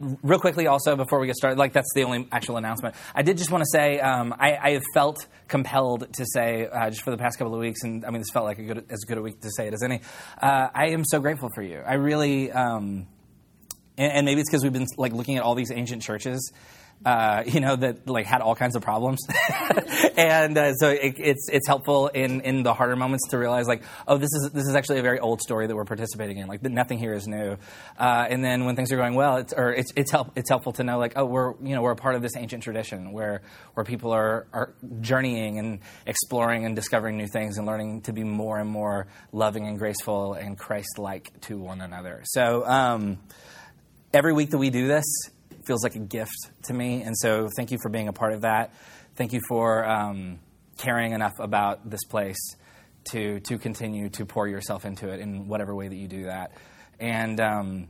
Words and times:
real 0.00 0.38
quickly, 0.38 0.66
also 0.66 0.94
before 0.96 1.18
we 1.18 1.26
get 1.26 1.36
started, 1.36 1.58
like 1.58 1.72
that's 1.72 1.92
the 1.94 2.04
only 2.04 2.28
actual 2.30 2.56
announcement. 2.56 2.94
I 3.14 3.22
did 3.22 3.36
just 3.36 3.50
want 3.50 3.62
to 3.62 3.70
say 3.70 3.98
um, 3.98 4.34
I, 4.38 4.56
I, 4.56 4.70
have 4.72 4.84
felt 4.94 5.26
compelled 5.48 6.12
to 6.14 6.24
say 6.24 6.68
uh, 6.68 6.90
just 6.90 7.02
for 7.02 7.10
the 7.10 7.18
past 7.18 7.38
couple 7.38 7.54
of 7.54 7.60
weeks, 7.60 7.82
and 7.82 8.04
I 8.04 8.10
mean 8.10 8.20
this 8.20 8.30
felt 8.30 8.44
like 8.44 8.58
a 8.58 8.62
good, 8.62 8.86
as 8.90 9.00
good 9.00 9.18
a 9.18 9.22
week 9.22 9.40
to 9.40 9.50
say 9.50 9.66
it 9.66 9.74
as 9.74 9.82
any. 9.82 10.00
Uh, 10.40 10.68
I 10.72 10.90
am 10.90 11.04
so 11.04 11.20
grateful 11.20 11.48
for 11.54 11.62
you. 11.62 11.82
I 11.84 11.94
really, 11.94 12.52
um, 12.52 13.08
and, 13.96 14.12
and, 14.12 14.24
maybe 14.24 14.40
it's 14.40 14.48
because 14.48 14.62
we've 14.62 14.72
been 14.72 14.86
like 14.96 15.12
looking 15.12 15.36
at 15.36 15.42
all 15.42 15.56
these 15.56 15.72
ancient 15.72 16.02
churches 16.02 16.52
uh, 17.04 17.42
you 17.46 17.60
know, 17.60 17.76
that 17.76 18.08
like 18.08 18.26
had 18.26 18.40
all 18.40 18.54
kinds 18.54 18.76
of 18.76 18.82
problems, 18.82 19.20
and 20.16 20.56
uh, 20.56 20.74
so 20.74 20.90
it, 20.90 21.14
it's 21.18 21.48
it's 21.50 21.66
helpful 21.66 22.08
in 22.08 22.40
in 22.42 22.62
the 22.62 22.74
harder 22.74 22.96
moments 22.96 23.28
to 23.30 23.38
realize 23.38 23.66
like, 23.66 23.82
oh, 24.06 24.18
this 24.18 24.30
is 24.32 24.50
this 24.52 24.66
is 24.66 24.74
actually 24.74 24.98
a 24.98 25.02
very 25.02 25.18
old 25.18 25.40
story 25.40 25.66
that 25.66 25.74
we're 25.74 25.84
participating 25.84 26.38
in. 26.38 26.48
Like, 26.48 26.62
nothing 26.62 26.98
here 26.98 27.14
is 27.14 27.26
new. 27.26 27.56
Uh, 27.98 28.26
and 28.28 28.44
then 28.44 28.64
when 28.64 28.76
things 28.76 28.92
are 28.92 28.96
going 28.96 29.14
well, 29.14 29.36
it's 29.36 29.52
or 29.52 29.72
it's 29.72 29.92
it's 29.96 30.10
help 30.10 30.32
it's 30.36 30.50
helpful 30.50 30.72
to 30.72 30.84
know 30.84 30.98
like, 30.98 31.12
oh, 31.16 31.24
we're 31.24 31.54
you 31.62 31.74
know 31.74 31.82
we're 31.82 31.92
a 31.92 31.96
part 31.96 32.14
of 32.14 32.22
this 32.22 32.36
ancient 32.36 32.62
tradition 32.62 33.12
where 33.12 33.42
where 33.74 33.84
people 33.84 34.12
are 34.12 34.46
are 34.52 34.74
journeying 35.00 35.58
and 35.58 35.80
exploring 36.06 36.64
and 36.64 36.74
discovering 36.74 37.16
new 37.16 37.28
things 37.28 37.58
and 37.58 37.66
learning 37.66 38.02
to 38.02 38.12
be 38.12 38.24
more 38.24 38.58
and 38.58 38.68
more 38.68 39.06
loving 39.32 39.66
and 39.66 39.78
graceful 39.78 40.34
and 40.34 40.58
Christ-like 40.58 41.40
to 41.42 41.58
one 41.58 41.80
another. 41.80 42.22
So. 42.24 42.66
Um, 42.66 43.18
every 44.12 44.32
week 44.32 44.50
that 44.50 44.58
we 44.58 44.70
do 44.70 44.88
this, 44.88 45.04
feels 45.68 45.84
like 45.84 45.94
a 45.94 46.00
gift 46.00 46.50
to 46.64 46.74
me. 46.74 47.02
And 47.02 47.16
so 47.16 47.48
thank 47.56 47.70
you 47.70 47.78
for 47.80 47.90
being 47.90 48.08
a 48.08 48.12
part 48.12 48.32
of 48.32 48.40
that. 48.40 48.72
Thank 49.14 49.32
you 49.32 49.40
for 49.48 49.84
um, 49.84 50.40
caring 50.78 51.12
enough 51.12 51.34
about 51.38 51.88
this 51.88 52.02
place 52.04 52.38
to, 53.10 53.40
to 53.40 53.58
continue 53.58 54.08
to 54.10 54.24
pour 54.24 54.48
yourself 54.48 54.84
into 54.84 55.10
it 55.10 55.20
in 55.20 55.46
whatever 55.46 55.74
way 55.74 55.86
that 55.86 55.94
you 55.94 56.08
do 56.08 56.24
that. 56.24 56.52
And 56.98 57.38
um, 57.38 57.88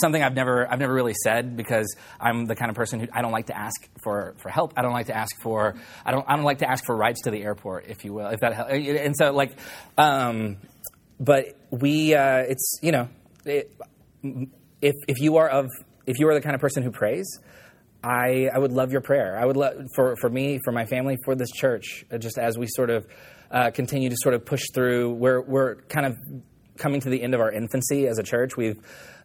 something 0.00 0.22
I've 0.22 0.34
never 0.34 0.70
I've 0.70 0.78
never 0.78 0.92
really 0.92 1.14
said 1.24 1.56
because 1.56 1.96
I'm 2.20 2.44
the 2.46 2.54
kind 2.54 2.70
of 2.70 2.76
person 2.76 3.00
who 3.00 3.06
I 3.12 3.22
don't 3.22 3.32
like 3.32 3.46
to 3.46 3.56
ask 3.56 3.88
for, 4.02 4.34
for 4.38 4.48
help. 4.48 4.74
I 4.76 4.82
don't 4.82 4.92
like 4.92 5.06
to 5.06 5.16
ask 5.16 5.34
for 5.40 5.76
I 6.04 6.10
don't 6.10 6.28
I 6.28 6.36
don't 6.36 6.44
like 6.44 6.58
to 6.58 6.70
ask 6.70 6.84
for 6.84 6.94
rides 6.94 7.22
to 7.22 7.30
the 7.30 7.42
airport, 7.42 7.86
if 7.88 8.04
you 8.04 8.12
will, 8.12 8.28
if 8.28 8.40
that 8.40 8.52
helps. 8.52 8.72
And 8.72 9.16
so 9.16 9.32
like, 9.32 9.56
um, 9.96 10.58
but 11.18 11.56
we 11.70 12.14
uh, 12.14 12.44
it's 12.48 12.78
you 12.82 12.92
know 12.92 13.08
it, 13.44 13.74
if 14.82 14.94
if 15.08 15.20
you 15.20 15.36
are 15.38 15.48
of 15.48 15.66
if 16.06 16.18
you 16.18 16.28
are 16.28 16.34
the 16.34 16.40
kind 16.40 16.54
of 16.54 16.60
person 16.60 16.82
who 16.82 16.90
prays, 16.90 17.38
I, 18.02 18.48
I 18.54 18.58
would 18.58 18.72
love 18.72 18.92
your 18.92 19.02
prayer. 19.02 19.38
I 19.38 19.44
would 19.44 19.56
love 19.56 19.74
for, 19.94 20.16
for 20.16 20.30
me, 20.30 20.58
for 20.64 20.72
my 20.72 20.86
family, 20.86 21.18
for 21.24 21.34
this 21.34 21.50
church, 21.50 22.04
uh, 22.10 22.18
just 22.18 22.38
as 22.38 22.56
we 22.56 22.66
sort 22.66 22.90
of 22.90 23.06
uh, 23.50 23.70
continue 23.70 24.08
to 24.08 24.16
sort 24.18 24.34
of 24.34 24.44
push 24.44 24.62
through. 24.72 25.14
We're, 25.14 25.42
we're 25.42 25.76
kind 25.82 26.06
of 26.06 26.16
coming 26.78 27.00
to 27.02 27.10
the 27.10 27.22
end 27.22 27.34
of 27.34 27.40
our 27.40 27.52
infancy 27.52 28.06
as 28.06 28.18
a 28.18 28.22
church. 28.22 28.56
We've, 28.56 28.80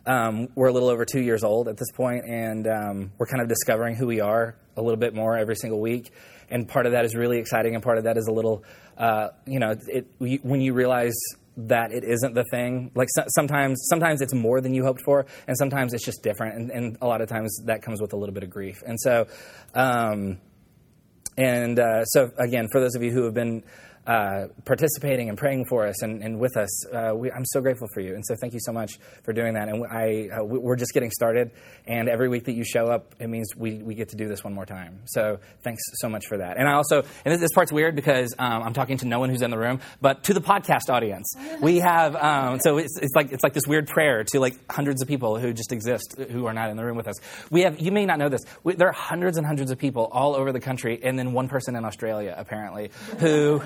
um, 0.05 0.49
we're 0.55 0.67
a 0.67 0.73
little 0.73 0.89
over 0.89 1.05
two 1.05 1.21
years 1.21 1.43
old 1.43 1.67
at 1.67 1.77
this 1.77 1.91
point, 1.93 2.25
and 2.27 2.67
um, 2.67 3.11
we're 3.17 3.27
kind 3.27 3.41
of 3.41 3.47
discovering 3.47 3.95
who 3.95 4.07
we 4.07 4.19
are 4.19 4.57
a 4.75 4.81
little 4.81 4.99
bit 4.99 5.15
more 5.15 5.37
every 5.37 5.55
single 5.55 5.79
week. 5.79 6.11
And 6.49 6.67
part 6.67 6.85
of 6.85 6.91
that 6.91 7.05
is 7.05 7.15
really 7.15 7.39
exciting, 7.39 7.75
and 7.75 7.83
part 7.83 7.97
of 7.97 8.03
that 8.03 8.17
is 8.17 8.27
a 8.27 8.31
little, 8.31 8.63
uh, 8.97 9.29
you 9.47 9.59
know, 9.59 9.75
it, 9.87 10.07
when 10.19 10.61
you 10.61 10.73
realize 10.73 11.15
that 11.57 11.91
it 11.91 12.03
isn't 12.03 12.33
the 12.33 12.45
thing. 12.51 12.91
Like 12.95 13.09
so, 13.15 13.23
sometimes, 13.27 13.85
sometimes 13.89 14.21
it's 14.21 14.33
more 14.33 14.61
than 14.61 14.73
you 14.73 14.83
hoped 14.83 15.01
for, 15.03 15.25
and 15.47 15.57
sometimes 15.57 15.93
it's 15.93 16.05
just 16.05 16.21
different. 16.23 16.55
And, 16.55 16.71
and 16.71 16.97
a 17.01 17.07
lot 17.07 17.21
of 17.21 17.29
times 17.29 17.61
that 17.65 17.81
comes 17.81 18.01
with 18.01 18.13
a 18.13 18.17
little 18.17 18.33
bit 18.33 18.43
of 18.43 18.49
grief. 18.49 18.83
And 18.85 18.99
so, 18.99 19.27
um, 19.73 20.39
and 21.37 21.79
uh, 21.79 22.05
so 22.05 22.31
again, 22.37 22.67
for 22.71 22.79
those 22.79 22.95
of 22.95 23.03
you 23.03 23.11
who 23.11 23.23
have 23.23 23.33
been 23.33 23.63
uh, 24.07 24.47
participating 24.65 25.29
and 25.29 25.37
praying 25.37 25.65
for 25.65 25.87
us 25.87 26.01
and, 26.01 26.23
and 26.23 26.39
with 26.39 26.57
us. 26.57 26.85
Uh, 26.87 27.13
we, 27.15 27.31
I'm 27.31 27.45
so 27.45 27.61
grateful 27.61 27.87
for 27.93 28.01
you, 28.01 28.13
and 28.13 28.23
so 28.25 28.35
thank 28.39 28.53
you 28.53 28.59
so 28.61 28.71
much 28.71 28.99
for 29.23 29.33
doing 29.33 29.55
that. 29.55 29.67
And 29.67 29.85
I, 29.87 30.29
uh, 30.29 30.43
we're 30.43 30.75
just 30.75 30.93
getting 30.93 31.11
started, 31.11 31.51
and 31.87 32.07
every 32.07 32.29
week 32.29 32.45
that 32.45 32.53
you 32.53 32.63
show 32.63 32.87
up, 32.87 33.15
it 33.19 33.27
means 33.27 33.55
we, 33.55 33.75
we 33.75 33.95
get 33.95 34.09
to 34.09 34.15
do 34.15 34.27
this 34.27 34.43
one 34.43 34.53
more 34.53 34.65
time. 34.65 35.01
So 35.05 35.39
thanks 35.63 35.81
so 35.95 36.09
much 36.09 36.25
for 36.27 36.37
that. 36.37 36.57
And 36.57 36.67
I 36.67 36.73
also, 36.73 37.03
and 37.25 37.33
this, 37.33 37.41
this 37.41 37.51
part's 37.53 37.71
weird 37.71 37.95
because 37.95 38.33
um, 38.37 38.63
I'm 38.63 38.73
talking 38.73 38.97
to 38.97 39.07
no 39.07 39.19
one 39.19 39.29
who's 39.29 39.41
in 39.41 39.51
the 39.51 39.57
room, 39.57 39.79
but 40.01 40.23
to 40.25 40.33
the 40.33 40.41
podcast 40.41 40.89
audience, 40.89 41.33
we 41.61 41.79
have. 41.79 42.15
Um, 42.15 42.59
so 42.59 42.77
it's, 42.77 42.97
it's 42.99 43.15
like 43.15 43.31
it's 43.31 43.43
like 43.43 43.53
this 43.53 43.67
weird 43.67 43.87
prayer 43.87 44.23
to 44.23 44.39
like 44.39 44.55
hundreds 44.71 45.01
of 45.01 45.07
people 45.07 45.39
who 45.39 45.53
just 45.53 45.71
exist 45.71 46.15
who 46.29 46.45
are 46.45 46.53
not 46.53 46.69
in 46.69 46.77
the 46.77 46.85
room 46.85 46.97
with 46.97 47.07
us. 47.07 47.15
We 47.49 47.61
have. 47.61 47.79
You 47.79 47.91
may 47.91 48.05
not 48.05 48.19
know 48.19 48.29
this. 48.29 48.41
We, 48.63 48.75
there 48.75 48.87
are 48.87 48.93
hundreds 48.93 49.37
and 49.37 49.45
hundreds 49.45 49.71
of 49.71 49.77
people 49.77 50.09
all 50.11 50.35
over 50.35 50.51
the 50.51 50.59
country, 50.59 50.99
and 51.01 51.17
then 51.17 51.33
one 51.33 51.47
person 51.47 51.75
in 51.75 51.85
Australia 51.85 52.35
apparently 52.37 52.91
who 53.19 53.61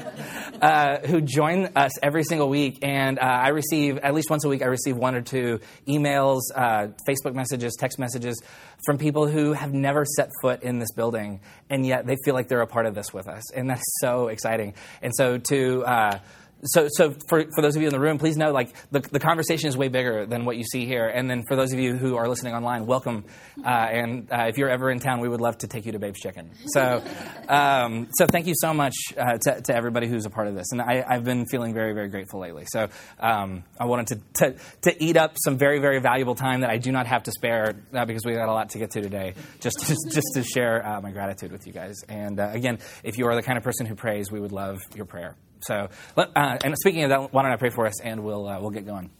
uh, 0.62 1.00
who 1.00 1.22
join 1.22 1.70
us 1.76 1.92
every 2.02 2.24
single 2.24 2.50
week. 2.50 2.80
And 2.82 3.20
uh, 3.20 3.24
I 3.24 3.50
receive, 3.50 3.98
at 3.98 4.14
least 4.14 4.30
once 4.30 4.46
a 4.46 4.50
week, 4.50 4.62
I 4.62 4.68
receive 4.68 4.98
one 4.98 5.16
or 5.16 5.22
two 5.22 5.60
emails, 5.88 6.42
uh, 6.56 6.88
Facebook 7.08 7.34
messages, 7.34 7.76
text 7.80 8.00
messages 8.00 8.42
from 8.86 8.98
people 8.98 9.28
who 9.28 9.54
have 9.54 9.74
never 9.74 10.06
set 10.06 10.30
foot 10.42 10.64
in 10.64 10.80
this 10.80 10.92
building, 10.96 11.42
and 11.70 11.86
yet 11.86 12.06
they 12.06 12.16
feel 12.24 12.34
like 12.34 12.48
they're 12.48 12.62
a 12.62 12.68
part 12.68 12.86
of 12.86 12.96
this 12.96 13.14
with 13.14 13.28
us. 13.28 13.52
And 13.54 13.70
that's 13.70 13.84
so 14.02 14.28
exciting. 14.28 14.74
And 15.02 15.14
so 15.16 15.38
to, 15.38 15.84
uh, 15.86 16.20
so, 16.64 16.88
so 16.92 17.16
for, 17.28 17.46
for 17.56 17.62
those 17.62 17.76
of 17.76 17.82
you 17.82 17.88
in 17.88 17.94
the 17.94 18.00
room, 18.00 18.18
please 18.18 18.36
know 18.36 18.52
like 18.52 18.74
the, 18.92 19.00
the 19.00 19.20
conversation 19.20 19.70
is 19.70 19.78
way 19.78 19.88
bigger 19.88 20.26
than 20.26 20.46
what 20.46 20.58
you 20.58 20.64
see 20.64 20.86
here. 20.86 21.08
And 21.08 21.30
then 21.30 21.44
for 21.48 21.56
those 21.56 21.72
of 21.72 21.80
you 21.80 21.96
who 21.96 22.18
are 22.18 22.28
listening 22.28 22.54
online, 22.54 22.86
welcome. 22.86 23.24
Uh, 23.64 23.70
and 23.70 24.32
uh, 24.32 24.46
if 24.48 24.58
you're 24.58 24.70
ever 24.70 24.92
in 24.92 25.00
town, 25.00 25.22
we 25.22 25.30
would 25.30 25.40
love 25.40 25.58
to 25.60 25.68
take 25.68 25.86
you 25.86 25.94
to 25.94 26.00
Babe's 26.00 26.20
Chicken. 26.20 26.52
So, 26.68 27.02
um, 27.50 28.10
so 28.18 28.28
thank 28.28 28.48
you 28.48 28.54
so 28.58 28.74
much 28.74 28.96
uh, 29.18 29.38
to, 29.38 29.62
to, 29.62 29.76
everybody 29.76 30.08
who's 30.08 30.26
a 30.26 30.30
part 30.30 30.48
of 30.48 30.56
this. 30.56 30.72
And 30.72 30.82
I, 30.82 31.14
have 31.14 31.24
been 31.24 31.46
feeling 31.46 31.74
very, 31.74 31.94
very 31.94 32.10
grateful 32.10 32.42
lately. 32.42 32.66
So 32.68 32.90
um, 33.20 33.64
I 33.80 33.86
wanted 33.86 34.08
to, 34.08 34.52
to, 34.52 34.56
to, 34.82 35.04
eat 35.04 35.16
up 35.16 35.38
some 35.42 35.58
very, 35.58 35.80
very 35.80 36.00
valuable 36.00 36.36
time 36.36 36.62
that 36.62 36.70
I 36.70 36.78
do 36.78 36.92
not 36.92 37.08
have 37.08 37.24
to 37.24 37.32
spare 37.32 37.76
uh, 37.94 38.06
because 38.06 38.26
we 38.26 38.34
got 38.34 38.50
a 38.50 38.54
lot 38.54 38.72
to 38.72 38.80
get 38.80 38.92
to 38.92 39.02
today, 39.02 39.36
just 39.62 39.80
to, 39.80 39.98
just 40.12 40.28
to 40.34 40.44
share 40.44 40.86
uh, 40.86 41.00
my 41.00 41.12
gratitude 41.12 41.54
with 41.54 41.66
you 41.66 41.72
guys. 41.72 41.96
And 42.10 42.40
uh, 42.40 42.50
again, 42.52 42.80
if 43.04 43.18
you 43.18 43.28
are 43.28 43.36
the 43.36 43.44
kind 43.44 43.58
of 43.58 43.64
person 43.64 43.86
who 43.86 43.96
prays, 43.96 44.30
we 44.30 44.42
would 44.42 44.52
love 44.52 44.80
your 44.94 45.06
prayer. 45.06 45.36
So, 45.62 45.90
uh, 46.18 46.58
and 46.64 46.76
speaking 46.78 47.04
of 47.04 47.10
that, 47.10 47.34
why 47.34 47.44
don't 47.44 47.52
I 47.52 47.58
pray 47.58 47.70
for 47.70 47.86
us 47.86 48.02
and 48.02 48.24
we'll, 48.24 48.48
uh, 48.48 48.60
we'll 48.60 48.72
get 48.72 48.86
going. 48.86 49.12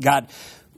God, 0.00 0.28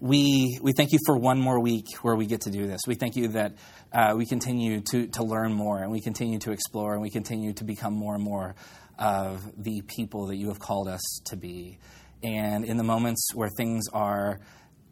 we, 0.00 0.58
we 0.60 0.72
thank 0.72 0.92
you 0.92 0.98
for 1.06 1.16
one 1.16 1.40
more 1.40 1.60
week 1.60 1.86
where 2.02 2.16
we 2.16 2.26
get 2.26 2.42
to 2.42 2.50
do 2.50 2.66
this. 2.66 2.82
We 2.86 2.94
thank 2.94 3.16
you 3.16 3.28
that 3.28 3.54
uh, 3.92 4.14
we 4.16 4.26
continue 4.26 4.80
to, 4.90 5.06
to 5.06 5.22
learn 5.22 5.52
more 5.52 5.78
and 5.78 5.90
we 5.90 6.00
continue 6.00 6.38
to 6.40 6.50
explore 6.50 6.92
and 6.92 7.02
we 7.02 7.10
continue 7.10 7.52
to 7.54 7.64
become 7.64 7.94
more 7.94 8.14
and 8.14 8.22
more 8.22 8.54
of 8.98 9.42
the 9.56 9.82
people 9.82 10.26
that 10.26 10.36
you 10.36 10.48
have 10.48 10.58
called 10.58 10.88
us 10.88 11.00
to 11.26 11.36
be. 11.36 11.78
And 12.22 12.64
in 12.64 12.76
the 12.76 12.82
moments 12.82 13.34
where 13.34 13.48
things 13.56 13.84
are 13.92 14.40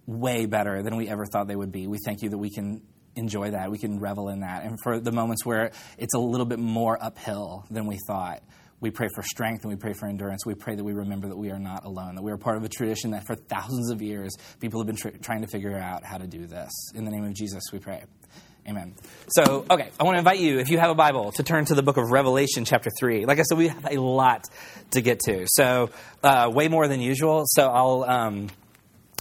way 0.07 0.47
better 0.47 0.83
than 0.83 0.97
we 0.97 1.09
ever 1.09 1.27
thought 1.27 1.47
they 1.49 1.57
would 1.57 1.73
be, 1.73 1.87
we 1.87 1.99
thank 2.05 2.23
you 2.23 2.31
that 2.31 2.39
we 2.39 2.51
can 2.51 2.83
enjoy 3.17 3.51
that, 3.51 3.71
we 3.71 3.79
can 3.79 4.01
revel 4.01 4.29
in 4.29 4.41
that. 4.41 4.65
And 4.65 4.79
for 4.83 4.99
the 4.99 5.13
moments 5.13 5.45
where 5.45 5.73
it's 5.99 6.15
a 6.15 6.19
little 6.19 6.47
bit 6.47 6.59
more 6.59 7.03
uphill 7.03 7.65
than 7.71 7.87
we 7.87 7.99
thought, 8.07 8.43
we 8.83 8.91
pray 8.91 9.09
for 9.15 9.23
strength 9.23 9.63
and 9.63 9.73
we 9.73 9.77
pray 9.77 9.95
for 9.95 10.07
endurance. 10.07 10.45
We 10.45 10.55
pray 10.55 10.75
that 10.75 10.85
we 10.85 10.93
remember 10.93 11.29
that 11.29 11.39
we 11.39 11.51
are 11.51 11.59
not 11.59 11.85
alone, 11.85 12.17
that 12.17 12.23
we 12.23 12.33
are 12.33 12.37
part 12.37 12.57
of 12.57 12.65
a 12.65 12.69
tradition 12.69 13.13
that 13.13 13.25
for 13.25 13.37
thousands 13.37 13.91
of 13.91 14.03
years 14.03 14.37
people 14.61 14.81
have 14.81 14.87
been 14.89 14.97
tr- 14.97 15.17
trying 15.23 15.41
to 15.43 15.47
figure 15.47 15.79
out 15.79 16.05
how 16.05 16.19
to 16.19 16.27
do 16.27 16.47
this. 16.47 16.71
In 16.95 17.05
the 17.05 17.11
name 17.11 17.25
of 17.25 17.33
Jesus, 17.33 17.63
we 17.73 17.79
pray. 17.79 18.03
Amen. 18.69 18.95
So, 19.29 19.65
okay, 19.71 19.91
I 19.99 20.05
want 20.05 20.15
to 20.15 20.19
invite 20.19 20.39
you, 20.39 20.59
if 20.59 20.69
you 20.69 20.79
have 20.79 20.91
a 20.91 20.95
Bible, 20.95 21.33
to 21.33 21.43
turn 21.43 21.65
to 21.65 21.75
the 21.75 21.83
book 21.83 21.97
of 21.97 22.11
Revelation, 22.11 22.65
chapter 22.65 22.91
3. 22.97 23.25
Like 23.25 23.39
I 23.39 23.43
said, 23.43 23.59
we 23.59 23.69
have 23.69 23.87
a 23.91 24.01
lot 24.01 24.45
to 24.93 25.01
get 25.01 25.21
to. 25.21 25.47
So, 25.49 25.91
uh, 26.23 26.51
way 26.53 26.69
more 26.69 26.87
than 26.87 27.01
usual. 27.01 27.43
So, 27.47 27.69
I'll, 27.69 28.05
um, 28.05 28.49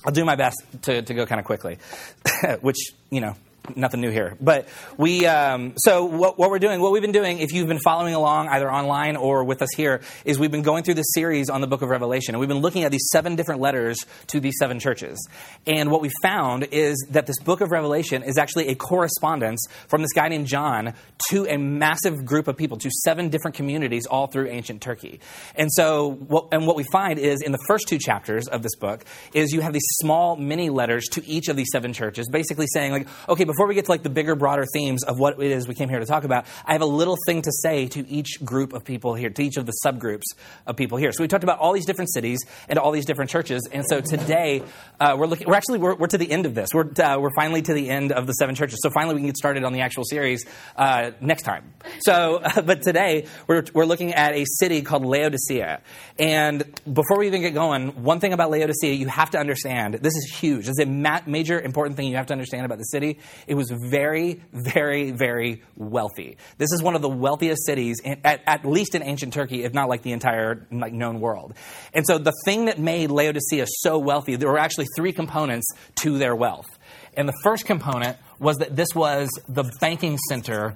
I'll 0.05 0.11
do 0.11 0.25
my 0.25 0.35
best 0.35 0.63
to, 0.83 1.01
to 1.01 1.13
go 1.13 1.25
kind 1.25 1.39
of 1.39 1.45
quickly, 1.45 1.79
which, 2.61 2.77
you 3.09 3.21
know, 3.21 3.35
nothing 3.75 4.01
new 4.01 4.11
here. 4.11 4.37
But 4.39 4.67
we, 4.97 5.25
um, 5.25 5.73
so 5.77 6.05
what, 6.05 6.37
what, 6.37 6.49
we're 6.49 6.59
doing, 6.59 6.81
what 6.81 6.91
we've 6.91 7.01
been 7.01 7.11
doing, 7.11 7.39
if 7.39 7.51
you've 7.51 7.67
been 7.67 7.79
following 7.79 8.13
along 8.13 8.49
either 8.49 8.71
online 8.71 9.15
or 9.15 9.43
with 9.43 9.61
us 9.61 9.69
here, 9.75 10.01
is 10.25 10.39
we've 10.39 10.51
been 10.51 10.61
going 10.61 10.83
through 10.83 10.95
this 10.95 11.11
series 11.13 11.49
on 11.49 11.61
the 11.61 11.67
book 11.67 11.81
of 11.81 11.89
Revelation. 11.89 12.35
And 12.35 12.39
we've 12.39 12.49
been 12.49 12.61
looking 12.61 12.83
at 12.83 12.91
these 12.91 13.07
seven 13.11 13.35
different 13.35 13.61
letters 13.61 13.97
to 14.27 14.39
these 14.39 14.55
seven 14.59 14.79
churches. 14.79 15.27
And 15.65 15.91
what 15.91 16.01
we 16.01 16.11
found 16.21 16.67
is 16.71 17.05
that 17.11 17.25
this 17.25 17.39
book 17.39 17.61
of 17.61 17.71
Revelation 17.71 18.23
is 18.23 18.37
actually 18.37 18.67
a 18.67 18.75
correspondence 18.75 19.65
from 19.87 20.01
this 20.01 20.13
guy 20.13 20.27
named 20.27 20.47
John 20.47 20.93
to 21.29 21.45
a 21.45 21.57
massive 21.57 22.25
group 22.25 22.47
of 22.47 22.57
people, 22.57 22.77
to 22.77 22.89
seven 23.03 23.29
different 23.29 23.55
communities 23.55 24.05
all 24.05 24.27
through 24.27 24.47
ancient 24.47 24.81
Turkey. 24.81 25.19
And 25.55 25.71
so, 25.71 26.11
what, 26.11 26.47
and 26.51 26.67
what 26.67 26.75
we 26.75 26.83
find 26.91 27.19
is 27.19 27.41
in 27.41 27.51
the 27.51 27.59
first 27.67 27.87
two 27.87 27.97
chapters 27.97 28.47
of 28.47 28.63
this 28.63 28.75
book 28.75 29.05
is 29.33 29.51
you 29.51 29.61
have 29.61 29.73
these 29.73 29.87
small 30.01 30.35
mini 30.35 30.69
letters 30.69 31.05
to 31.11 31.25
each 31.25 31.47
of 31.47 31.55
these 31.55 31.69
seven 31.71 31.93
churches, 31.93 32.27
basically 32.29 32.67
saying 32.73 32.91
like, 32.91 33.07
okay, 33.29 33.43
before 33.43 33.60
before 33.61 33.67
we 33.67 33.75
get 33.75 33.85
to 33.85 33.91
like 33.91 34.01
the 34.01 34.09
bigger, 34.09 34.35
broader 34.35 34.65
themes 34.73 35.03
of 35.03 35.19
what 35.19 35.39
it 35.39 35.51
is 35.51 35.67
we 35.67 35.75
came 35.75 35.87
here 35.87 35.99
to 35.99 36.05
talk 36.07 36.23
about, 36.23 36.47
I 36.65 36.71
have 36.71 36.81
a 36.81 36.87
little 36.87 37.15
thing 37.27 37.43
to 37.43 37.51
say 37.51 37.85
to 37.89 38.09
each 38.09 38.43
group 38.43 38.73
of 38.73 38.83
people 38.83 39.13
here, 39.13 39.29
to 39.29 39.43
each 39.43 39.55
of 39.57 39.67
the 39.67 39.73
subgroups 39.85 40.23
of 40.65 40.77
people 40.77 40.97
here. 40.97 41.11
So 41.11 41.23
we 41.23 41.27
talked 41.27 41.43
about 41.43 41.59
all 41.59 41.71
these 41.71 41.85
different 41.85 42.11
cities 42.11 42.39
and 42.67 42.79
all 42.79 42.89
these 42.89 43.05
different 43.05 43.29
churches, 43.29 43.69
and 43.71 43.85
so 43.87 44.01
today 44.01 44.63
uh, 44.99 45.15
we're 45.15 45.27
looking. 45.27 45.47
We're 45.47 45.53
actually 45.53 45.77
we're, 45.77 45.93
we're, 45.93 46.07
to 46.07 46.17
the 46.17 46.31
end 46.31 46.47
of 46.47 46.55
this. 46.55 46.69
We're 46.73 46.89
uh, 46.99 47.19
we're 47.19 47.35
finally 47.35 47.61
to 47.61 47.73
the 47.75 47.87
end 47.87 48.11
of 48.11 48.25
the 48.25 48.33
seven 48.33 48.55
churches. 48.55 48.79
So 48.81 48.89
finally 48.89 49.13
we 49.13 49.21
can 49.21 49.27
get 49.27 49.37
started 49.37 49.63
on 49.63 49.73
the 49.73 49.81
actual 49.81 50.05
series 50.05 50.43
uh, 50.75 51.11
next 51.21 51.43
time. 51.43 51.71
So, 51.99 52.41
but 52.65 52.81
today 52.81 53.27
we're 53.45 53.63
we're 53.75 53.85
looking 53.85 54.15
at 54.15 54.33
a 54.33 54.43
city 54.57 54.81
called 54.81 55.05
Laodicea, 55.05 55.81
and 56.17 56.63
before 56.91 57.19
we 57.19 57.27
even 57.27 57.41
get 57.41 57.53
going, 57.53 58.01
one 58.01 58.19
thing 58.19 58.33
about 58.33 58.49
Laodicea 58.49 58.93
you 58.93 59.07
have 59.07 59.29
to 59.31 59.37
understand. 59.37 59.93
This 60.01 60.15
is 60.15 60.33
huge. 60.33 60.67
It's 60.67 60.79
a 60.79 60.87
ma- 60.87 61.21
major 61.27 61.61
important 61.61 61.95
thing 61.95 62.07
you 62.07 62.15
have 62.15 62.25
to 62.25 62.33
understand 62.33 62.65
about 62.65 62.79
the 62.79 62.85
city. 62.85 63.19
It 63.47 63.55
was 63.55 63.71
very, 63.71 64.41
very, 64.51 65.11
very 65.11 65.63
wealthy. 65.75 66.37
This 66.57 66.71
is 66.71 66.81
one 66.81 66.95
of 66.95 67.01
the 67.01 67.09
wealthiest 67.09 67.65
cities, 67.65 67.99
in, 68.03 68.21
at, 68.23 68.41
at 68.45 68.65
least 68.65 68.95
in 68.95 69.03
ancient 69.03 69.33
Turkey, 69.33 69.63
if 69.63 69.73
not 69.73 69.89
like 69.89 70.01
the 70.01 70.11
entire 70.11 70.67
like 70.71 70.93
known 70.93 71.19
world. 71.19 71.53
And 71.93 72.05
so 72.05 72.17
the 72.17 72.33
thing 72.45 72.65
that 72.65 72.79
made 72.79 73.11
Laodicea 73.11 73.65
so 73.67 73.97
wealthy, 73.97 74.35
there 74.35 74.49
were 74.49 74.59
actually 74.59 74.87
three 74.95 75.13
components 75.13 75.67
to 76.01 76.17
their 76.17 76.35
wealth. 76.35 76.67
And 77.15 77.27
the 77.27 77.37
first 77.43 77.65
component 77.65 78.17
was 78.39 78.57
that 78.57 78.75
this 78.75 78.89
was 78.95 79.29
the 79.47 79.63
banking 79.79 80.17
center 80.29 80.75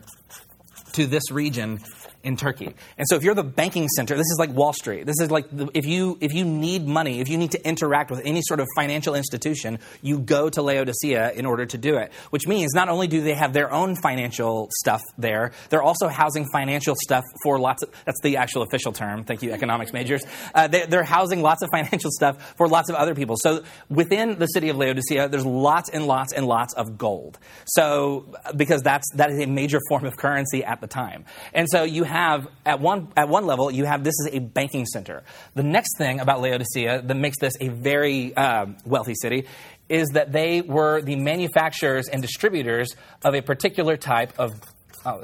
to 0.93 1.05
this 1.05 1.31
region 1.31 1.79
in 2.25 2.35
Turkey. 2.35 2.73
And 2.97 3.07
so 3.07 3.15
if 3.15 3.23
you're 3.23 3.35
the 3.35 3.43
banking 3.43 3.87
center, 3.87 4.15
this 4.15 4.25
is 4.25 4.37
like 4.39 4.49
Wall 4.49 4.73
Street. 4.73 5.05
This 5.05 5.19
is 5.21 5.29
like 5.29 5.45
the, 5.51 5.69
if 5.73 5.85
you 5.85 6.17
if 6.19 6.33
you 6.33 6.43
need 6.43 6.87
money, 6.87 7.21
if 7.21 7.29
you 7.29 7.37
need 7.37 7.51
to 7.51 7.67
interact 7.67 8.09
with 8.09 8.21
any 8.25 8.41
sort 8.41 8.59
of 8.59 8.67
financial 8.75 9.13
institution, 9.15 9.79
you 10.01 10.19
go 10.19 10.49
to 10.49 10.61
Laodicea 10.61 11.31
in 11.33 11.45
order 11.45 11.65
to 11.67 11.77
do 11.77 11.97
it. 11.97 12.11
Which 12.31 12.47
means 12.47 12.73
not 12.73 12.89
only 12.89 13.07
do 13.07 13.21
they 13.21 13.35
have 13.35 13.53
their 13.53 13.71
own 13.71 13.95
financial 13.95 14.69
stuff 14.79 15.01
there, 15.17 15.51
they're 15.69 15.83
also 15.83 16.07
housing 16.07 16.47
financial 16.51 16.95
stuff 17.03 17.23
for 17.43 17.59
lots 17.59 17.83
of 17.83 17.91
that's 18.05 18.19
the 18.21 18.37
actual 18.37 18.63
official 18.63 18.91
term. 18.91 19.23
Thank 19.23 19.43
you, 19.43 19.51
economics 19.51 19.93
majors. 19.93 20.23
Uh, 20.53 20.67
they, 20.67 20.85
they're 20.87 21.03
housing 21.03 21.41
lots 21.41 21.61
of 21.61 21.69
financial 21.71 22.09
stuff 22.11 22.55
for 22.57 22.67
lots 22.67 22.89
of 22.89 22.95
other 22.95 23.13
people. 23.13 23.35
So 23.39 23.63
within 23.89 24.39
the 24.39 24.47
city 24.47 24.69
of 24.69 24.77
Laodicea, 24.77 25.29
there's 25.29 25.45
lots 25.45 25.89
and 25.89 26.07
lots 26.07 26.33
and 26.33 26.47
lots 26.47 26.73
of 26.73 26.97
gold. 26.97 27.37
So 27.65 28.33
because 28.55 28.81
that's 28.81 29.05
that 29.13 29.29
is 29.29 29.39
a 29.39 29.45
major 29.45 29.79
form 29.89 30.05
of 30.05 30.17
currency 30.17 30.63
at 30.63 30.81
the 30.81 30.87
time. 30.87 31.25
And 31.53 31.67
so 31.69 31.83
you 31.83 32.03
have 32.03 32.14
have 32.15 32.47
at 32.65 32.79
one 32.79 33.09
at 33.15 33.27
one 33.29 33.45
level 33.45 33.69
you 33.69 33.85
have 33.85 34.03
this 34.03 34.15
is 34.21 34.29
a 34.33 34.39
banking 34.39 34.85
center. 34.85 35.23
The 35.53 35.63
next 35.63 35.97
thing 35.97 36.19
about 36.19 36.41
Laodicea 36.41 37.01
that 37.03 37.15
makes 37.15 37.37
this 37.39 37.53
a 37.59 37.69
very 37.69 38.35
uh, 38.35 38.67
wealthy 38.85 39.15
city 39.15 39.47
is 39.89 40.09
that 40.13 40.31
they 40.31 40.61
were 40.61 41.01
the 41.01 41.15
manufacturers 41.15 42.07
and 42.07 42.21
distributors 42.21 42.95
of 43.23 43.35
a 43.35 43.41
particular 43.41 43.97
type 43.97 44.33
of 44.39 44.51
oh, 45.05 45.21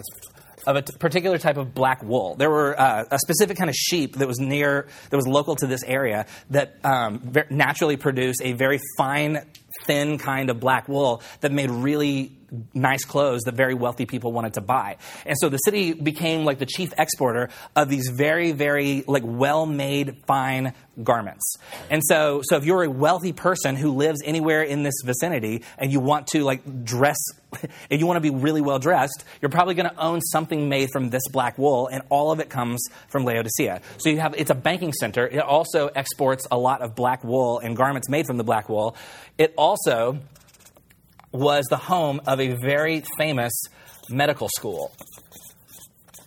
of 0.68 0.76
a 0.76 0.82
t- 0.82 0.94
particular 1.00 1.38
type 1.38 1.58
of 1.58 1.74
black 1.74 2.04
wool. 2.04 2.36
There 2.36 2.50
were 2.50 2.80
uh, 2.80 3.06
a 3.10 3.20
specific 3.20 3.58
kind 3.58 3.70
of 3.70 3.76
sheep 3.76 4.18
that 4.18 4.28
was 4.28 4.40
near, 4.40 4.88
that 5.10 5.16
was 5.16 5.28
local 5.28 5.56
to 5.56 5.68
this 5.68 5.84
area 5.84 6.26
that 6.52 6.78
um, 6.84 7.34
naturally 7.50 7.98
produced 7.98 8.42
a 8.44 8.54
very 8.54 8.80
fine, 8.98 9.40
thin 9.86 10.18
kind 10.18 10.50
of 10.50 10.60
black 10.60 10.88
wool 10.88 11.24
that 11.40 11.52
made 11.52 11.72
really 11.72 12.32
nice 12.74 13.06
clothes 13.06 13.42
that 13.44 13.56
very 13.56 13.74
wealthy 13.74 14.06
people 14.06 14.32
wanted 14.32 14.56
to 14.56 14.62
buy. 14.62 14.98
And 15.26 15.38
so 15.40 15.50
the 15.50 15.58
city 15.58 15.94
became 15.94 16.44
like 16.44 16.60
the 16.60 16.66
chief 16.66 16.94
exporter 16.98 17.50
of 17.76 17.90
these 17.90 18.10
very, 18.10 18.52
very 18.52 19.04
like 19.08 19.24
well-made, 19.26 20.24
fine 20.26 20.74
garments. 21.02 21.56
And 21.90 22.02
so, 22.06 22.42
so 22.44 22.58
if 22.58 22.66
you're 22.66 22.84
a 22.84 22.90
wealthy 22.90 23.32
person 23.32 23.76
who 23.76 23.92
lives 23.92 24.22
anywhere 24.26 24.64
in 24.64 24.84
this 24.84 24.96
vicinity 25.04 25.64
and 25.78 25.92
you 25.92 26.00
want 26.00 26.28
to 26.28 26.44
like 26.44 26.84
dress 26.84 27.18
and 27.90 28.00
you 28.00 28.06
want 28.06 28.18
to 28.18 28.22
be 28.22 28.30
really 28.30 28.62
well 28.62 28.80
dressed, 28.80 29.24
you're 29.42 29.50
probably 29.50 29.74
going 29.74 29.90
to 29.90 29.98
own 29.98 30.22
something 30.22 30.70
made 30.70 30.90
from 30.92 31.10
this 31.10 31.24
black 31.32 31.58
wool, 31.58 31.88
and 31.88 32.04
all 32.10 32.32
of 32.32 32.40
it 32.40 32.50
comes 32.50 32.86
from 33.08 33.26
Laodicea. 33.26 33.82
So 33.98 34.10
you 34.10 34.20
have 34.20 34.36
it's 34.38 34.50
a 34.50 34.56
banking 34.56 34.94
center. 34.94 35.28
It 35.28 35.40
also 35.40 35.88
exports 35.88 36.48
a 36.52 36.58
lot 36.58 36.82
of 36.82 36.96
black 36.96 37.24
wool 37.24 37.60
and 37.60 37.76
garments 37.76 38.10
made 38.10 38.26
from 38.26 38.38
the 38.38 38.44
black 38.44 38.70
wool. 38.70 38.96
It 39.38 39.54
also 39.58 40.20
was 41.32 41.66
the 41.70 41.78
home 41.78 42.22
of 42.28 42.40
a 42.40 42.56
very 42.56 43.04
famous 43.18 43.54
medical 44.10 44.50
school. 44.50 44.92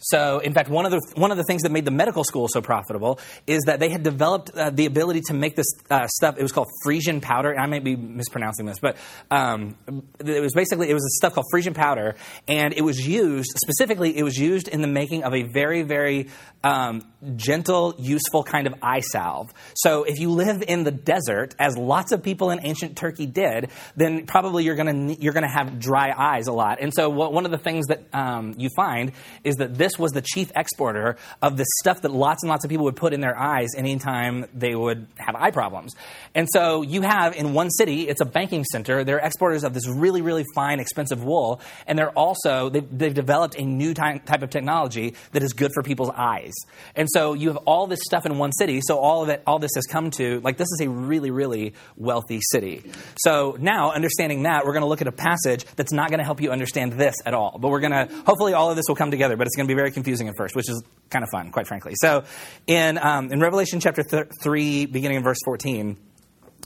So, 0.06 0.38
in 0.38 0.52
fact, 0.52 0.68
one 0.68 0.84
of 0.84 0.92
the 0.92 1.00
one 1.14 1.30
of 1.30 1.38
the 1.38 1.44
things 1.44 1.62
that 1.62 1.72
made 1.72 1.86
the 1.86 1.90
medical 1.90 2.24
school 2.24 2.46
so 2.46 2.60
profitable 2.60 3.18
is 3.46 3.62
that 3.64 3.80
they 3.80 3.88
had 3.88 4.02
developed 4.02 4.50
uh, 4.50 4.68
the 4.68 4.84
ability 4.84 5.22
to 5.28 5.34
make 5.34 5.56
this 5.56 5.66
uh, 5.88 6.06
stuff. 6.08 6.36
It 6.36 6.42
was 6.42 6.52
called 6.52 6.68
Phrygian 6.82 7.22
powder. 7.22 7.58
I 7.58 7.64
may 7.66 7.78
be 7.78 7.96
mispronouncing 7.96 8.66
this, 8.66 8.78
but 8.78 8.98
um, 9.30 9.76
it 10.18 10.42
was 10.42 10.52
basically 10.52 10.90
it 10.90 10.94
was 10.94 11.04
a 11.04 11.16
stuff 11.16 11.32
called 11.34 11.46
Phrygian 11.50 11.72
powder, 11.72 12.16
and 12.46 12.74
it 12.74 12.82
was 12.82 13.06
used 13.06 13.50
specifically. 13.56 14.14
It 14.14 14.24
was 14.24 14.36
used 14.36 14.68
in 14.68 14.82
the 14.82 14.88
making 14.88 15.24
of 15.24 15.32
a 15.32 15.44
very 15.44 15.80
very 15.82 16.28
um, 16.62 17.10
gentle, 17.36 17.94
useful 17.98 18.42
kind 18.42 18.66
of 18.66 18.74
eye 18.82 19.00
salve. 19.00 19.52
So, 19.74 20.04
if 20.04 20.18
you 20.18 20.30
live 20.30 20.62
in 20.66 20.84
the 20.84 20.90
desert, 20.90 21.54
as 21.58 21.76
lots 21.76 22.12
of 22.12 22.22
people 22.22 22.50
in 22.50 22.60
ancient 22.64 22.96
Turkey 22.96 23.26
did, 23.26 23.70
then 23.96 24.26
probably 24.26 24.64
you're 24.64 24.76
going 24.76 25.08
to 25.08 25.22
you're 25.22 25.32
going 25.32 25.44
to 25.44 25.48
have 25.48 25.78
dry 25.78 26.12
eyes 26.16 26.46
a 26.46 26.52
lot. 26.52 26.78
And 26.80 26.92
so, 26.94 27.08
what, 27.08 27.32
one 27.32 27.44
of 27.44 27.50
the 27.50 27.58
things 27.58 27.86
that 27.86 28.04
um, 28.12 28.54
you 28.56 28.68
find 28.76 29.12
is 29.42 29.56
that 29.56 29.74
this 29.74 29.98
was 29.98 30.12
the 30.12 30.22
chief 30.22 30.50
exporter 30.54 31.16
of 31.42 31.56
the 31.56 31.64
stuff 31.80 32.02
that 32.02 32.12
lots 32.12 32.42
and 32.42 32.50
lots 32.50 32.64
of 32.64 32.70
people 32.70 32.84
would 32.84 32.96
put 32.96 33.12
in 33.12 33.20
their 33.20 33.38
eyes 33.38 33.70
anytime 33.76 34.46
they 34.54 34.74
would 34.74 35.06
have 35.18 35.34
eye 35.34 35.50
problems. 35.50 35.94
And 36.34 36.48
so 36.52 36.82
you 36.82 37.02
have 37.02 37.34
in 37.34 37.54
one 37.54 37.70
city, 37.70 38.08
it's 38.08 38.20
a 38.20 38.24
banking 38.24 38.64
center, 38.64 39.04
they're 39.04 39.18
exporters 39.18 39.64
of 39.64 39.74
this 39.74 39.88
really, 39.88 40.22
really 40.22 40.44
fine, 40.54 40.80
expensive 40.80 41.22
wool, 41.22 41.60
and 41.86 41.98
they're 41.98 42.10
also, 42.10 42.68
they've, 42.68 42.98
they've 42.98 43.14
developed 43.14 43.56
a 43.56 43.64
new 43.64 43.94
type 43.94 44.42
of 44.42 44.50
technology 44.50 45.14
that 45.32 45.42
is 45.42 45.52
good 45.52 45.70
for 45.74 45.82
people's 45.82 46.10
eyes. 46.10 46.52
And 46.94 47.08
so 47.14 47.32
you 47.32 47.48
have 47.48 47.58
all 47.58 47.86
this 47.86 48.00
stuff 48.04 48.26
in 48.26 48.38
one 48.38 48.50
city, 48.52 48.80
so 48.82 48.98
all 48.98 49.22
of 49.22 49.28
it, 49.28 49.42
all 49.46 49.60
this 49.60 49.70
has 49.76 49.86
come 49.86 50.10
to, 50.12 50.40
like, 50.40 50.56
this 50.56 50.66
is 50.66 50.80
a 50.80 50.88
really, 50.88 51.30
really 51.30 51.74
wealthy 51.96 52.40
city. 52.50 52.82
So 53.16 53.56
now, 53.58 53.92
understanding 53.92 54.42
that, 54.42 54.66
we're 54.66 54.72
going 54.72 54.82
to 54.82 54.88
look 54.88 55.00
at 55.00 55.06
a 55.06 55.12
passage 55.12 55.64
that's 55.76 55.92
not 55.92 56.08
going 56.10 56.18
to 56.18 56.24
help 56.24 56.40
you 56.40 56.50
understand 56.50 56.94
this 56.94 57.14
at 57.24 57.32
all. 57.32 57.56
But 57.60 57.68
we're 57.68 57.80
going 57.80 57.92
to, 57.92 58.12
hopefully, 58.26 58.52
all 58.52 58.68
of 58.68 58.76
this 58.76 58.86
will 58.88 58.96
come 58.96 59.12
together, 59.12 59.36
but 59.36 59.46
it's 59.46 59.54
going 59.54 59.68
to 59.68 59.72
be 59.72 59.76
very 59.76 59.92
confusing 59.92 60.26
at 60.28 60.34
first, 60.36 60.56
which 60.56 60.68
is 60.68 60.82
kind 61.10 61.22
of 61.22 61.30
fun, 61.30 61.52
quite 61.52 61.68
frankly. 61.68 61.92
So, 62.00 62.24
in, 62.66 62.98
um, 62.98 63.32
in 63.32 63.38
Revelation 63.38 63.78
chapter 63.78 64.02
th- 64.02 64.26
3, 64.42 64.86
beginning 64.86 65.18
in 65.18 65.22
verse 65.22 65.38
14, 65.44 65.96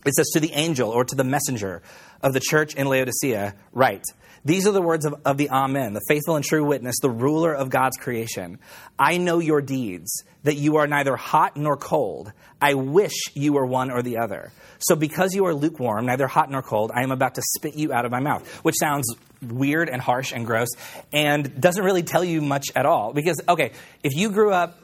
it 0.07 0.15
says, 0.15 0.31
To 0.33 0.41
the 0.41 0.53
angel 0.53 0.89
or 0.91 1.05
to 1.05 1.15
the 1.15 1.25
messenger 1.25 1.83
of 2.23 2.33
the 2.33 2.41
church 2.41 2.75
in 2.75 2.87
Laodicea, 2.89 3.55
write, 3.73 4.05
These 4.45 4.67
are 4.67 4.73
the 4.73 4.83
words 4.83 5.05
of, 5.05 5.15
of 5.25 5.37
the 5.37 5.51
Amen, 5.51 5.95
the 5.95 6.03
faithful 6.09 6.37
and 6.37 6.45
true 6.45 6.65
witness, 6.65 6.97
the 7.01 7.11
ruler 7.11 7.55
of 7.55 7.71
God's 7.71 7.97
creation. 7.97 8.59
I 8.99 9.19
know 9.19 9.39
your 9.39 9.61
deeds, 9.61 10.25
that 10.45 10.57
you 10.57 10.77
are 10.77 10.87
neither 10.87 11.17
hot 11.17 11.57
nor 11.57 11.77
cold. 11.77 12.33
I 12.61 12.75
wish 12.75 13.13
you 13.35 13.53
were 13.53 13.67
one 13.67 13.91
or 13.91 14.03
the 14.03 14.19
other. 14.19 14.53
So, 14.79 14.97
because 14.97 15.35
you 15.35 15.47
are 15.47 15.55
lukewarm, 15.55 16.07
neither 16.07 16.27
hot 16.27 16.51
nor 16.51 16.63
cold, 16.63 16.91
I 16.95 17.03
am 17.03 17.11
about 17.11 17.35
to 17.35 17.43
spit 17.57 17.75
you 17.75 17.93
out 17.93 18.05
of 18.05 18.11
my 18.11 18.21
mouth. 18.21 18.49
Which 18.65 18.77
sounds 18.79 19.15
weird 19.43 19.89
and 19.89 20.01
harsh 20.01 20.33
and 20.33 20.47
gross 20.47 20.69
and 21.13 21.61
doesn't 21.61 21.85
really 21.85 22.03
tell 22.03 22.25
you 22.25 22.41
much 22.41 22.69
at 22.75 22.87
all. 22.87 23.13
Because, 23.13 23.41
okay, 23.49 23.73
if 24.03 24.15
you 24.15 24.31
grew 24.31 24.53
up 24.53 24.81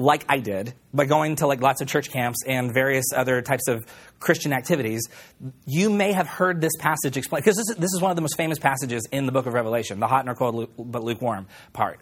like 0.00 0.24
I 0.28 0.38
did, 0.38 0.74
by 0.92 1.04
going 1.04 1.36
to 1.36 1.46
like 1.46 1.60
lots 1.60 1.80
of 1.80 1.88
church 1.88 2.10
camps 2.10 2.38
and 2.46 2.72
various 2.72 3.06
other 3.14 3.42
types 3.42 3.68
of 3.68 3.84
Christian 4.18 4.52
activities, 4.52 5.08
you 5.66 5.90
may 5.90 6.12
have 6.12 6.26
heard 6.26 6.60
this 6.60 6.72
passage 6.78 7.16
explained 7.16 7.44
because 7.44 7.56
this 7.56 7.70
is, 7.70 7.76
this 7.76 7.92
is 7.94 8.00
one 8.00 8.10
of 8.10 8.16
the 8.16 8.22
most 8.22 8.36
famous 8.36 8.58
passages 8.58 9.06
in 9.12 9.26
the 9.26 9.32
book 9.32 9.46
of 9.46 9.54
Revelation, 9.54 10.00
the 10.00 10.08
hot 10.08 10.24
nor 10.24 10.34
cold 10.34 10.70
but 10.76 11.04
lukewarm 11.04 11.46
part. 11.72 12.00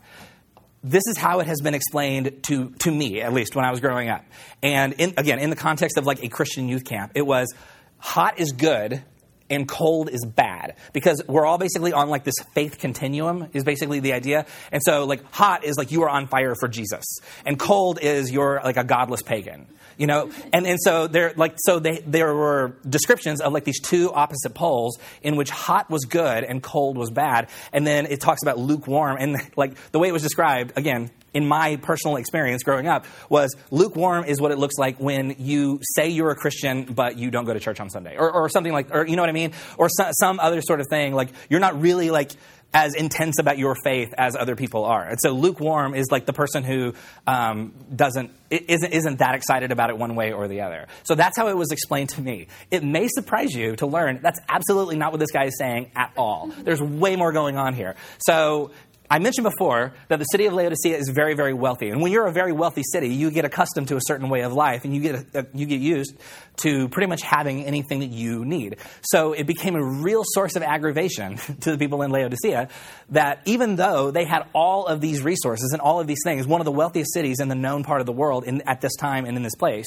This 0.83 1.02
is 1.09 1.19
how 1.19 1.40
it 1.40 1.49
has 1.49 1.61
been 1.61 1.75
explained 1.75 2.45
to, 2.45 2.71
to 2.71 2.90
me, 2.90 3.21
at 3.21 3.33
least 3.33 3.57
when 3.57 3.64
I 3.64 3.71
was 3.71 3.81
growing 3.81 4.09
up. 4.09 4.25
And 4.62 4.93
in, 4.95 5.14
again, 5.17 5.40
in 5.40 5.50
the 5.50 5.57
context 5.57 5.99
of 5.99 6.07
like 6.07 6.23
a 6.23 6.28
Christian 6.28 6.69
youth 6.69 6.85
camp, 6.85 7.12
it 7.17 7.26
was 7.26 7.52
hot 7.99 8.38
is 8.38 8.52
good 8.52 9.02
and 9.50 9.69
cold 9.69 10.11
is 10.11 10.25
bad. 10.25 10.76
Because 10.93 11.23
we're 11.26 11.47
all 11.47 11.59
basically 11.59 11.93
on 11.93 12.09
like 12.09 12.25
this 12.25 12.38
faith 12.55 12.78
continuum 12.78 13.49
is 13.52 13.64
basically 13.64 14.00
the 14.00 14.12
idea. 14.12 14.47
And 14.73 14.83
so 14.83 15.05
like 15.05 15.23
hot 15.33 15.64
is 15.64 15.76
like 15.76 15.90
you 15.90 16.02
are 16.02 16.09
on 16.09 16.26
fire 16.26 16.55
for 16.55 16.69
jesus. 16.69 17.05
And 17.45 17.59
cold 17.59 17.99
is 18.00 18.31
you're 18.31 18.61
like 18.64 18.76
a 18.76 18.85
godless 18.85 19.23
pagan 19.23 19.67
you 19.99 20.07
know? 20.07 20.31
And, 20.52 20.67
and 20.67 20.78
so 20.81 21.07
there 21.07 21.35
like 21.37 21.57
so 21.59 21.78
they, 21.78 21.99
there 22.07 22.35
were 22.35 22.76
descriptions 22.88 23.40
of 23.40 23.52
like 23.52 23.64
these 23.64 23.81
two 23.81 24.11
opposite 24.12 24.55
poles 24.55 24.99
in 25.23 25.37
which 25.37 25.50
hot 25.50 25.90
was 25.90 26.05
good 26.07 26.45
and 26.45 26.62
cold 26.62 26.97
was 26.97 27.11
bad. 27.11 27.50
And 27.73 27.87
then 27.87 28.07
it 28.07 28.21
talks 28.21 28.43
about 28.43 28.59
lukewarm. 28.59 29.19
And 29.21 29.37
like 29.57 29.75
the 29.90 29.99
way 29.99 30.09
it 30.09 30.12
was 30.12 30.23
described 30.23 30.73
again 30.76 31.11
in 31.35 31.47
my 31.47 31.76
personal 31.76 32.17
experience 32.17 32.62
growing 32.62 32.87
up 32.87 33.05
was 33.28 33.55
lukewarm 33.71 34.25
is 34.25 34.40
what 34.40 34.50
it 34.50 34.59
looks 34.59 34.76
like 34.78 34.99
when 34.99 35.37
you 35.38 35.78
say 35.83 36.09
you're 36.09 36.31
a 36.31 36.37
Christian 36.37 36.85
but 36.85 37.19
you 37.19 37.31
don't 37.31 37.45
go 37.45 37.52
to 37.52 37.61
church 37.61 37.81
on 37.81 37.90
Sunday. 37.90 38.17
Or, 38.17 38.31
or 38.31 38.49
something 38.49 38.73
like 38.73 38.95
or 38.95 39.07
you 39.07 39.17
know 39.17 39.23
what 39.23 39.28
I 39.28 39.33
mean? 39.33 39.52
Or 39.76 39.88
so, 39.88 40.11
some 40.19 40.40
other 40.40 40.62
sort 40.62 40.81
of 40.81 40.87
thing. 40.88 41.14
Like 41.14 41.31
you're 41.50 41.61
not 41.61 41.81
really 41.81 42.11
like 42.11 42.33
as 42.75 42.94
intense 42.94 43.38
about 43.38 43.56
your 43.56 43.75
faith 43.82 44.12
as 44.18 44.37
other 44.37 44.54
people 44.54 44.84
are. 44.84 45.02
And 45.02 45.18
so 45.20 45.32
lukewarm 45.32 45.94
is 45.94 46.06
like 46.10 46.26
the 46.26 46.34
person 46.34 46.64
who 46.64 46.94
um, 47.26 47.72
doesn't 47.94 48.30
isn't 48.50 48.92
isn't 48.92 49.18
that 49.18 49.34
excited 49.34 49.72
about 49.72 49.90
it 49.90 49.98
one 49.98 50.14
way 50.14 50.32
or 50.32 50.48
the 50.48 50.60
other. 50.60 50.87
So 51.04 51.14
that's 51.14 51.37
how 51.37 51.48
it 51.48 51.56
was 51.56 51.70
explained 51.70 52.10
to 52.10 52.20
me. 52.20 52.48
It 52.70 52.82
may 52.84 53.08
surprise 53.08 53.52
you 53.52 53.76
to 53.76 53.87
learn 53.87 54.20
that's 54.22 54.40
absolutely 54.48 54.96
not 54.96 55.12
what 55.12 55.20
this 55.20 55.30
guy 55.30 55.44
is 55.44 55.58
saying 55.58 55.90
at 55.96 56.12
all. 56.16 56.52
There's 56.62 56.82
way 56.82 57.16
more 57.16 57.32
going 57.32 57.56
on 57.56 57.75
here. 57.75 57.96
So 58.18 58.70
I 59.11 59.19
mentioned 59.21 59.45
before 59.45 59.95
that 60.09 60.19
the 60.19 60.25
city 60.25 60.47
of 60.47 60.53
Laodicea 60.53 60.97
is 60.97 61.09
very, 61.09 61.35
very 61.35 61.55
wealthy. 61.55 61.88
And 61.88 62.03
when 62.03 62.12
you're 62.12 62.27
a 62.27 62.33
very 62.33 62.53
wealthy 62.53 62.83
city, 62.83 63.09
you 63.09 63.31
get 63.31 63.47
accustomed 63.47 63.88
to 63.88 63.97
a 63.97 64.00
certain 64.03 64.29
way 64.29 64.43
of 64.43 64.53
life 64.53 64.85
and 64.85 64.95
you 64.95 65.00
get, 65.00 65.35
a, 65.35 65.47
you 65.55 65.65
get 65.65 65.81
used 65.81 66.15
to 66.59 66.88
pretty 66.91 67.07
much 67.07 67.23
having 67.23 67.65
anything 67.65 68.00
that 68.00 68.11
you 68.11 68.45
need. 68.45 68.77
So 69.03 69.33
it 69.33 69.47
became 69.47 69.77
a 69.77 69.83
real 69.83 70.25
source 70.27 70.57
of 70.57 70.62
aggravation 70.62 71.37
to 71.61 71.71
the 71.71 71.79
people 71.79 72.03
in 72.03 72.11
Laodicea 72.11 72.69
that 73.11 73.41
even 73.47 73.77
though 73.77 74.11
they 74.11 74.25
had 74.25 74.43
all 74.53 74.87
of 74.87 75.00
these 75.00 75.23
resources 75.23 75.73
and 75.73 75.81
all 75.81 76.00
of 76.00 76.07
these 76.07 76.21
things, 76.23 76.47
one 76.47 76.61
of 76.61 76.67
the 76.67 76.73
wealthiest 76.73 77.12
cities 77.15 77.41
in 77.41 77.49
the 77.49 77.55
known 77.55 77.85
part 77.85 78.00
of 78.00 78.07
the 78.07 78.12
world 78.12 78.45
in, 78.45 78.61
at 78.67 78.83
this 78.83 78.95
time 78.97 79.25
and 79.25 79.38
in 79.38 79.43
this 79.43 79.55
place, 79.55 79.87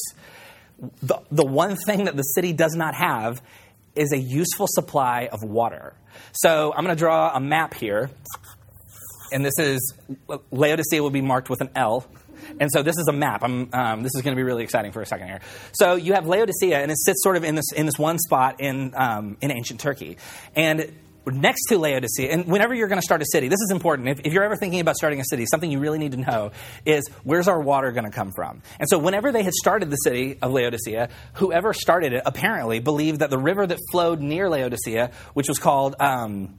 the, 1.04 1.20
the 1.32 1.46
one 1.46 1.75
thing 1.75 2.06
that 2.06 2.16
the 2.16 2.24
city 2.24 2.54
does 2.54 2.74
not 2.75 2.96
have 2.96 3.40
is 3.94 4.13
a 4.13 4.18
useful 4.18 4.68
supply 4.68 5.30
of 5.32 5.44
water. 5.44 5.94
So 6.34 6.74
I'm 6.75 6.84
going 6.84 6.96
to 6.96 7.00
draw 7.00 7.36
a 7.36 7.40
map 7.40 7.74
here 7.74 8.10
and 9.31 9.45
this 9.45 9.57
is 9.59 9.93
Laodicea 10.51 11.01
will 11.01 11.09
be 11.09 11.21
marked 11.21 11.50
with 11.50 11.61
an 11.61 11.69
L. 11.75 12.05
And 12.59 12.71
so 12.71 12.81
this 12.81 12.97
is 12.97 13.07
a 13.07 13.13
map. 13.13 13.43
Um, 13.43 14.03
this 14.03 14.15
is 14.15 14.21
going 14.23 14.35
to 14.35 14.39
be 14.39 14.43
really 14.43 14.63
exciting 14.63 14.91
for 14.91 15.01
a 15.01 15.05
second 15.05 15.27
here. 15.27 15.41
So 15.73 15.95
you 15.95 16.13
have 16.13 16.27
Laodicea, 16.27 16.79
and 16.79 16.91
it 16.91 16.97
sits 16.97 17.21
sort 17.23 17.38
of 17.38 17.43
in 17.43 17.55
this 17.55 17.71
in 17.75 17.85
this 17.85 18.00
one 18.00 18.17
spot 18.17 18.59
in 18.59 18.93
um, 18.95 19.38
in 19.41 19.51
ancient 19.51 19.79
Turkey, 19.79 20.17
and 20.55 20.91
next 21.25 21.65
to 21.67 21.77
Laodicea, 21.77 22.31
and 22.31 22.47
whenever 22.47 22.73
you're 22.73 22.88
going 22.88 23.00
to 23.00 23.05
start 23.05 23.21
a 23.21 23.25
city, 23.31 23.47
this 23.47 23.59
is 23.61 23.71
important. 23.71 24.09
If, 24.09 24.21
if, 24.25 24.33
you're 24.33 24.43
ever 24.43 24.55
thinking 24.55 24.79
about 24.79 24.95
starting 24.95 25.19
a 25.19 25.23
city, 25.23 25.45
something 25.45 25.71
you 25.71 25.79
really 25.79 26.00
need 26.00 26.13
to 26.13 26.17
know 26.17 26.51
is 26.85 27.07
where's 27.23 27.47
our 27.47 27.61
water 27.61 27.91
going 27.91 28.05
to 28.05 28.11
come 28.11 28.31
from? 28.31 28.61
And 28.79 28.89
so, 28.89 28.97
whenever 28.97 29.31
they 29.31 29.43
had 29.43 29.53
started 29.53 29.89
the 29.89 29.97
city 29.97 30.38
of 30.41 30.51
Laodicea, 30.51 31.09
whoever 31.33 31.73
started 31.73 32.13
it 32.13 32.23
apparently 32.25 32.79
believed 32.79 33.19
that 33.19 33.29
the 33.29 33.38
river 33.38 33.67
that 33.67 33.77
flowed 33.91 34.19
near 34.19 34.50
Laodicea, 34.50 35.11
which 35.33 35.47
was 35.47 35.59
called. 35.59 35.95
Um, 36.00 36.55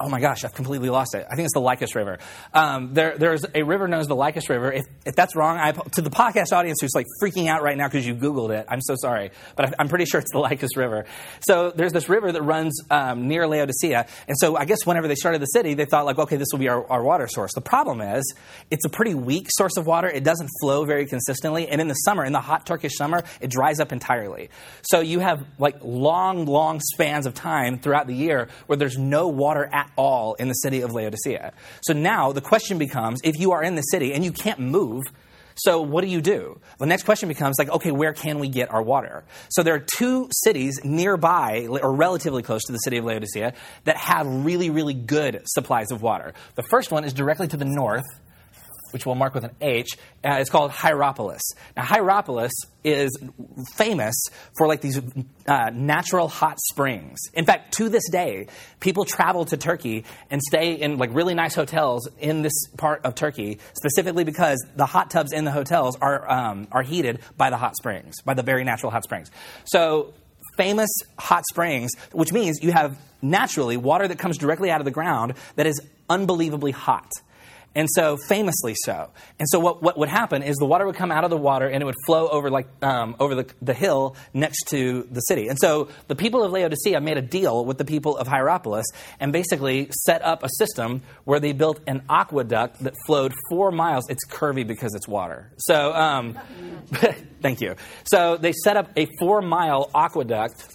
Oh 0.00 0.08
my 0.08 0.20
gosh, 0.20 0.44
I've 0.44 0.54
completely 0.54 0.90
lost 0.90 1.14
it. 1.14 1.24
I 1.30 1.36
think 1.36 1.46
it's 1.46 1.54
the 1.54 1.60
Lycus 1.60 1.94
River. 1.94 2.18
Um, 2.52 2.94
there, 2.94 3.16
there's 3.16 3.44
a 3.54 3.62
river 3.62 3.86
known 3.86 4.00
as 4.00 4.08
the 4.08 4.16
Lycus 4.16 4.50
River. 4.50 4.72
If, 4.72 4.84
if 5.06 5.14
that's 5.14 5.36
wrong, 5.36 5.58
I, 5.58 5.70
to 5.70 6.02
the 6.02 6.10
podcast 6.10 6.52
audience 6.52 6.78
who's 6.80 6.94
like 6.94 7.06
freaking 7.22 7.48
out 7.48 7.62
right 7.62 7.76
now 7.76 7.86
because 7.86 8.04
you 8.04 8.14
Googled 8.14 8.50
it, 8.50 8.66
I'm 8.68 8.80
so 8.80 8.96
sorry. 8.96 9.30
But 9.54 9.66
I, 9.66 9.82
am 9.82 9.88
pretty 9.88 10.06
sure 10.06 10.20
it's 10.20 10.32
the 10.32 10.40
Lycus 10.40 10.76
River. 10.76 11.06
So 11.46 11.70
there's 11.70 11.92
this 11.92 12.08
river 12.08 12.32
that 12.32 12.42
runs 12.42 12.80
um, 12.90 13.28
near 13.28 13.46
Laodicea. 13.46 14.06
And 14.26 14.36
so 14.38 14.56
I 14.56 14.64
guess 14.64 14.84
whenever 14.84 15.06
they 15.06 15.14
started 15.14 15.40
the 15.40 15.46
city, 15.46 15.74
they 15.74 15.84
thought, 15.84 16.06
like, 16.06 16.18
okay, 16.18 16.36
this 16.36 16.48
will 16.50 16.58
be 16.58 16.68
our, 16.68 16.84
our 16.90 17.04
water 17.04 17.28
source. 17.28 17.52
The 17.54 17.60
problem 17.60 18.00
is, 18.00 18.34
it's 18.70 18.84
a 18.84 18.88
pretty 18.90 19.14
weak 19.14 19.46
source 19.50 19.76
of 19.76 19.86
water. 19.86 20.08
It 20.08 20.24
doesn't 20.24 20.50
flow 20.60 20.84
very 20.84 21.06
consistently. 21.06 21.68
And 21.68 21.80
in 21.80 21.88
the 21.88 21.94
summer, 21.94 22.24
in 22.24 22.32
the 22.32 22.40
hot 22.40 22.66
Turkish 22.66 22.96
summer, 22.96 23.22
it 23.40 23.50
dries 23.50 23.78
up 23.78 23.92
entirely. 23.92 24.50
So 24.82 25.00
you 25.00 25.20
have 25.20 25.44
like 25.58 25.76
long, 25.82 26.46
long 26.46 26.80
spans 26.80 27.26
of 27.26 27.34
time 27.34 27.78
throughout 27.78 28.06
the 28.06 28.14
year 28.14 28.48
where 28.66 28.76
there's 28.76 28.98
no 28.98 29.28
water 29.28 29.68
at 29.72 29.83
all 29.96 30.34
in 30.34 30.48
the 30.48 30.54
city 30.54 30.80
of 30.80 30.92
Laodicea. 30.92 31.52
So 31.82 31.92
now 31.92 32.32
the 32.32 32.40
question 32.40 32.78
becomes 32.78 33.20
if 33.24 33.38
you 33.38 33.52
are 33.52 33.62
in 33.62 33.74
the 33.74 33.82
city 33.82 34.12
and 34.12 34.24
you 34.24 34.32
can't 34.32 34.60
move, 34.60 35.02
so 35.56 35.80
what 35.80 36.02
do 36.02 36.08
you 36.08 36.20
do? 36.20 36.60
The 36.78 36.86
next 36.86 37.04
question 37.04 37.28
becomes 37.28 37.56
like, 37.58 37.68
okay, 37.68 37.92
where 37.92 38.12
can 38.12 38.38
we 38.38 38.48
get 38.48 38.72
our 38.72 38.82
water? 38.82 39.24
So 39.50 39.62
there 39.62 39.74
are 39.74 39.84
two 39.96 40.28
cities 40.32 40.80
nearby 40.82 41.68
or 41.68 41.94
relatively 41.94 42.42
close 42.42 42.64
to 42.64 42.72
the 42.72 42.78
city 42.78 42.96
of 42.96 43.04
Laodicea 43.04 43.54
that 43.84 43.96
have 43.96 44.26
really, 44.26 44.70
really 44.70 44.94
good 44.94 45.42
supplies 45.46 45.92
of 45.92 46.02
water. 46.02 46.34
The 46.56 46.64
first 46.64 46.90
one 46.90 47.04
is 47.04 47.12
directly 47.12 47.46
to 47.48 47.56
the 47.56 47.64
north 47.64 48.04
which 48.94 49.04
we'll 49.04 49.16
mark 49.16 49.34
with 49.34 49.42
an 49.42 49.50
H. 49.60 49.98
Uh, 50.24 50.36
it's 50.38 50.48
called 50.48 50.70
Hierapolis. 50.70 51.42
Now, 51.76 51.82
Hierapolis 51.82 52.52
is 52.84 53.10
famous 53.74 54.14
for 54.56 54.68
like 54.68 54.80
these 54.80 55.00
uh, 55.48 55.70
natural 55.74 56.28
hot 56.28 56.60
springs. 56.60 57.18
In 57.34 57.44
fact, 57.44 57.74
to 57.74 57.88
this 57.88 58.08
day, 58.08 58.46
people 58.78 59.04
travel 59.04 59.44
to 59.46 59.56
Turkey 59.56 60.04
and 60.30 60.40
stay 60.40 60.74
in 60.74 60.96
like 60.96 61.12
really 61.12 61.34
nice 61.34 61.56
hotels 61.56 62.08
in 62.20 62.42
this 62.42 62.68
part 62.78 63.04
of 63.04 63.16
Turkey, 63.16 63.58
specifically 63.74 64.22
because 64.22 64.64
the 64.76 64.86
hot 64.86 65.10
tubs 65.10 65.32
in 65.32 65.44
the 65.44 65.50
hotels 65.50 65.98
are 66.00 66.30
um, 66.30 66.68
are 66.70 66.84
heated 66.84 67.18
by 67.36 67.50
the 67.50 67.56
hot 67.56 67.76
springs, 67.76 68.22
by 68.22 68.34
the 68.34 68.44
very 68.44 68.62
natural 68.62 68.92
hot 68.92 69.02
springs. 69.02 69.28
So 69.64 70.14
famous 70.56 70.90
hot 71.18 71.42
springs, 71.50 71.90
which 72.12 72.32
means 72.32 72.62
you 72.62 72.70
have 72.70 72.96
naturally 73.20 73.76
water 73.76 74.06
that 74.06 74.20
comes 74.20 74.38
directly 74.38 74.70
out 74.70 74.80
of 74.80 74.84
the 74.84 74.92
ground 74.92 75.34
that 75.56 75.66
is 75.66 75.80
unbelievably 76.08 76.70
hot. 76.70 77.10
And 77.74 77.88
so, 77.92 78.16
famously 78.16 78.74
so. 78.84 79.10
And 79.38 79.48
so, 79.48 79.58
what, 79.58 79.82
what 79.82 79.98
would 79.98 80.08
happen 80.08 80.42
is 80.42 80.56
the 80.56 80.66
water 80.66 80.86
would 80.86 80.94
come 80.94 81.10
out 81.10 81.24
of 81.24 81.30
the 81.30 81.36
water 81.36 81.66
and 81.66 81.82
it 81.82 81.86
would 81.86 81.96
flow 82.06 82.28
over 82.28 82.50
like 82.50 82.68
um, 82.82 83.16
over 83.18 83.34
the, 83.34 83.52
the 83.62 83.74
hill 83.74 84.16
next 84.32 84.68
to 84.68 85.06
the 85.10 85.20
city. 85.20 85.48
And 85.48 85.58
so, 85.58 85.88
the 86.06 86.14
people 86.14 86.44
of 86.44 86.52
Laodicea 86.52 87.00
made 87.00 87.18
a 87.18 87.22
deal 87.22 87.64
with 87.64 87.78
the 87.78 87.84
people 87.84 88.16
of 88.16 88.28
Hierapolis 88.28 88.86
and 89.18 89.32
basically 89.32 89.88
set 90.04 90.22
up 90.22 90.44
a 90.44 90.48
system 90.56 91.02
where 91.24 91.40
they 91.40 91.52
built 91.52 91.80
an 91.86 92.02
aqueduct 92.08 92.84
that 92.84 92.94
flowed 93.06 93.32
four 93.50 93.72
miles. 93.72 94.04
It's 94.08 94.24
curvy 94.26 94.66
because 94.66 94.94
it's 94.94 95.08
water. 95.08 95.50
So, 95.58 95.92
um, 95.92 96.38
thank 97.42 97.60
you. 97.60 97.74
So, 98.04 98.36
they 98.36 98.52
set 98.52 98.76
up 98.76 98.90
a 98.96 99.08
four 99.18 99.42
mile 99.42 99.90
aqueduct 99.94 100.73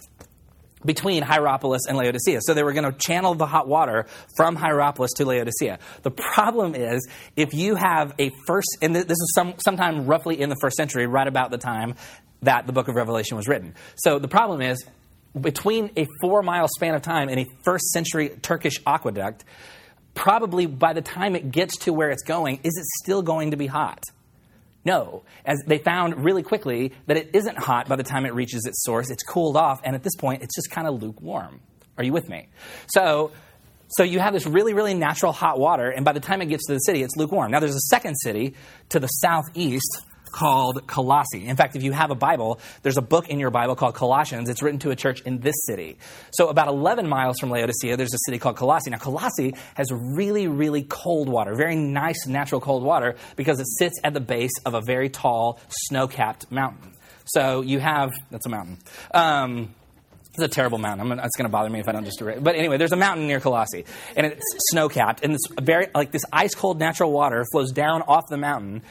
between 0.84 1.22
Hierapolis 1.22 1.82
and 1.88 1.96
Laodicea. 1.96 2.40
So 2.42 2.54
they 2.54 2.62
were 2.62 2.72
going 2.72 2.90
to 2.90 2.96
channel 2.98 3.34
the 3.34 3.46
hot 3.46 3.68
water 3.68 4.06
from 4.36 4.56
Hierapolis 4.56 5.12
to 5.16 5.24
Laodicea. 5.24 5.78
The 6.02 6.10
problem 6.10 6.74
is, 6.74 7.06
if 7.36 7.54
you 7.54 7.74
have 7.74 8.14
a 8.18 8.30
first, 8.46 8.78
and 8.80 8.94
this 8.94 9.04
is 9.04 9.32
some, 9.34 9.54
sometime 9.58 10.06
roughly 10.06 10.40
in 10.40 10.48
the 10.48 10.56
first 10.60 10.76
century, 10.76 11.06
right 11.06 11.26
about 11.26 11.50
the 11.50 11.58
time 11.58 11.94
that 12.42 12.66
the 12.66 12.72
book 12.72 12.88
of 12.88 12.94
Revelation 12.94 13.36
was 13.36 13.46
written. 13.46 13.74
So 13.96 14.18
the 14.18 14.28
problem 14.28 14.62
is, 14.62 14.84
between 15.38 15.90
a 15.96 16.06
four 16.20 16.42
mile 16.42 16.66
span 16.68 16.94
of 16.94 17.02
time 17.02 17.28
and 17.28 17.40
a 17.40 17.46
first 17.62 17.90
century 17.90 18.30
Turkish 18.42 18.74
aqueduct, 18.86 19.44
probably 20.14 20.66
by 20.66 20.92
the 20.92 21.02
time 21.02 21.36
it 21.36 21.50
gets 21.50 21.76
to 21.78 21.92
where 21.92 22.10
it's 22.10 22.22
going, 22.22 22.56
is 22.64 22.76
it 22.76 22.84
still 23.02 23.22
going 23.22 23.52
to 23.52 23.56
be 23.56 23.66
hot? 23.66 24.02
No, 24.84 25.22
as 25.44 25.62
they 25.66 25.78
found 25.78 26.24
really 26.24 26.42
quickly 26.42 26.92
that 27.06 27.16
it 27.16 27.30
isn't 27.34 27.58
hot 27.58 27.88
by 27.88 27.96
the 27.96 28.02
time 28.02 28.24
it 28.24 28.34
reaches 28.34 28.64
its 28.64 28.82
source. 28.82 29.10
It's 29.10 29.22
cooled 29.22 29.56
off, 29.56 29.80
and 29.84 29.94
at 29.94 30.02
this 30.02 30.16
point, 30.16 30.42
it's 30.42 30.54
just 30.54 30.70
kind 30.70 30.86
of 30.86 31.02
lukewarm. 31.02 31.60
Are 31.98 32.04
you 32.04 32.12
with 32.12 32.28
me? 32.28 32.48
So, 32.86 33.32
so 33.88 34.04
you 34.04 34.20
have 34.20 34.32
this 34.32 34.46
really, 34.46 34.72
really 34.72 34.94
natural 34.94 35.32
hot 35.32 35.58
water, 35.58 35.90
and 35.90 36.04
by 36.04 36.12
the 36.12 36.20
time 36.20 36.40
it 36.40 36.46
gets 36.46 36.66
to 36.66 36.72
the 36.72 36.78
city, 36.78 37.02
it's 37.02 37.14
lukewarm. 37.16 37.50
Now, 37.50 37.60
there's 37.60 37.74
a 37.74 37.88
second 37.90 38.16
city 38.16 38.54
to 38.88 39.00
the 39.00 39.08
southeast 39.08 40.02
called 40.30 40.86
Colossae. 40.86 41.46
In 41.46 41.56
fact, 41.56 41.76
if 41.76 41.82
you 41.82 41.92
have 41.92 42.10
a 42.10 42.14
Bible, 42.14 42.60
there's 42.82 42.96
a 42.96 43.02
book 43.02 43.28
in 43.28 43.38
your 43.38 43.50
Bible 43.50 43.76
called 43.76 43.94
Colossians. 43.94 44.48
It's 44.48 44.62
written 44.62 44.80
to 44.80 44.90
a 44.90 44.96
church 44.96 45.20
in 45.22 45.40
this 45.40 45.54
city. 45.66 45.98
So, 46.32 46.48
about 46.48 46.68
11 46.68 47.08
miles 47.08 47.38
from 47.38 47.50
Laodicea, 47.50 47.96
there's 47.96 48.14
a 48.14 48.18
city 48.26 48.38
called 48.38 48.56
Colossae. 48.56 48.90
Now, 48.90 48.98
Colossae 48.98 49.54
has 49.74 49.90
really, 49.92 50.48
really 50.48 50.82
cold 50.82 51.28
water, 51.28 51.54
very 51.54 51.76
nice 51.76 52.26
natural 52.26 52.60
cold 52.60 52.82
water, 52.82 53.16
because 53.36 53.60
it 53.60 53.66
sits 53.78 53.98
at 54.04 54.14
the 54.14 54.20
base 54.20 54.52
of 54.64 54.74
a 54.74 54.80
very 54.80 55.08
tall, 55.08 55.60
snow 55.68 56.08
capped 56.08 56.50
mountain. 56.50 56.92
So, 57.24 57.60
you 57.62 57.80
have 57.80 58.12
that's 58.30 58.46
a 58.46 58.50
mountain. 58.50 58.78
Um, 59.12 59.74
it's 60.34 60.42
a 60.44 60.48
terrible 60.48 60.78
mountain. 60.78 61.10
it's 61.18 61.36
going 61.36 61.48
to 61.48 61.52
bother 61.52 61.68
me 61.68 61.80
if 61.80 61.88
I 61.88 61.92
don't 61.92 62.04
just. 62.04 62.20
But 62.20 62.54
anyway, 62.54 62.76
there's 62.76 62.92
a 62.92 62.96
mountain 62.96 63.26
near 63.26 63.40
Colossae, 63.40 63.84
and 64.16 64.26
it's 64.26 64.42
snow 64.70 64.88
capped, 64.88 65.24
and 65.24 65.34
this 65.34 65.40
very 65.60 65.88
like 65.94 66.12
this 66.12 66.22
ice 66.32 66.54
cold 66.54 66.78
natural 66.78 67.10
water 67.10 67.44
flows 67.50 67.72
down 67.72 68.02
off 68.02 68.24
the 68.28 68.36
mountain 68.36 68.82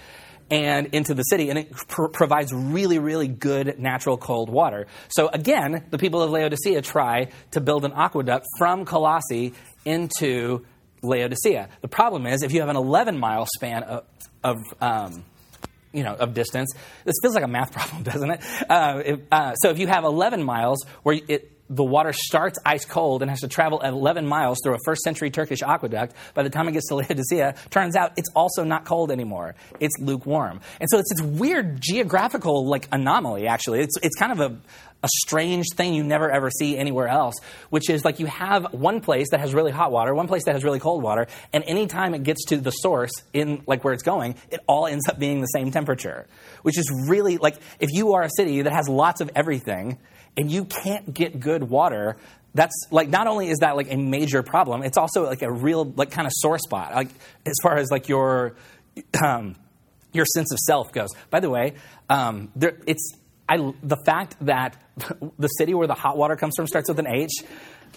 and 0.52 0.88
into 0.88 1.14
the 1.14 1.24
city, 1.24 1.50
and 1.50 1.60
it 1.60 1.72
pr- 1.72 2.08
provides 2.08 2.52
really, 2.54 3.00
really 3.00 3.28
good 3.28 3.80
natural 3.80 4.18
cold 4.18 4.50
water. 4.50 4.88
So 5.10 5.28
again, 5.28 5.86
the 5.90 5.98
people 5.98 6.22
of 6.22 6.32
Laodicea 6.32 6.82
try 6.82 7.30
to 7.52 7.62
build 7.62 7.86
an 7.86 7.94
aqueduct 7.94 8.46
from 8.58 8.86
Colossae 8.86 9.54
into 9.86 10.66
Laodicea. 11.02 11.70
The 11.82 11.88
problem 11.88 12.26
is, 12.26 12.44
if 12.44 12.52
you 12.52 12.62
have 12.62 12.70
an 12.70 12.76
11 12.76 13.18
mile 13.18 13.46
span 13.46 13.84
of, 13.84 14.06
of 14.44 14.58
um, 14.82 15.24
you 15.94 16.04
know, 16.04 16.14
of 16.14 16.34
distance, 16.34 16.74
this 17.06 17.16
feels 17.22 17.36
like 17.36 17.44
a 17.44 17.48
math 17.48 17.72
problem, 17.74 18.04
doesn't 18.04 18.32
it? 18.32 18.42
Uh, 18.70 19.02
if, 19.06 19.20
uh, 19.32 19.56
so 19.56 19.70
if 19.70 19.80
you 19.80 19.88
have 19.88 20.04
11 20.04 20.44
miles 20.44 20.86
where 21.04 21.20
it 21.28 21.59
the 21.70 21.84
water 21.84 22.14
starts 22.14 22.58
ice 22.66 22.86
cold 22.86 23.22
and 23.22 23.30
has 23.30 23.42
to 23.42 23.48
travel 23.48 23.80
11 23.82 24.26
miles 24.26 24.58
through 24.64 24.74
a 24.74 24.80
first 24.86 25.02
century 25.02 25.30
Turkish 25.30 25.62
aqueduct. 25.62 26.16
By 26.34 26.44
the 26.44 26.50
time 26.50 26.68
it 26.68 26.72
gets 26.72 26.88
to 26.88 26.96
Laodicea, 26.96 27.56
turns 27.70 27.96
out 27.96 28.14
it's 28.18 28.30
also 28.36 28.64
not 28.64 28.86
cold 28.86 29.12
anymore. 29.12 29.56
It's 29.80 29.94
lukewarm. 30.00 30.62
And 30.80 30.90
so 30.90 30.98
it's 30.98 31.14
this 31.14 31.22
weird 31.22 31.80
geographical 31.80 32.68
like 32.68 32.88
anomaly, 32.92 33.48
actually. 33.48 33.82
It's, 33.82 33.96
it's 34.02 34.16
kind 34.16 34.32
of 34.32 34.40
a, 34.40 34.58
a 35.04 35.08
strange 35.22 35.68
thing 35.76 35.94
you 35.94 36.04
never 36.04 36.30
ever 36.30 36.50
see 36.50 36.78
anywhere 36.78 37.08
else, 37.08 37.36
which 37.70 37.90
is 37.90 38.04
like 38.04 38.20
you 38.20 38.26
have 38.26 38.74
one 38.74 39.00
place 39.00 39.28
that 39.32 39.40
has 39.40 39.54
really 39.54 39.72
hot 39.72 39.92
water, 39.92 40.14
one 40.14 40.28
place 40.28 40.46
that 40.46 40.54
has 40.54 40.64
really 40.64 40.80
cold 40.80 41.04
water, 41.04 41.28
and 41.54 41.64
anytime 41.68 42.14
it 42.14 42.24
gets 42.24 42.46
to 42.46 42.58
the 42.58 42.72
source 42.72 43.12
in 43.32 43.62
like 43.66 43.84
where 43.84 43.94
it's 43.94 44.04
going, 44.04 44.36
it 44.50 44.60
all 44.68 44.88
ends 44.88 45.08
up 45.08 45.20
being 45.20 45.40
the 45.40 45.48
same 45.48 45.72
temperature. 45.72 46.28
Which 46.64 46.78
is 46.78 46.92
really 47.08 47.38
like 47.38 47.56
if 47.80 47.92
you 47.92 48.14
are 48.14 48.24
a 48.24 48.30
city 48.36 48.64
that 48.64 48.74
has 48.74 48.90
lots 48.90 49.22
of 49.22 49.32
everything, 49.36 49.98
and 50.38 50.52
you 50.52 50.66
can't 50.66 51.14
get 51.14 51.40
good 51.40 51.64
water, 51.64 52.18
that's 52.54 52.88
like 52.92 53.10
not 53.10 53.28
only 53.28 53.50
is 53.50 53.60
that 53.60 53.76
like 53.76 53.92
a 53.92 53.98
major 53.98 54.44
problem, 54.44 54.84
it's 54.84 54.98
also 54.98 55.26
like 55.26 55.42
a 55.42 55.52
real 55.52 55.86
like 55.86 56.12
kind 56.12 56.26
of 56.26 56.34
sore 56.36 56.58
spot. 56.58 56.94
Like 56.94 57.10
as 57.46 57.56
far 57.62 57.78
as 57.78 57.90
like 57.92 58.10
your 58.10 58.56
um, 59.24 59.56
your 60.12 60.26
sense 60.26 60.52
of 60.52 60.60
self 60.60 60.92
goes. 60.92 61.10
By 61.30 61.40
the 61.40 61.50
way, 61.50 61.76
um, 62.10 62.52
there, 62.56 62.78
it's 62.88 63.14
I, 63.48 63.58
the 63.84 63.98
fact 64.06 64.36
that 64.42 64.78
the 65.40 65.48
city 65.48 65.74
where 65.74 65.88
the 65.88 65.94
hot 65.94 66.18
water 66.18 66.36
comes 66.36 66.54
from 66.56 66.68
starts 66.68 66.90
with 66.90 67.00
an 67.00 67.08
H, 67.08 67.32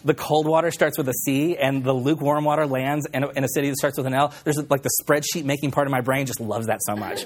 the 0.04 0.14
cold 0.14 0.46
water 0.46 0.70
starts 0.70 0.98
with 0.98 1.08
a 1.08 1.14
C, 1.24 1.56
and 1.56 1.84
the 1.84 1.92
lukewarm 1.92 2.44
water 2.44 2.66
lands 2.66 3.06
in 3.12 3.24
a, 3.24 3.28
in 3.30 3.44
a 3.44 3.48
city 3.48 3.68
that 3.68 3.76
starts 3.76 3.96
with 3.96 4.06
an 4.06 4.14
L. 4.14 4.32
There's 4.44 4.58
like 4.70 4.82
the 4.82 4.90
spreadsheet 5.02 5.44
making 5.44 5.70
part 5.70 5.86
of 5.86 5.90
my 5.90 6.00
brain 6.00 6.26
just 6.26 6.40
loves 6.40 6.66
that 6.66 6.80
so 6.82 6.96
much. 6.96 7.24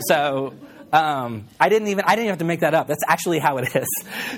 so 0.00 0.54
um, 0.92 1.46
I 1.60 1.68
didn't 1.68 1.88
even 1.88 2.04
I 2.06 2.10
didn't 2.10 2.24
even 2.24 2.30
have 2.30 2.38
to 2.38 2.44
make 2.44 2.60
that 2.60 2.74
up. 2.74 2.86
That's 2.86 3.04
actually 3.06 3.38
how 3.38 3.58
it 3.58 3.68
is. 3.76 3.88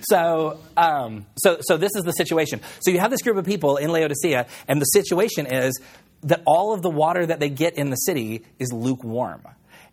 So 0.03 0.59
um, 0.77 1.27
so 1.37 1.59
so 1.61 1.77
this 1.77 1.93
is 1.97 2.05
the 2.05 2.13
situation. 2.13 2.61
So 2.81 2.91
you 2.91 3.01
have 3.01 3.11
this 3.11 3.23
group 3.23 3.37
of 3.37 3.45
people 3.45 3.77
in 3.77 3.91
Laodicea, 3.91 4.47
and 4.69 4.81
the 4.81 4.87
situation 4.87 5.47
is 5.47 5.79
that 6.23 6.43
all 6.47 6.75
of 6.75 6.83
the 6.83 6.91
water 6.91 7.25
that 7.25 7.41
they 7.41 7.49
get 7.49 7.75
in 7.75 7.91
the 7.91 7.97
city 7.97 8.43
is 8.59 8.73
lukewarm. 8.73 9.43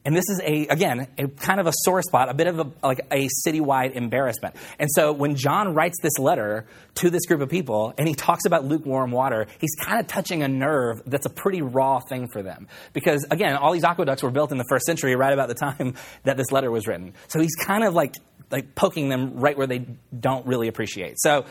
And 0.05 0.15
this 0.15 0.23
is 0.29 0.39
a 0.41 0.67
again 0.67 1.07
a 1.17 1.27
kind 1.27 1.59
of 1.59 1.67
a 1.67 1.73
sore 1.83 2.01
spot, 2.01 2.29
a 2.29 2.33
bit 2.33 2.47
of 2.47 2.59
a 2.59 2.71
like 2.81 3.01
a 3.11 3.27
citywide 3.45 3.93
embarrassment. 3.93 4.55
And 4.79 4.89
so 4.91 5.11
when 5.11 5.35
John 5.35 5.73
writes 5.73 5.97
this 6.01 6.17
letter 6.17 6.65
to 6.95 7.09
this 7.09 7.25
group 7.25 7.41
of 7.41 7.49
people 7.49 7.93
and 7.97 8.07
he 8.07 8.13
talks 8.13 8.45
about 8.45 8.63
lukewarm 8.63 9.11
water, 9.11 9.47
he's 9.59 9.75
kind 9.81 9.99
of 9.99 10.07
touching 10.07 10.43
a 10.43 10.47
nerve 10.47 11.01
that's 11.05 11.25
a 11.25 11.29
pretty 11.29 11.61
raw 11.61 11.99
thing 11.99 12.27
for 12.31 12.41
them. 12.41 12.67
Because 12.93 13.25
again, 13.29 13.55
all 13.57 13.73
these 13.73 13.83
aqueducts 13.83 14.23
were 14.23 14.31
built 14.31 14.51
in 14.51 14.57
the 14.57 14.65
first 14.69 14.85
century, 14.85 15.15
right 15.15 15.33
about 15.33 15.49
the 15.49 15.55
time 15.55 15.95
that 16.23 16.37
this 16.37 16.51
letter 16.51 16.71
was 16.71 16.87
written. 16.87 17.13
So 17.27 17.39
he's 17.39 17.55
kind 17.55 17.83
of 17.83 17.93
like 17.93 18.15
like 18.49 18.75
poking 18.75 19.09
them 19.09 19.39
right 19.39 19.57
where 19.57 19.67
they 19.67 19.85
don't 20.17 20.45
really 20.45 20.67
appreciate. 20.67 21.15
So 21.17 21.45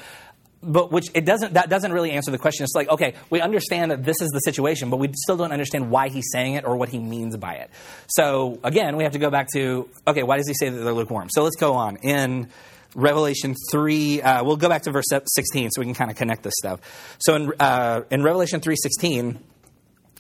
but 0.67 0.91
which 0.91 1.07
it 1.15 1.25
doesn't 1.25 1.55
that 1.55 1.71
doesn't 1.71 1.93
really 1.93 2.11
answer 2.11 2.31
the 2.31 2.39
question. 2.39 2.65
It's 2.65 2.75
like, 2.75 2.89
okay, 2.89 3.15
we 3.31 3.41
understand 3.41 3.93
that 3.93 4.05
this 4.05 4.21
is 4.21 4.31
the 4.31 4.41
situation, 4.41 4.91
but 4.91 4.99
we 4.99 5.09
still 5.15 5.37
don't 5.37 5.53
understand 5.53 5.91
why 5.91 6.09
he's 6.09 6.27
saying 6.33 6.55
it 6.55 6.65
or 6.65 6.77
what 6.77 6.89
he 6.89 6.99
means 6.99 7.37
by 7.37 7.55
it. 7.55 7.71
So 8.09 8.59
again, 8.65 8.97
we 8.97 9.05
have 9.05 9.13
to 9.13 9.19
go 9.19 9.31
back 9.31 9.49
to 9.55 9.89
okay, 10.07 10.23
why 10.23 10.37
does 10.37 10.49
he 10.49 10.55
say 10.55 10.69
that 10.69 10.77
they're 10.77 10.93
lukewarm? 10.93 11.29
So 11.31 11.43
let's 11.45 11.57
go 11.57 11.75
on 11.75 11.97
in 11.99 12.51
Revelation 12.95 13.55
three. 13.71 14.21
Uh, 14.21 14.43
we'll 14.45 14.57
go 14.57 14.69
back 14.69 14.83
to 14.83 14.91
verse 14.91 15.07
sixteen 15.27 15.71
so 15.71 15.81
we 15.81 15.87
can 15.87 15.95
kind 15.95 16.11
of 16.11 16.17
connect 16.17 16.43
this 16.43 16.55
stuff. 16.59 17.17
So 17.21 17.35
in 17.37 17.53
uh, 17.61 18.03
in 18.11 18.23
Revelation 18.23 18.61
three 18.61 18.77
sixteen. 18.77 19.39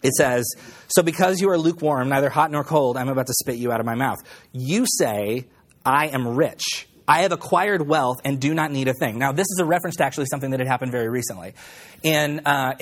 It 0.03 0.12
says, 0.12 0.45
So 0.88 1.03
because 1.03 1.41
you 1.41 1.49
are 1.49 1.57
lukewarm, 1.57 2.11
neither 2.11 2.29
hot 2.29 2.50
nor 2.50 2.62
cold, 2.65 2.99
I'm 2.99 3.09
about 3.09 3.29
to 3.29 3.33
spit 3.33 3.57
you 3.57 3.73
out 3.73 3.81
of 3.81 3.87
my 3.87 3.95
mouth. 3.95 4.19
You 4.53 4.85
say, 4.87 5.47
I 5.87 6.09
am 6.09 6.29
rich 6.29 6.87
I 7.08 7.22
have 7.22 7.32
acquired 7.32 7.86
wealth 7.86 8.20
and 8.25 8.40
do 8.40 8.52
not 8.52 8.72
need 8.72 8.88
a 8.88 8.94
thing. 8.94 9.18
Now, 9.18 9.32
this 9.32 9.46
is 9.50 9.58
a 9.60 9.64
reference 9.64 9.96
to 9.96 10.04
actually 10.04 10.26
something 10.26 10.50
that 10.50 10.60
had 10.60 10.68
happened 10.68 10.92
very 10.92 11.08
recently. 11.08 11.54
In 12.03 12.41
uh, 12.45 12.75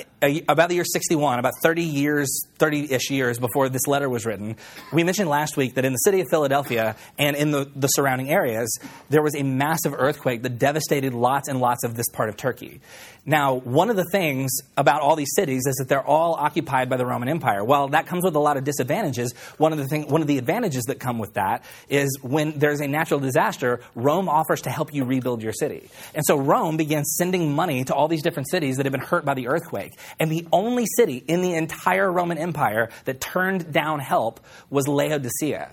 about 0.49 0.69
the 0.69 0.75
year 0.75 0.85
61, 0.85 1.39
about 1.39 1.53
30 1.63 1.83
years, 1.83 2.29
30 2.59 2.93
ish 2.93 3.11
years 3.11 3.39
before 3.39 3.69
this 3.69 3.87
letter 3.87 4.09
was 4.09 4.27
written, 4.27 4.57
we 4.93 5.05
mentioned 5.05 5.29
last 5.29 5.57
week 5.57 5.75
that 5.75 5.85
in 5.85 5.93
the 5.93 5.99
city 5.99 6.21
of 6.21 6.29
Philadelphia 6.31 6.97
and 7.19 7.37
in 7.37 7.51
the, 7.51 7.71
the 7.77 7.89
surrounding 7.89 8.31
areas, 8.31 8.79
there 9.11 9.23
was 9.23 9.35
a 9.35 9.43
massive 9.43 9.95
earthquake 9.95 10.43
that 10.43 10.59
devastated 10.59 11.15
lots 11.15 11.49
and 11.49 11.61
lots 11.61 11.85
of 11.85 11.95
this 11.95 12.09
part 12.13 12.29
of 12.29 12.37
Turkey. 12.37 12.81
Now, 13.27 13.55
one 13.55 13.89
of 13.89 13.97
the 13.97 14.05
things 14.13 14.53
about 14.77 15.01
all 15.01 15.17
these 15.17 15.33
cities 15.35 15.63
is 15.67 15.77
that 15.77 15.89
they're 15.89 16.07
all 16.07 16.35
occupied 16.35 16.91
by 16.91 16.99
the 16.99 17.07
Roman 17.07 17.29
Empire. 17.29 17.65
While 17.65 17.89
that 17.89 18.07
comes 18.07 18.23
with 18.23 18.35
a 18.35 18.39
lot 18.39 18.59
of 18.59 18.65
disadvantages, 18.65 19.33
one 19.57 19.73
of 19.73 19.79
the 19.79 19.87
thing, 19.87 20.09
one 20.09 20.21
of 20.21 20.27
the 20.27 20.37
advantages 20.37 20.85
that 20.85 21.01
come 21.01 21.19
with 21.19 21.35
that 21.35 21.65
is 21.89 22.19
when 22.21 22.59
there's 22.59 22.81
a 22.81 22.87
natural 22.87 23.21
disaster, 23.21 23.81
Rome 23.95 24.29
offers 24.29 24.61
to 24.63 24.71
help 24.71 24.93
you 24.93 25.05
rebuild 25.05 25.43
your 25.43 25.55
city. 25.55 25.89
And 26.15 26.23
so 26.27 26.37
Rome 26.37 26.77
began 26.77 27.05
sending 27.05 27.55
money 27.55 27.85
to 27.85 27.95
all 27.95 28.09
these 28.09 28.23
different 28.23 28.51
cities 28.51 28.77
that 28.77 28.85
had 28.85 28.93
been 28.93 29.01
hurt 29.05 29.25
by 29.25 29.35
the 29.35 29.49
earthquake. 29.49 29.93
And 30.19 30.31
the 30.31 30.47
only 30.53 30.87
city 30.97 31.23
in 31.27 31.43
the 31.43 31.55
entire 31.55 32.11
Roman 32.11 32.39
Empire 32.39 32.91
that 33.05 33.21
turned 33.21 33.73
down 33.73 34.01
help 34.01 34.41
was 34.71 34.89
Laodicea. 34.89 35.71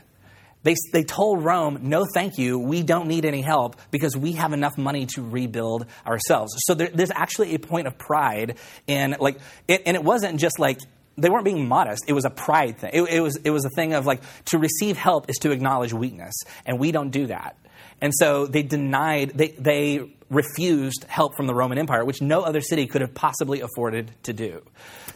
They, 0.64 0.76
they 0.94 1.04
told 1.04 1.44
Rome, 1.44 1.80
no, 1.82 2.06
thank 2.14 2.38
you. 2.38 2.60
We 2.60 2.84
don't 2.84 3.08
need 3.08 3.26
any 3.26 3.42
help 3.42 3.78
because 3.90 4.16
we 4.16 4.34
have 4.34 4.54
enough 4.54 4.78
money 4.78 5.08
to 5.16 5.24
rebuild 5.24 5.88
ourselves. 6.06 6.54
So 6.60 6.76
there, 6.76 6.90
there's 6.94 7.12
actually 7.12 7.56
a 7.56 7.60
point 7.60 7.88
of 7.88 7.98
pride 7.98 8.58
in, 8.86 9.16
like, 9.20 9.40
it, 9.68 9.82
and 9.88 9.96
it 9.96 10.04
wasn't 10.04 10.40
just 10.40 10.60
like, 10.60 10.78
they 11.22 11.30
weren't 11.30 11.46
being 11.46 11.68
modest. 11.68 12.04
It 12.08 12.14
was 12.14 12.26
a 12.26 12.30
pride 12.30 12.80
thing. 12.80 12.92
It, 12.94 13.02
it, 13.04 13.20
was, 13.22 13.38
it 13.38 13.50
was 13.52 13.66
a 13.66 13.70
thing 13.70 13.94
of 13.94 14.06
like, 14.06 14.22
to 14.46 14.58
receive 14.58 14.98
help 14.98 15.30
is 15.30 15.38
to 15.38 15.52
acknowledge 15.52 15.94
weakness. 15.94 16.34
And 16.66 16.80
we 16.80 16.92
don't 16.92 17.12
do 17.12 17.28
that. 17.28 17.58
And 18.02 18.12
so 18.16 18.48
they 18.48 18.64
denied, 18.64 19.32
they, 19.36 19.50
they 19.50 20.12
refused 20.32 21.06
help 21.08 21.36
from 21.36 21.46
the 21.46 21.54
Roman 21.54 21.78
Empire, 21.78 22.04
which 22.04 22.22
no 22.22 22.42
other 22.42 22.62
city 22.62 22.88
could 22.88 23.02
have 23.02 23.14
possibly 23.14 23.62
afforded 23.62 24.12
to 24.24 24.34
do. 24.34 24.64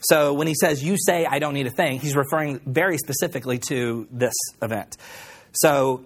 So 0.02 0.34
when 0.34 0.46
he 0.46 0.54
says, 0.54 0.84
You 0.84 0.98
say 0.98 1.26
I 1.26 1.40
don't 1.40 1.56
need 1.56 1.68
a 1.68 1.72
thing, 1.72 2.00
he's 2.00 2.16
referring 2.16 2.60
very 2.60 2.98
specifically 2.98 3.58
to 3.70 4.08
this 4.12 4.34
event. 4.62 4.98
So, 5.54 6.04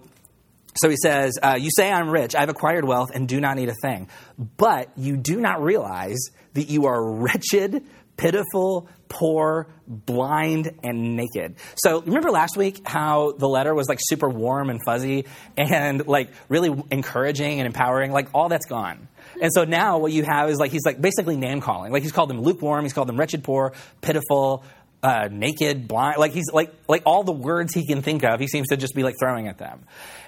so 0.80 0.88
he 0.88 0.96
says, 0.96 1.38
uh, 1.42 1.58
You 1.60 1.70
say 1.76 1.92
I'm 1.92 2.08
rich, 2.08 2.34
I've 2.34 2.48
acquired 2.48 2.86
wealth, 2.86 3.10
and 3.12 3.28
do 3.28 3.40
not 3.40 3.56
need 3.56 3.68
a 3.68 3.74
thing. 3.82 4.08
But 4.38 4.90
you 4.96 5.16
do 5.16 5.40
not 5.40 5.62
realize 5.62 6.20
that 6.54 6.70
you 6.70 6.86
are 6.86 7.12
wretched, 7.12 7.84
pitiful, 8.20 8.86
poor, 9.08 9.66
blind, 9.86 10.70
and 10.84 11.16
naked. 11.16 11.56
So 11.76 12.02
remember 12.02 12.30
last 12.30 12.54
week 12.56 12.86
how 12.86 13.32
the 13.32 13.48
letter 13.48 13.74
was 13.74 13.88
like 13.88 13.98
super 14.00 14.28
warm 14.28 14.68
and 14.68 14.78
fuzzy 14.84 15.24
and 15.56 16.06
like 16.06 16.30
really 16.48 16.70
encouraging 16.90 17.60
and 17.60 17.66
empowering? 17.66 18.12
Like 18.12 18.28
all 18.34 18.50
that's 18.50 18.66
gone. 18.66 19.08
And 19.40 19.50
so 19.52 19.64
now 19.64 19.98
what 19.98 20.12
you 20.12 20.22
have 20.24 20.50
is 20.50 20.58
like 20.58 20.70
he's 20.70 20.84
like 20.84 21.00
basically 21.00 21.36
name 21.36 21.62
calling. 21.62 21.92
Like 21.92 22.02
he's 22.02 22.12
called 22.12 22.28
them 22.28 22.42
lukewarm, 22.42 22.84
he's 22.84 22.92
called 22.92 23.08
them 23.08 23.16
wretched, 23.16 23.42
poor, 23.42 23.72
pitiful, 24.02 24.64
uh, 25.02 25.28
naked, 25.30 25.88
blind. 25.88 26.18
Like 26.18 26.32
he's 26.32 26.52
like 26.52 26.74
like 26.88 27.02
all 27.06 27.24
the 27.24 27.32
words 27.32 27.72
he 27.72 27.86
can 27.86 28.02
think 28.02 28.22
of, 28.22 28.38
he 28.38 28.48
seems 28.48 28.68
to 28.68 28.76
just 28.76 28.94
be 28.94 29.02
like 29.02 29.14
throwing 29.18 29.48
at 29.48 29.56
them. 29.56 29.86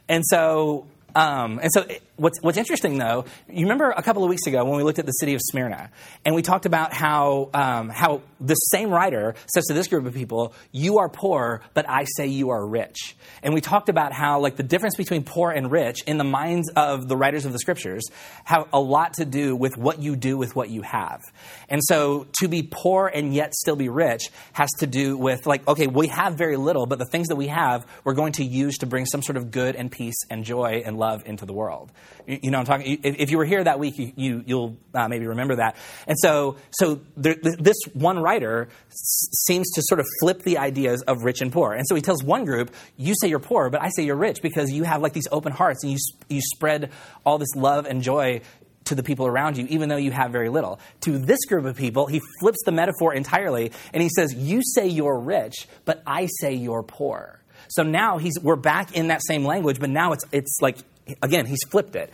And 0.09 0.25
so 0.27 0.87
um, 1.15 1.59
and 1.63 1.71
so, 1.73 1.87
what's, 2.17 2.41
what's 2.41 2.59
interesting 2.59 2.99
though, 2.99 3.25
you 3.49 3.63
remember 3.65 3.91
a 3.91 4.03
couple 4.03 4.25
of 4.25 4.31
weeks 4.31 4.47
ago 4.47 4.65
when 4.65 4.77
we 4.77 4.83
looked 4.83 4.99
at 4.99 5.07
the 5.07 5.13
city 5.13 5.35
of 5.35 5.41
Smyrna, 5.43 5.91
and 6.25 6.35
we 6.35 6.43
talked 6.43 6.67
about 6.67 6.93
how, 6.93 7.51
um, 7.55 7.89
how 7.89 8.23
the 8.43 8.55
same 8.55 8.91
writer 8.91 9.35
says 9.53 9.65
to 9.67 9.75
this 9.75 9.89
group 9.89 10.07
of 10.07 10.15
people, 10.15 10.55
You 10.71 10.99
are 10.99 11.09
poor, 11.09 11.63
but 11.75 11.89
I 11.89 12.05
say 12.17 12.27
you 12.27 12.51
are 12.51 12.67
rich. 12.67 13.17
And 13.43 13.55
we 13.55 13.61
talked 13.61 13.89
about 13.89 14.13
how, 14.13 14.41
like, 14.41 14.57
the 14.57 14.63
difference 14.63 14.97
between 14.97 15.25
poor 15.25 15.51
and 15.51 15.71
rich 15.71 16.03
in 16.07 16.19
the 16.19 16.25
minds 16.25 16.71
of 16.77 17.09
the 17.09 17.17
writers 17.17 17.45
of 17.45 17.53
the 17.53 17.59
scriptures 17.59 18.05
have 18.45 18.69
a 18.73 18.81
lot 18.81 19.15
to 19.15 19.25
do 19.25 19.57
with 19.57 19.77
what 19.77 20.01
you 20.01 20.17
do 20.17 20.37
with 20.37 20.55
what 20.55 20.71
you 20.71 20.83
have. 20.83 21.21
And 21.69 21.83
so, 21.83 22.27
to 22.41 22.49
be 22.49 22.63
poor 22.63 23.09
and 23.09 23.35
yet 23.35 23.55
still 23.55 23.77
be 23.77 23.89
rich 23.89 24.31
has 24.53 24.71
to 24.81 24.87
do 24.87 25.17
with, 25.17 25.47
like, 25.47 25.67
okay, 25.69 25.87
we 25.87 26.09
have 26.09 26.35
very 26.35 26.57
little, 26.57 26.87
but 26.87 26.99
the 26.99 27.07
things 27.07 27.29
that 27.29 27.37
we 27.37 27.49
have, 27.49 27.87
we're 28.05 28.15
going 28.15 28.33
to 28.33 28.45
use 28.45 28.79
to 28.79 28.87
bring 28.87 29.07
some 29.07 29.23
sort 29.23 29.37
of 29.37 29.51
good 29.51 29.77
and 29.77 29.91
peace 29.91 30.17
and 30.31 30.45
joy 30.45 30.83
and 30.85 30.99
love 30.99 31.23
into 31.27 31.47
the 31.47 31.53
world. 31.53 31.91
You, 32.27 32.41
you 32.43 32.51
know, 32.51 32.59
I'm 32.59 32.65
talking. 32.65 33.01
If 33.03 33.31
you 33.31 33.39
were 33.39 33.45
here 33.45 33.63
that 33.63 33.79
week, 33.79 33.99
you, 33.99 34.43
you 34.47 34.57
will 34.57 34.77
uh, 34.95 35.09
maybe 35.09 35.27
remember 35.27 35.57
that. 35.57 35.77
And 36.07 36.17
so, 36.19 36.57
so 36.71 37.01
there, 37.17 37.35
this 37.35 37.77
one 37.93 38.19
writer 38.19 38.32
s- 38.41 39.29
seems 39.47 39.71
to 39.73 39.83
sort 39.85 40.01
of 40.01 40.07
flip 40.21 40.43
the 40.43 40.59
ideas 40.59 41.03
of 41.03 41.23
rich 41.23 41.41
and 41.41 41.53
poor. 41.53 41.73
And 41.73 41.87
so 41.87 41.95
he 41.95 42.03
tells 42.03 42.23
one 42.23 42.45
group, 42.45 42.75
"You 42.97 43.15
say 43.21 43.29
you're 43.29 43.39
poor, 43.39 43.71
but 43.71 43.83
I 43.83 43.91
say 43.95 44.05
you're 44.05 44.17
rich 44.17 44.43
because 44.43 44.71
you 44.71 44.85
have 44.85 45.03
like 45.03 45.13
these 45.13 45.29
open 45.31 45.53
hearts 45.53 45.83
and 45.85 45.93
you 45.93 45.99
you 46.29 46.41
spread 46.41 46.91
all 47.25 47.39
this 47.39 47.55
love 47.55 47.87
and 47.87 48.03
joy." 48.03 48.41
To 48.87 48.97
the 48.97 49.05
people 49.05 49.29
around 49.29 49.57
you, 49.57 49.67
even 49.71 49.89
though 49.89 49.97
you 49.97 50.11
have 50.11 50.33
very 50.33 50.49
little. 50.49 50.81
To 51.03 51.17
this 51.17 51.45
group 51.45 51.67
of 51.67 51.77
people, 51.77 52.09
he 52.09 52.21
flips 52.41 52.59
the 52.65 52.73
metaphor 52.73 53.15
entirely 53.15 53.71
and 53.95 54.03
he 54.03 54.09
says, 54.09 54.35
You 54.35 54.61
say 54.75 54.89
you're 54.89 55.21
rich, 55.21 55.69
but 55.85 56.03
I 56.05 56.27
say 56.41 56.55
you're 56.55 56.83
poor. 56.83 57.41
So 57.69 57.85
now 57.85 58.19
he's, 58.19 58.41
we're 58.43 58.57
back 58.57 58.97
in 58.97 59.07
that 59.07 59.21
same 59.25 59.45
language, 59.45 59.79
but 59.79 59.89
now 59.89 60.11
it's, 60.13 60.25
it's 60.33 60.59
like 60.61 60.79
again, 61.23 61.47
he's 61.47 61.61
flipped 61.71 61.95
it. 61.95 62.13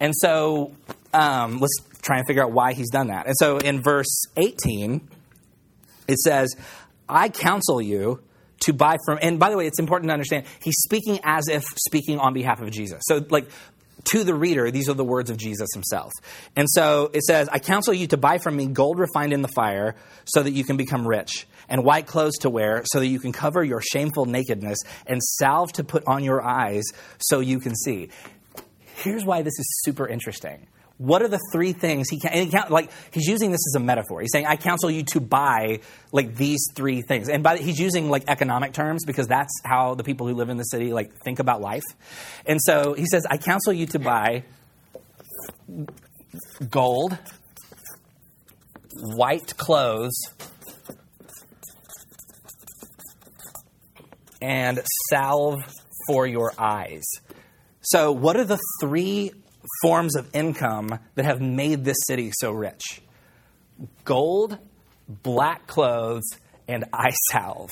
And 0.00 0.12
so 0.14 0.72
um, 1.14 1.60
let's 1.60 1.76
try 2.02 2.18
and 2.18 2.26
figure 2.26 2.42
out 2.42 2.52
why 2.52 2.74
he's 2.74 2.90
done 2.90 3.08
that. 3.08 3.26
And 3.26 3.34
so 3.38 3.56
in 3.56 3.82
verse 3.82 4.24
18, 4.36 5.08
it 6.08 6.18
says, 6.18 6.54
I 7.08 7.28
counsel 7.28 7.80
you 7.80 8.22
to 8.60 8.72
buy 8.72 8.96
from, 9.04 9.18
and 9.20 9.38
by 9.38 9.50
the 9.50 9.56
way, 9.56 9.66
it's 9.66 9.80
important 9.80 10.08
to 10.08 10.12
understand, 10.12 10.46
he's 10.62 10.76
speaking 10.78 11.20
as 11.24 11.48
if 11.48 11.64
speaking 11.86 12.18
on 12.18 12.32
behalf 12.32 12.60
of 12.60 12.70
Jesus. 12.70 13.02
So, 13.06 13.24
like, 13.28 13.48
to 14.04 14.24
the 14.24 14.34
reader, 14.34 14.70
these 14.70 14.88
are 14.88 14.94
the 14.94 15.04
words 15.04 15.30
of 15.30 15.36
Jesus 15.36 15.68
himself. 15.72 16.12
And 16.56 16.68
so 16.68 17.10
it 17.12 17.22
says, 17.22 17.48
I 17.50 17.58
counsel 17.58 17.94
you 17.94 18.06
to 18.08 18.16
buy 18.16 18.38
from 18.38 18.56
me 18.56 18.66
gold 18.66 18.98
refined 18.98 19.32
in 19.32 19.42
the 19.42 19.48
fire 19.48 19.94
so 20.24 20.42
that 20.42 20.52
you 20.52 20.64
can 20.64 20.76
become 20.76 21.06
rich, 21.06 21.46
and 21.68 21.84
white 21.84 22.06
clothes 22.06 22.36
to 22.40 22.50
wear 22.50 22.82
so 22.84 23.00
that 23.00 23.06
you 23.06 23.20
can 23.20 23.32
cover 23.32 23.62
your 23.62 23.80
shameful 23.80 24.26
nakedness, 24.26 24.78
and 25.06 25.22
salve 25.22 25.72
to 25.74 25.84
put 25.84 26.04
on 26.06 26.24
your 26.24 26.42
eyes 26.42 26.84
so 27.18 27.40
you 27.40 27.60
can 27.60 27.74
see. 27.74 28.08
Here's 28.96 29.24
why 29.24 29.42
this 29.42 29.58
is 29.58 29.66
super 29.84 30.06
interesting. 30.06 30.66
What 31.02 31.20
are 31.22 31.28
the 31.28 31.40
three 31.52 31.72
things 31.72 32.08
he? 32.08 32.20
And 32.30 32.48
he 32.48 32.58
like 32.70 32.90
he's 33.10 33.26
using 33.26 33.50
this 33.50 33.60
as 33.70 33.74
a 33.74 33.84
metaphor. 33.84 34.20
He's 34.20 34.30
saying, 34.30 34.46
"I 34.46 34.54
counsel 34.54 34.88
you 34.88 35.02
to 35.14 35.20
buy 35.20 35.80
like 36.12 36.36
these 36.36 36.64
three 36.76 37.02
things." 37.02 37.28
And 37.28 37.42
by 37.42 37.56
he's 37.56 37.80
using 37.80 38.08
like 38.08 38.24
economic 38.28 38.72
terms 38.72 39.04
because 39.04 39.26
that's 39.26 39.52
how 39.64 39.96
the 39.96 40.04
people 40.04 40.28
who 40.28 40.34
live 40.34 40.48
in 40.48 40.58
the 40.58 40.64
city 40.64 40.92
like 40.92 41.12
think 41.24 41.40
about 41.40 41.60
life. 41.60 41.82
And 42.46 42.60
so 42.62 42.92
he 42.92 43.04
says, 43.06 43.26
"I 43.28 43.36
counsel 43.36 43.72
you 43.72 43.86
to 43.86 43.98
buy 43.98 44.44
gold 46.70 47.18
white 48.94 49.56
clothes 49.56 50.14
and 54.40 54.80
salve 55.10 55.60
for 56.06 56.26
your 56.26 56.52
eyes. 56.58 57.02
So, 57.80 58.12
what 58.12 58.36
are 58.36 58.44
the 58.44 58.58
three 58.80 59.32
forms 59.80 60.16
of 60.16 60.28
income 60.34 60.98
that 61.14 61.24
have 61.24 61.40
made 61.40 61.84
this 61.84 61.96
city 62.06 62.32
so 62.40 62.52
rich? 62.52 63.00
Gold, 64.04 64.58
black 65.08 65.66
clothes, 65.66 66.24
and 66.68 66.84
eye 66.92 67.14
salve. 67.30 67.70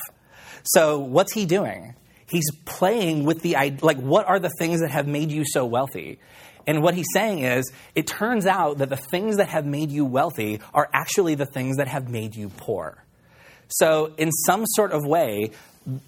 So, 0.63 0.99
what's 0.99 1.33
he 1.33 1.47
doing? 1.47 1.95
He's 2.29 2.51
playing 2.65 3.25
with 3.25 3.43
the 3.43 3.57
idea, 3.57 3.85
like, 3.85 3.99
what 3.99 4.27
are 4.27 4.39
the 4.39 4.51
things 4.59 4.81
that 4.81 4.91
have 4.91 5.07
made 5.07 5.31
you 5.31 5.45
so 5.45 5.65
wealthy? 5.67 6.19
And 6.67 6.83
what 6.83 6.95
he's 6.95 7.07
saying 7.13 7.41
is, 7.41 7.71
it 7.95 8.07
turns 8.07 8.47
out 8.47 8.79
that 8.79 8.89
the 8.89 8.97
things 8.97 9.39
that 9.39 9.49
have 9.49 9.67
made 9.67 9.91
you 9.91 10.05
wealthy 10.05 10.61
are 10.75 10.89
actually 10.93 11.35
the 11.35 11.47
things 11.47 11.79
that 11.79 11.89
have 11.89 12.09
made 12.09 12.37
you 12.37 12.51
poor. 12.51 13.03
So, 13.69 14.13
in 14.19 14.31
some 14.33 14.65
sort 14.67 14.93
of 14.93 15.05
way, 15.05 15.53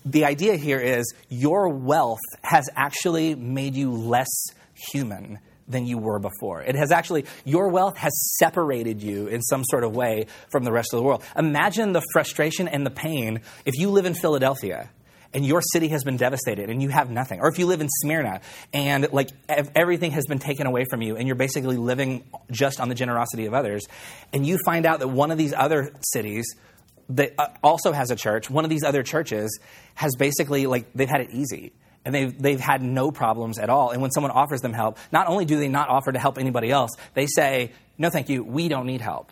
the 0.05 0.25
idea 0.25 0.57
here 0.57 0.79
is 0.79 1.13
your 1.29 1.69
wealth 1.69 2.21
has 2.43 2.69
actually 2.77 3.35
made 3.35 3.75
you 3.75 3.91
less 3.91 4.29
human 4.93 5.39
than 5.73 5.87
you 5.87 5.99
were 5.99 6.19
before. 6.19 6.63
It 6.63 6.77
has 6.77 6.93
actually, 6.93 7.25
your 7.45 7.69
wealth 7.69 7.97
has 7.97 8.13
separated 8.39 9.03
you 9.03 9.27
in 9.27 9.43
some 9.43 9.65
sort 9.65 9.85
of 9.85 9.97
way 9.97 10.27
from 10.51 10.65
the 10.65 10.73
rest 10.73 10.93
of 10.93 10.99
the 10.99 11.03
world. 11.03 11.25
Imagine 11.37 11.93
the 11.93 12.03
frustration 12.13 12.69
and 12.69 12.87
the 12.87 12.91
pain 12.91 13.41
if 13.65 13.77
you 13.77 13.91
live 13.91 14.07
in 14.07 14.15
Philadelphia 14.15 14.91
and 15.35 15.47
your 15.47 15.63
city 15.73 15.89
has 15.89 16.05
been 16.05 16.17
devastated 16.17 16.69
and 16.69 16.83
you 16.83 16.89
have 16.91 17.11
nothing. 17.11 17.41
Or 17.41 17.49
if 17.49 17.59
you 17.59 17.67
live 17.67 17.81
in 17.81 17.89
Smyrna 17.89 18.41
and 18.73 19.09
like 19.13 19.31
everything 19.49 20.13
has 20.13 20.27
been 20.27 20.39
taken 20.39 20.67
away 20.67 20.85
from 20.89 21.03
you 21.03 21.17
and 21.17 21.27
you're 21.27 21.37
basically 21.37 21.77
living 21.77 22.25
just 22.51 22.81
on 22.81 22.89
the 22.89 22.95
generosity 22.95 23.47
of 23.47 23.55
others, 23.55 23.87
and 24.33 24.47
you 24.47 24.59
find 24.65 24.87
out 24.87 25.01
that 25.01 25.09
one 25.09 25.31
of 25.31 25.39
these 25.39 25.55
other 25.55 25.93
cities 26.01 26.55
that 27.09 27.35
uh, 27.39 27.49
also 27.63 27.93
has 27.93 28.11
a 28.11 28.17
church, 28.17 28.49
one 28.51 28.65
of 28.65 28.71
these 28.71 28.85
other 28.85 29.03
churches 29.03 29.59
has 29.95 30.15
basically 30.17 30.67
like 30.67 30.93
they've 30.95 31.09
had 31.09 31.21
it 31.23 31.31
easy 31.31 31.73
and 32.05 32.15
they've, 32.15 32.43
they've 32.43 32.61
had 32.61 32.83
no 32.83 33.11
problems 33.11 33.59
at 33.59 33.71
all. 33.71 33.91
And 33.91 34.03
when 34.03 34.11
someone 34.11 34.33
offers 34.33 34.61
them 34.61 34.73
help, 34.73 34.99
not 35.13 35.29
only 35.29 35.45
do 35.45 35.59
they 35.59 35.69
not 35.69 35.89
offer 35.89 36.13
to 36.13 36.19
help 36.19 36.39
anybody 36.39 36.71
else, 36.71 36.91
they 37.15 37.27
say, 37.27 37.73
no, 37.99 38.11
thank 38.11 38.29
you, 38.29 38.43
we 38.43 38.69
don't 38.69 38.87
need 38.87 39.01
help. 39.01 39.31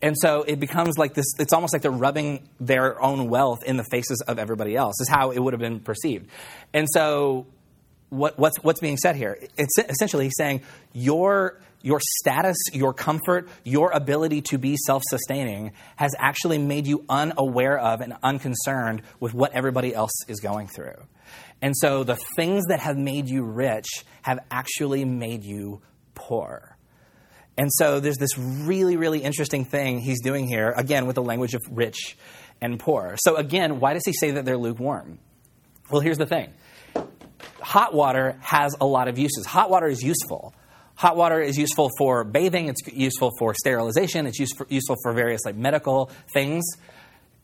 And 0.00 0.14
so 0.16 0.42
it 0.42 0.60
becomes 0.60 0.96
like 0.96 1.14
this, 1.14 1.26
it's 1.38 1.52
almost 1.52 1.72
like 1.72 1.82
they're 1.82 1.90
rubbing 1.90 2.48
their 2.60 3.00
own 3.02 3.28
wealth 3.28 3.64
in 3.64 3.76
the 3.76 3.84
faces 3.90 4.22
of 4.26 4.38
everybody 4.38 4.76
else, 4.76 5.00
is 5.00 5.08
how 5.08 5.32
it 5.32 5.38
would 5.38 5.52
have 5.52 5.60
been 5.60 5.80
perceived. 5.80 6.28
And 6.72 6.86
so 6.90 7.46
what, 8.08 8.38
what's, 8.38 8.58
what's 8.62 8.80
being 8.80 8.96
said 8.96 9.16
here? 9.16 9.38
It's 9.56 9.76
essentially 9.78 10.30
saying 10.30 10.62
your, 10.92 11.60
your 11.82 12.00
status, 12.20 12.56
your 12.72 12.94
comfort, 12.94 13.48
your 13.64 13.90
ability 13.90 14.42
to 14.42 14.58
be 14.58 14.76
self 14.76 15.02
sustaining 15.08 15.72
has 15.96 16.12
actually 16.18 16.58
made 16.58 16.86
you 16.86 17.04
unaware 17.08 17.78
of 17.78 18.00
and 18.00 18.16
unconcerned 18.22 19.02
with 19.18 19.34
what 19.34 19.52
everybody 19.52 19.94
else 19.94 20.12
is 20.28 20.38
going 20.38 20.68
through. 20.68 20.96
And 21.60 21.74
so 21.76 22.04
the 22.04 22.18
things 22.36 22.66
that 22.66 22.80
have 22.80 22.96
made 22.96 23.28
you 23.28 23.42
rich 23.42 24.04
have 24.22 24.38
actually 24.50 25.04
made 25.04 25.44
you 25.44 25.82
poor. 26.14 26.76
And 27.56 27.70
so 27.72 27.98
there's 27.98 28.18
this 28.18 28.38
really, 28.38 28.96
really 28.96 29.20
interesting 29.20 29.64
thing 29.64 29.98
he's 29.98 30.20
doing 30.22 30.46
here, 30.46 30.72
again, 30.76 31.06
with 31.06 31.16
the 31.16 31.22
language 31.22 31.54
of 31.54 31.62
rich 31.70 32.16
and 32.60 32.78
poor. 32.78 33.16
So, 33.18 33.36
again, 33.36 33.80
why 33.80 33.94
does 33.94 34.04
he 34.06 34.12
say 34.12 34.32
that 34.32 34.44
they're 34.44 34.56
lukewarm? 34.56 35.18
Well, 35.90 36.00
here's 36.00 36.18
the 36.18 36.26
thing 36.26 36.52
hot 37.60 37.92
water 37.92 38.38
has 38.40 38.74
a 38.80 38.86
lot 38.86 39.08
of 39.08 39.18
uses. 39.18 39.44
Hot 39.46 39.70
water 39.70 39.88
is 39.88 40.02
useful. 40.02 40.54
Hot 40.94 41.16
water 41.16 41.40
is 41.40 41.56
useful 41.56 41.90
for 41.96 42.24
bathing, 42.24 42.68
it's 42.68 42.80
useful 42.92 43.30
for 43.38 43.54
sterilization, 43.54 44.26
it's 44.26 44.38
useful 44.38 44.96
for 45.02 45.12
various 45.12 45.44
like 45.44 45.54
medical 45.54 46.10
things. 46.32 46.64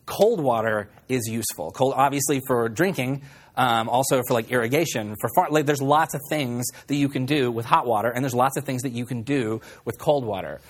Cold 0.07 0.41
water 0.41 0.91
is 1.09 1.29
useful. 1.29 1.71
Cold, 1.71 1.95
obviously, 1.97 2.41
for 2.47 2.69
drinking, 2.69 3.23
um, 3.57 3.89
also 3.89 4.23
for 4.27 4.35
like 4.35 4.51
irrigation. 4.51 5.17
For 5.21 5.31
far, 5.35 5.51
like, 5.51 5.67
there's 5.67 5.83
lots 5.83 6.15
of 6.15 6.21
things 6.29 6.67
that 6.87 6.97
you 6.97 7.09
can 7.09 7.27
do 7.27 7.51
with 7.51 7.67
hot 7.67 7.87
water, 7.87 8.11
and 8.11 8.25
there's 8.25 8.35
lots 8.35 8.57
of 8.57 8.65
things 8.65 8.83
that 8.83 8.93
you 8.93 9.07
can 9.07 9.23
do 9.23 9.61
with 9.85 9.99
cold 9.99 10.25
water. 10.25 10.61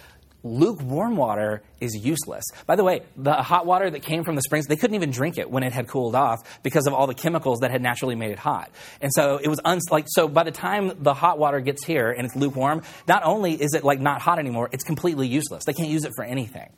Lukewarm 0.47 1.17
water 1.17 1.63
is 1.81 1.95
useless. 1.97 2.45
By 2.67 2.77
the 2.77 2.85
way, 2.85 3.01
the 3.17 3.33
hot 3.33 3.65
water 3.65 3.89
that 3.89 4.03
came 4.03 4.25
from 4.25 4.37
the 4.37 4.43
springs, 4.43 4.67
they 4.67 4.77
couldn't 4.77 4.95
even 4.95 5.11
drink 5.11 5.39
it 5.39 5.51
when 5.51 5.63
it 5.63 5.73
had 5.73 5.89
cooled 5.89 6.15
off 6.15 6.63
because 6.63 6.87
of 6.87 6.93
all 6.93 7.07
the 7.07 7.15
chemicals 7.15 7.61
that 7.61 7.71
had 7.71 7.81
naturally 7.81 8.15
made 8.15 8.31
it 8.31 8.39
hot. 8.39 8.71
And 9.01 9.11
so 9.15 9.41
it 9.43 9.49
was 9.49 9.59
uns- 9.65 9.91
like 9.91 10.05
so 10.07 10.29
by 10.29 10.43
the 10.43 10.51
time 10.51 10.93
the 11.03 11.15
hot 11.15 11.39
water 11.39 11.61
gets 11.61 11.87
here 11.87 12.11
and 12.11 12.27
it's 12.27 12.37
lukewarm, 12.37 12.83
not 13.09 13.23
only 13.25 13.55
is 13.55 13.73
it 13.73 13.85
like 13.85 14.01
not 14.01 14.21
hot 14.21 14.39
anymore, 14.39 14.69
it's 14.71 14.85
completely 14.85 15.27
useless. 15.27 15.65
They 15.65 15.73
can't 15.73 15.89
use 15.89 16.05
it 16.05 16.13
for 16.15 16.27
anything. 16.27 16.69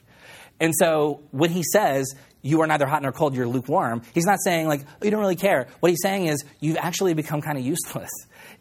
And 0.61 0.73
so 0.75 1.23
when 1.31 1.51
he 1.51 1.63
says 1.63 2.15
you 2.43 2.61
are 2.61 2.67
neither 2.67 2.87
hot 2.87 3.03
nor 3.03 3.13
cold, 3.13 3.35
you're 3.35 3.47
lukewarm, 3.47 4.03
he's 4.15 4.25
not 4.25 4.39
saying 4.43 4.69
like, 4.69 4.83
oh, 4.83 5.05
you 5.05 5.11
don't 5.11 5.21
really 5.21 5.37
care. 5.37 5.69
What 5.81 5.91
he's 5.91 6.03
saying 6.03 6.27
is 6.27 6.45
you've 6.61 6.77
actually 6.77 7.15
become 7.15 7.43
kind 7.43 7.59
of 7.59 7.65
useless. 7.65 8.11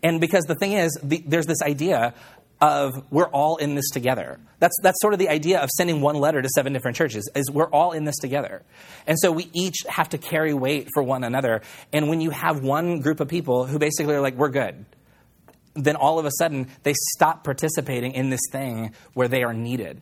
And 0.03 0.19
because 0.19 0.43
the 0.45 0.55
thing 0.55 0.73
is, 0.73 0.97
the, 1.03 1.23
there's 1.25 1.45
this 1.45 1.61
idea 1.61 2.13
of 2.61 2.93
we're 3.11 3.27
all 3.27 3.57
in 3.57 3.75
this 3.75 3.89
together. 3.91 4.39
That's, 4.59 4.75
that's 4.81 4.99
sort 5.01 5.13
of 5.13 5.19
the 5.19 5.29
idea 5.29 5.59
of 5.59 5.69
sending 5.69 6.01
one 6.01 6.15
letter 6.15 6.41
to 6.41 6.49
seven 6.49 6.73
different 6.73 6.97
churches, 6.97 7.29
is 7.35 7.51
we're 7.51 7.69
all 7.69 7.91
in 7.91 8.05
this 8.05 8.15
together. 8.17 8.63
And 9.05 9.19
so 9.19 9.31
we 9.31 9.49
each 9.53 9.83
have 9.87 10.09
to 10.09 10.17
carry 10.17 10.53
weight 10.53 10.87
for 10.93 11.03
one 11.03 11.23
another. 11.23 11.61
And 11.91 12.09
when 12.09 12.21
you 12.21 12.29
have 12.31 12.63
one 12.63 13.01
group 13.01 13.19
of 13.19 13.27
people 13.27 13.65
who 13.65 13.77
basically 13.77 14.15
are 14.15 14.21
like, 14.21 14.35
we're 14.35 14.49
good, 14.49 14.85
then 15.75 15.95
all 15.97 16.17
of 16.17 16.25
a 16.25 16.31
sudden 16.39 16.69
they 16.83 16.93
stop 17.13 17.43
participating 17.43 18.13
in 18.13 18.29
this 18.29 18.41
thing 18.51 18.93
where 19.13 19.27
they 19.27 19.43
are 19.43 19.53
needed. 19.53 20.01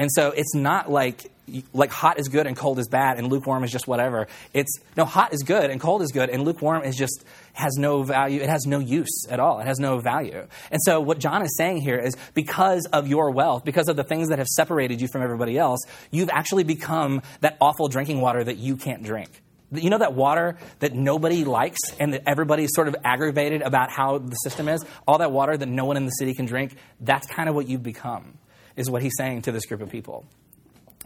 And 0.00 0.10
so 0.10 0.30
it's 0.30 0.54
not 0.54 0.90
like 0.90 1.30
like 1.74 1.90
hot 1.90 2.18
is 2.18 2.28
good 2.28 2.46
and 2.46 2.56
cold 2.56 2.78
is 2.78 2.88
bad 2.88 3.18
and 3.18 3.28
lukewarm 3.28 3.64
is 3.64 3.70
just 3.70 3.86
whatever. 3.86 4.28
It's 4.54 4.78
no 4.96 5.04
hot 5.04 5.34
is 5.34 5.42
good 5.42 5.68
and 5.68 5.78
cold 5.78 6.00
is 6.00 6.10
good 6.10 6.30
and 6.30 6.42
lukewarm 6.42 6.84
is 6.84 6.96
just 6.96 7.22
has 7.52 7.76
no 7.76 8.02
value. 8.02 8.40
It 8.40 8.48
has 8.48 8.64
no 8.64 8.78
use 8.78 9.26
at 9.28 9.40
all. 9.40 9.60
It 9.60 9.66
has 9.66 9.78
no 9.78 9.98
value. 9.98 10.46
And 10.70 10.80
so 10.82 11.02
what 11.02 11.18
John 11.18 11.42
is 11.42 11.54
saying 11.58 11.82
here 11.82 11.98
is 11.98 12.16
because 12.32 12.86
of 12.94 13.08
your 13.08 13.30
wealth, 13.32 13.66
because 13.66 13.88
of 13.88 13.96
the 13.96 14.04
things 14.04 14.30
that 14.30 14.38
have 14.38 14.46
separated 14.46 15.02
you 15.02 15.08
from 15.08 15.20
everybody 15.20 15.58
else, 15.58 15.80
you've 16.10 16.30
actually 16.30 16.64
become 16.64 17.20
that 17.42 17.58
awful 17.60 17.88
drinking 17.88 18.22
water 18.22 18.42
that 18.42 18.56
you 18.56 18.76
can't 18.76 19.02
drink. 19.02 19.42
You 19.70 19.90
know 19.90 19.98
that 19.98 20.14
water 20.14 20.56
that 20.78 20.94
nobody 20.94 21.44
likes 21.44 21.80
and 21.98 22.14
that 22.14 22.22
everybody's 22.26 22.70
sort 22.72 22.88
of 22.88 22.96
aggravated 23.04 23.60
about 23.60 23.90
how 23.90 24.16
the 24.16 24.36
system 24.36 24.66
is? 24.66 24.82
All 25.06 25.18
that 25.18 25.30
water 25.30 25.58
that 25.58 25.68
no 25.68 25.84
one 25.84 25.98
in 25.98 26.06
the 26.06 26.12
city 26.12 26.32
can 26.32 26.46
drink, 26.46 26.74
that's 27.00 27.26
kind 27.26 27.50
of 27.50 27.54
what 27.54 27.68
you've 27.68 27.82
become 27.82 28.38
is 28.80 28.90
what 28.90 29.02
he's 29.02 29.14
saying 29.16 29.42
to 29.42 29.52
this 29.52 29.66
group 29.66 29.80
of 29.80 29.90
people. 29.90 30.24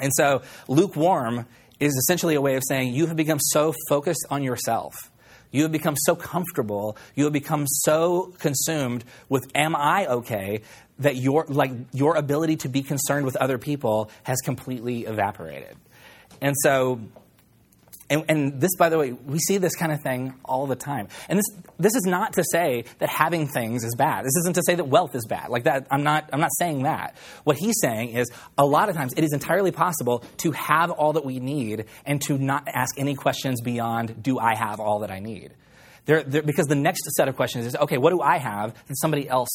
And 0.00 0.12
so, 0.14 0.42
lukewarm 0.68 1.46
is 1.80 1.94
essentially 1.94 2.34
a 2.34 2.40
way 2.40 2.56
of 2.56 2.62
saying 2.68 2.94
you 2.94 3.06
have 3.06 3.16
become 3.16 3.38
so 3.40 3.74
focused 3.88 4.24
on 4.30 4.42
yourself. 4.42 5.10
You 5.50 5.62
have 5.62 5.72
become 5.72 5.94
so 5.96 6.16
comfortable, 6.16 6.96
you 7.14 7.24
have 7.24 7.32
become 7.32 7.66
so 7.68 8.34
consumed 8.38 9.04
with 9.28 9.44
am 9.54 9.76
I 9.76 10.06
okay 10.06 10.62
that 10.98 11.16
your 11.16 11.44
like 11.48 11.70
your 11.92 12.16
ability 12.16 12.56
to 12.56 12.68
be 12.68 12.82
concerned 12.82 13.24
with 13.24 13.36
other 13.36 13.58
people 13.58 14.10
has 14.24 14.40
completely 14.40 15.04
evaporated. 15.04 15.76
And 16.40 16.54
so 16.62 17.00
and, 18.10 18.24
and, 18.28 18.60
this, 18.60 18.70
by 18.76 18.88
the 18.90 18.98
way, 18.98 19.12
we 19.12 19.38
see 19.38 19.58
this 19.58 19.74
kind 19.74 19.90
of 19.90 20.02
thing 20.02 20.34
all 20.44 20.66
the 20.66 20.76
time. 20.76 21.08
And 21.28 21.38
this, 21.38 21.46
this 21.78 21.94
is 21.94 22.04
not 22.04 22.34
to 22.34 22.44
say 22.52 22.84
that 22.98 23.08
having 23.08 23.48
things 23.48 23.82
is 23.82 23.94
bad. 23.96 24.24
This 24.24 24.36
isn't 24.40 24.54
to 24.54 24.62
say 24.66 24.74
that 24.74 24.84
wealth 24.84 25.14
is 25.14 25.26
bad. 25.26 25.48
Like 25.48 25.64
that, 25.64 25.86
I'm 25.90 26.02
not, 26.02 26.28
I'm 26.32 26.40
not 26.40 26.50
saying 26.58 26.82
that. 26.82 27.16
What 27.44 27.56
he's 27.56 27.76
saying 27.80 28.10
is 28.10 28.30
a 28.58 28.66
lot 28.66 28.88
of 28.88 28.96
times 28.96 29.14
it 29.16 29.24
is 29.24 29.32
entirely 29.32 29.70
possible 29.70 30.22
to 30.38 30.52
have 30.52 30.90
all 30.90 31.14
that 31.14 31.24
we 31.24 31.40
need 31.40 31.86
and 32.04 32.20
to 32.22 32.36
not 32.36 32.68
ask 32.68 32.98
any 32.98 33.14
questions 33.14 33.60
beyond, 33.62 34.22
do 34.22 34.38
I 34.38 34.54
have 34.54 34.80
all 34.80 35.00
that 35.00 35.10
I 35.10 35.20
need? 35.20 35.54
There, 36.06 36.22
there, 36.22 36.42
because 36.42 36.66
the 36.66 36.74
next 36.74 37.04
set 37.16 37.28
of 37.28 37.36
questions 37.36 37.66
is, 37.66 37.76
okay, 37.76 37.96
what 37.96 38.10
do 38.10 38.20
I 38.20 38.38
have 38.38 38.74
that 38.86 38.96
somebody 39.00 39.28
else 39.28 39.48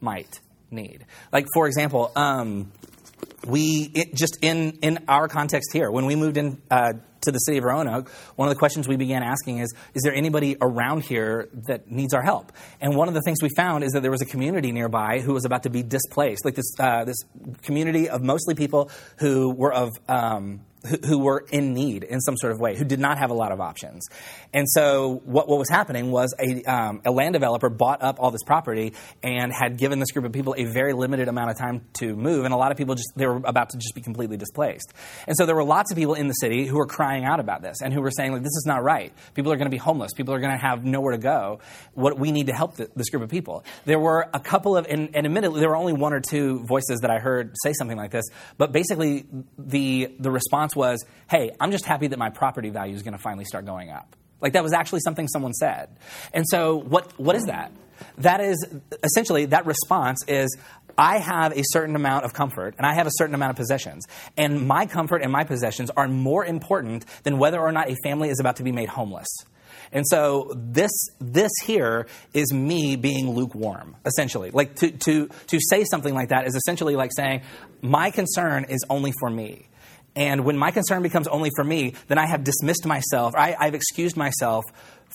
might 0.00 0.40
need? 0.70 1.04
Like, 1.32 1.46
for 1.52 1.66
example, 1.66 2.10
um, 2.16 2.72
we 3.46 3.90
it, 3.94 4.14
just 4.14 4.38
in 4.42 4.78
in 4.82 5.04
our 5.08 5.28
context 5.28 5.72
here 5.72 5.90
when 5.90 6.06
we 6.06 6.16
moved 6.16 6.36
in 6.36 6.60
uh, 6.70 6.92
to 7.22 7.32
the 7.32 7.38
city 7.38 7.58
of 7.58 7.64
Roanoke, 7.64 8.08
one 8.36 8.48
of 8.48 8.54
the 8.54 8.58
questions 8.58 8.88
we 8.88 8.96
began 8.96 9.22
asking 9.22 9.58
is, 9.58 9.74
is 9.94 10.02
there 10.02 10.14
anybody 10.14 10.56
around 10.60 11.02
here 11.02 11.48
that 11.66 11.90
needs 11.90 12.14
our 12.14 12.22
help? 12.22 12.52
And 12.80 12.96
one 12.96 13.08
of 13.08 13.14
the 13.14 13.20
things 13.22 13.42
we 13.42 13.50
found 13.56 13.84
is 13.84 13.92
that 13.92 14.00
there 14.00 14.10
was 14.10 14.22
a 14.22 14.26
community 14.26 14.72
nearby 14.72 15.20
who 15.20 15.34
was 15.34 15.44
about 15.44 15.64
to 15.64 15.70
be 15.70 15.82
displaced, 15.82 16.44
like 16.44 16.54
this, 16.54 16.72
uh, 16.78 17.04
this 17.04 17.18
community 17.62 18.08
of 18.08 18.22
mostly 18.22 18.54
people 18.54 18.90
who 19.18 19.54
were 19.54 19.72
of 19.72 19.90
um, 20.08 20.60
who, 21.06 21.18
were 21.18 21.44
in 21.50 21.74
need 21.74 22.04
in 22.04 22.20
some 22.20 22.36
sort 22.36 22.52
of 22.52 22.60
way, 22.60 22.76
who 22.76 22.84
did 22.84 22.98
not 22.98 23.18
have 23.18 23.30
a 23.30 23.34
lot 23.34 23.52
of 23.52 23.60
options. 23.60 24.06
And 24.52 24.66
so 24.68 25.20
what, 25.24 25.48
what 25.48 25.58
was 25.58 25.68
happening 25.68 26.10
was 26.10 26.34
a, 26.38 26.62
um, 26.64 27.02
a 27.04 27.10
land 27.10 27.34
developer 27.34 27.68
bought 27.68 28.02
up 28.02 28.18
all 28.18 28.30
this 28.30 28.42
property 28.42 28.94
and 29.22 29.52
had 29.52 29.76
given 29.76 29.98
this 29.98 30.10
group 30.10 30.24
of 30.24 30.32
people 30.32 30.54
a 30.56 30.64
very 30.64 30.92
limited 30.92 31.28
amount 31.28 31.50
of 31.50 31.58
time 31.58 31.82
to 31.94 32.16
move, 32.16 32.44
and 32.44 32.54
a 32.54 32.56
lot 32.56 32.72
of 32.72 32.78
people 32.78 32.94
just 32.94 33.12
they 33.16 33.26
were 33.26 33.40
about 33.44 33.70
to 33.70 33.78
just 33.78 33.94
be 33.94 34.00
completely 34.00 34.36
displaced. 34.36 34.92
And 35.26 35.36
so 35.36 35.46
there 35.46 35.54
were 35.54 35.64
lots 35.64 35.90
of 35.90 35.98
people 35.98 36.14
in 36.14 36.28
the 36.28 36.34
city 36.34 36.66
who 36.66 36.76
were 36.76 36.86
crying 36.86 37.24
out 37.24 37.40
about 37.40 37.62
this 37.62 37.82
and 37.82 37.92
who 37.92 38.00
were 38.00 38.10
saying 38.10 38.32
like, 38.32 38.42
"This 38.42 38.56
is 38.56 38.64
not 38.66 38.82
right. 38.82 39.12
People 39.34 39.52
are 39.52 39.56
going 39.56 39.66
to 39.66 39.70
be 39.70 39.76
homeless. 39.78 40.12
People 40.14 40.34
are 40.34 40.40
going 40.40 40.52
to 40.52 40.58
have 40.58 40.84
nowhere 40.84 41.12
to 41.12 41.18
go. 41.18 41.60
What 41.94 42.18
we 42.18 42.32
need 42.32 42.46
to 42.46 42.54
help 42.54 42.76
th- 42.76 42.90
this 42.96 43.10
group 43.10 43.22
of 43.22 43.28
people." 43.28 43.64
There 43.84 43.98
were 43.98 44.28
a 44.32 44.40
couple 44.40 44.76
of, 44.76 44.86
and, 44.88 45.14
and 45.14 45.26
admittedly, 45.26 45.60
there 45.60 45.68
were 45.68 45.76
only 45.76 45.92
one 45.92 46.12
or 46.12 46.20
two 46.20 46.64
voices 46.66 47.00
that 47.00 47.10
I 47.10 47.18
heard 47.18 47.54
say 47.62 47.72
something 47.72 47.96
like 47.96 48.10
this, 48.10 48.24
but 48.56 48.72
basically 48.72 49.26
the 49.58 50.14
the 50.18 50.30
response 50.30 50.69
was, 50.76 51.04
"Hey, 51.28 51.50
I'm 51.60 51.70
just 51.70 51.84
happy 51.84 52.08
that 52.08 52.18
my 52.18 52.30
property 52.30 52.70
value 52.70 52.94
is 52.94 53.02
going 53.02 53.12
to 53.12 53.22
finally 53.22 53.44
start 53.44 53.66
going 53.66 53.90
up." 53.90 54.16
Like 54.40 54.54
that 54.54 54.62
was 54.62 54.72
actually 54.72 55.00
something 55.00 55.28
someone 55.28 55.52
said. 55.52 55.90
And 56.32 56.44
so 56.48 56.76
what 56.76 57.18
what 57.18 57.36
is 57.36 57.44
that? 57.44 57.72
That 58.18 58.40
is 58.40 58.64
essentially 59.02 59.46
that 59.46 59.66
response 59.66 60.24
is 60.26 60.56
I 60.96 61.18
have 61.18 61.56
a 61.56 61.62
certain 61.72 61.96
amount 61.96 62.24
of 62.24 62.32
comfort 62.32 62.74
and 62.78 62.86
I 62.86 62.94
have 62.94 63.06
a 63.06 63.10
certain 63.14 63.34
amount 63.34 63.50
of 63.50 63.56
possessions. 63.56 64.04
And 64.36 64.66
my 64.66 64.86
comfort 64.86 65.22
and 65.22 65.30
my 65.30 65.44
possessions 65.44 65.90
are 65.90 66.08
more 66.08 66.44
important 66.44 67.04
than 67.22 67.38
whether 67.38 67.60
or 67.60 67.72
not 67.72 67.90
a 67.90 67.96
family 68.02 68.30
is 68.30 68.40
about 68.40 68.56
to 68.56 68.62
be 68.62 68.72
made 68.72 68.88
homeless. 68.88 69.28
And 69.92 70.06
so 70.06 70.52
this 70.54 70.90
this 71.20 71.50
here 71.64 72.06
is 72.32 72.52
me 72.52 72.96
being 72.96 73.30
lukewarm, 73.30 73.96
essentially. 74.06 74.50
Like 74.50 74.76
to 74.76 74.90
to 74.90 75.28
to 75.48 75.58
say 75.68 75.84
something 75.84 76.14
like 76.14 76.28
that 76.28 76.46
is 76.46 76.54
essentially 76.54 76.96
like 76.96 77.10
saying, 77.14 77.42
my 77.82 78.10
concern 78.10 78.66
is 78.68 78.84
only 78.88 79.12
for 79.18 79.30
me. 79.30 79.66
And 80.16 80.44
when 80.44 80.56
my 80.56 80.70
concern 80.70 81.02
becomes 81.02 81.28
only 81.28 81.50
for 81.54 81.64
me, 81.64 81.94
then 82.08 82.18
I 82.18 82.26
have 82.26 82.44
dismissed 82.44 82.86
myself, 82.86 83.34
I, 83.36 83.56
I've 83.58 83.74
excused 83.74 84.16
myself 84.16 84.64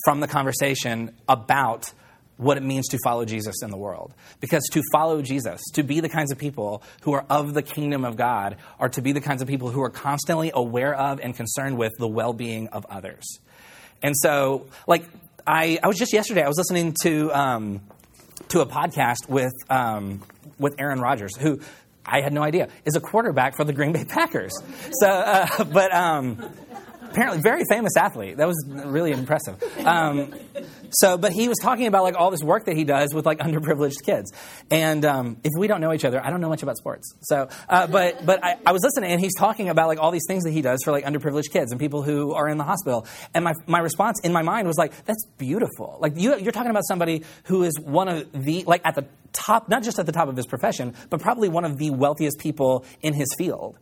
from 0.06 0.20
the 0.20 0.28
conversation 0.28 1.12
about 1.28 1.92
what 2.38 2.58
it 2.58 2.64
means 2.64 2.88
to 2.90 2.98
follow 3.04 3.24
Jesus 3.26 3.56
in 3.64 3.72
the 3.72 3.78
world. 3.78 4.14
Because 4.42 4.64
to 4.74 4.82
follow 4.92 5.22
Jesus, 5.22 5.62
to 5.74 5.84
be 5.84 6.00
the 6.00 6.10
kinds 6.10 6.32
of 6.32 6.38
people 6.38 6.84
who 7.02 7.14
are 7.14 7.26
of 7.30 7.54
the 7.54 7.62
kingdom 7.62 8.04
of 8.04 8.18
God, 8.18 8.58
are 8.80 8.90
to 8.90 9.02
be 9.02 9.12
the 9.12 9.22
kinds 9.22 9.42
of 9.42 9.48
people 9.48 9.70
who 9.70 9.82
are 9.82 9.90
constantly 9.90 10.52
aware 10.54 10.94
of 10.94 11.20
and 11.22 11.36
concerned 11.36 11.78
with 11.78 11.94
the 11.98 12.08
well 12.08 12.34
being 12.34 12.68
of 12.70 12.86
others. 12.90 13.24
And 14.02 14.16
so, 14.18 14.68
like, 14.88 15.06
I, 15.48 15.80
I 15.82 15.88
was 15.88 15.98
just 15.98 16.12
yesterday, 16.12 16.44
I 16.44 16.48
was 16.48 16.58
listening 16.58 16.96
to, 17.04 17.32
um, 17.32 17.82
to 18.50 18.62
a 18.62 18.66
podcast 18.66 19.30
with, 19.30 19.54
um, 19.70 20.22
with 20.60 20.76
Aaron 20.80 21.00
Rodgers, 21.00 21.36
who 21.38 21.60
I 22.06 22.22
had 22.22 22.34
no 22.34 22.44
idea 22.44 22.70
is 22.86 22.96
a 22.96 23.02
quarterback 23.02 23.56
for 23.56 23.63
the 23.63 23.74
Green 23.74 23.91
Bay 23.91 24.06
Packers. 24.06 24.54
So, 25.00 25.08
uh, 25.08 25.63
but 25.74 25.94
um, 25.94 26.38
apparently 27.15 27.41
very 27.41 27.63
famous 27.69 27.95
athlete. 27.97 28.38
That 28.38 28.47
was 28.47 28.62
really 28.67 29.12
impressive. 29.12 29.63
Um, 29.86 30.34
so, 30.91 31.17
but 31.17 31.32
he 31.32 31.47
was 31.47 31.58
talking 31.62 31.88
about 31.88 32.04
like 32.04 32.15
all 32.15 32.30
this 32.30 32.43
work 32.43 32.65
that 32.65 32.75
he 32.75 32.84
does 32.84 33.13
with 33.13 33.25
like 33.25 33.39
underprivileged 33.45 34.04
kids. 34.04 34.34
And 34.69 35.06
um, 35.06 35.38
if 35.43 35.51
we 35.58 35.67
don't 35.67 35.80
know 35.80 35.93
each 35.93 36.06
other, 36.06 36.23
I 36.23 36.30
don't 36.30 36.41
know 36.41 36.49
much 36.49 36.63
about 36.63 36.78
sports. 36.78 37.13
So, 37.21 37.47
uh, 37.69 37.88
but 37.88 38.25
but 38.25 38.43
I, 38.43 38.58
I, 38.65 38.71
was 38.73 38.84
listening, 38.84 39.12
and 39.12 39.21
he's 39.21 39.36
talking 39.36 39.69
about 39.69 39.88
like 39.88 39.99
all 39.99 40.12
these 40.12 40.25
things 40.28 40.43
that 40.43 40.51
he 40.51 40.62
does 40.62 40.82
for 40.84 40.91
like 40.91 41.06
underprivileged 41.06 41.51
kids 41.51 41.71
and 41.71 41.80
people 41.80 42.04
who 42.04 42.34
are 42.34 42.49
in 42.49 42.58
the 42.58 42.63
hospital. 42.63 43.08
And 43.34 43.45
my 43.45 43.54
my 43.65 43.80
response 43.80 44.19
in 44.23 44.34
my 44.34 44.41
mind 44.41 44.67
was 44.67 44.78
like, 44.78 45.06
that's 45.06 45.25
beautiful. 45.38 45.97
Like 46.01 46.13
you, 46.17 46.38
you're 46.38 46.51
talking 46.51 46.71
about 46.71 46.86
somebody 46.86 47.23
who 47.45 47.63
is 47.63 47.80
one 47.80 48.10
of 48.10 48.32
the 48.34 48.63
like 48.65 48.82
at 48.84 48.95
the 48.95 49.06
top, 49.32 49.69
not 49.69 49.84
just 49.84 49.99
at 49.99 50.06
the 50.06 50.12
top 50.12 50.28
of 50.28 50.36
his 50.36 50.45
profession, 50.45 50.93
but 51.10 51.21
probably 51.21 51.49
one 51.49 51.65
of 51.65 51.78
the 51.78 51.91
wealthiest 51.91 52.39
people 52.39 52.86
in 53.01 53.13
his 53.13 53.28
field. 53.38 53.78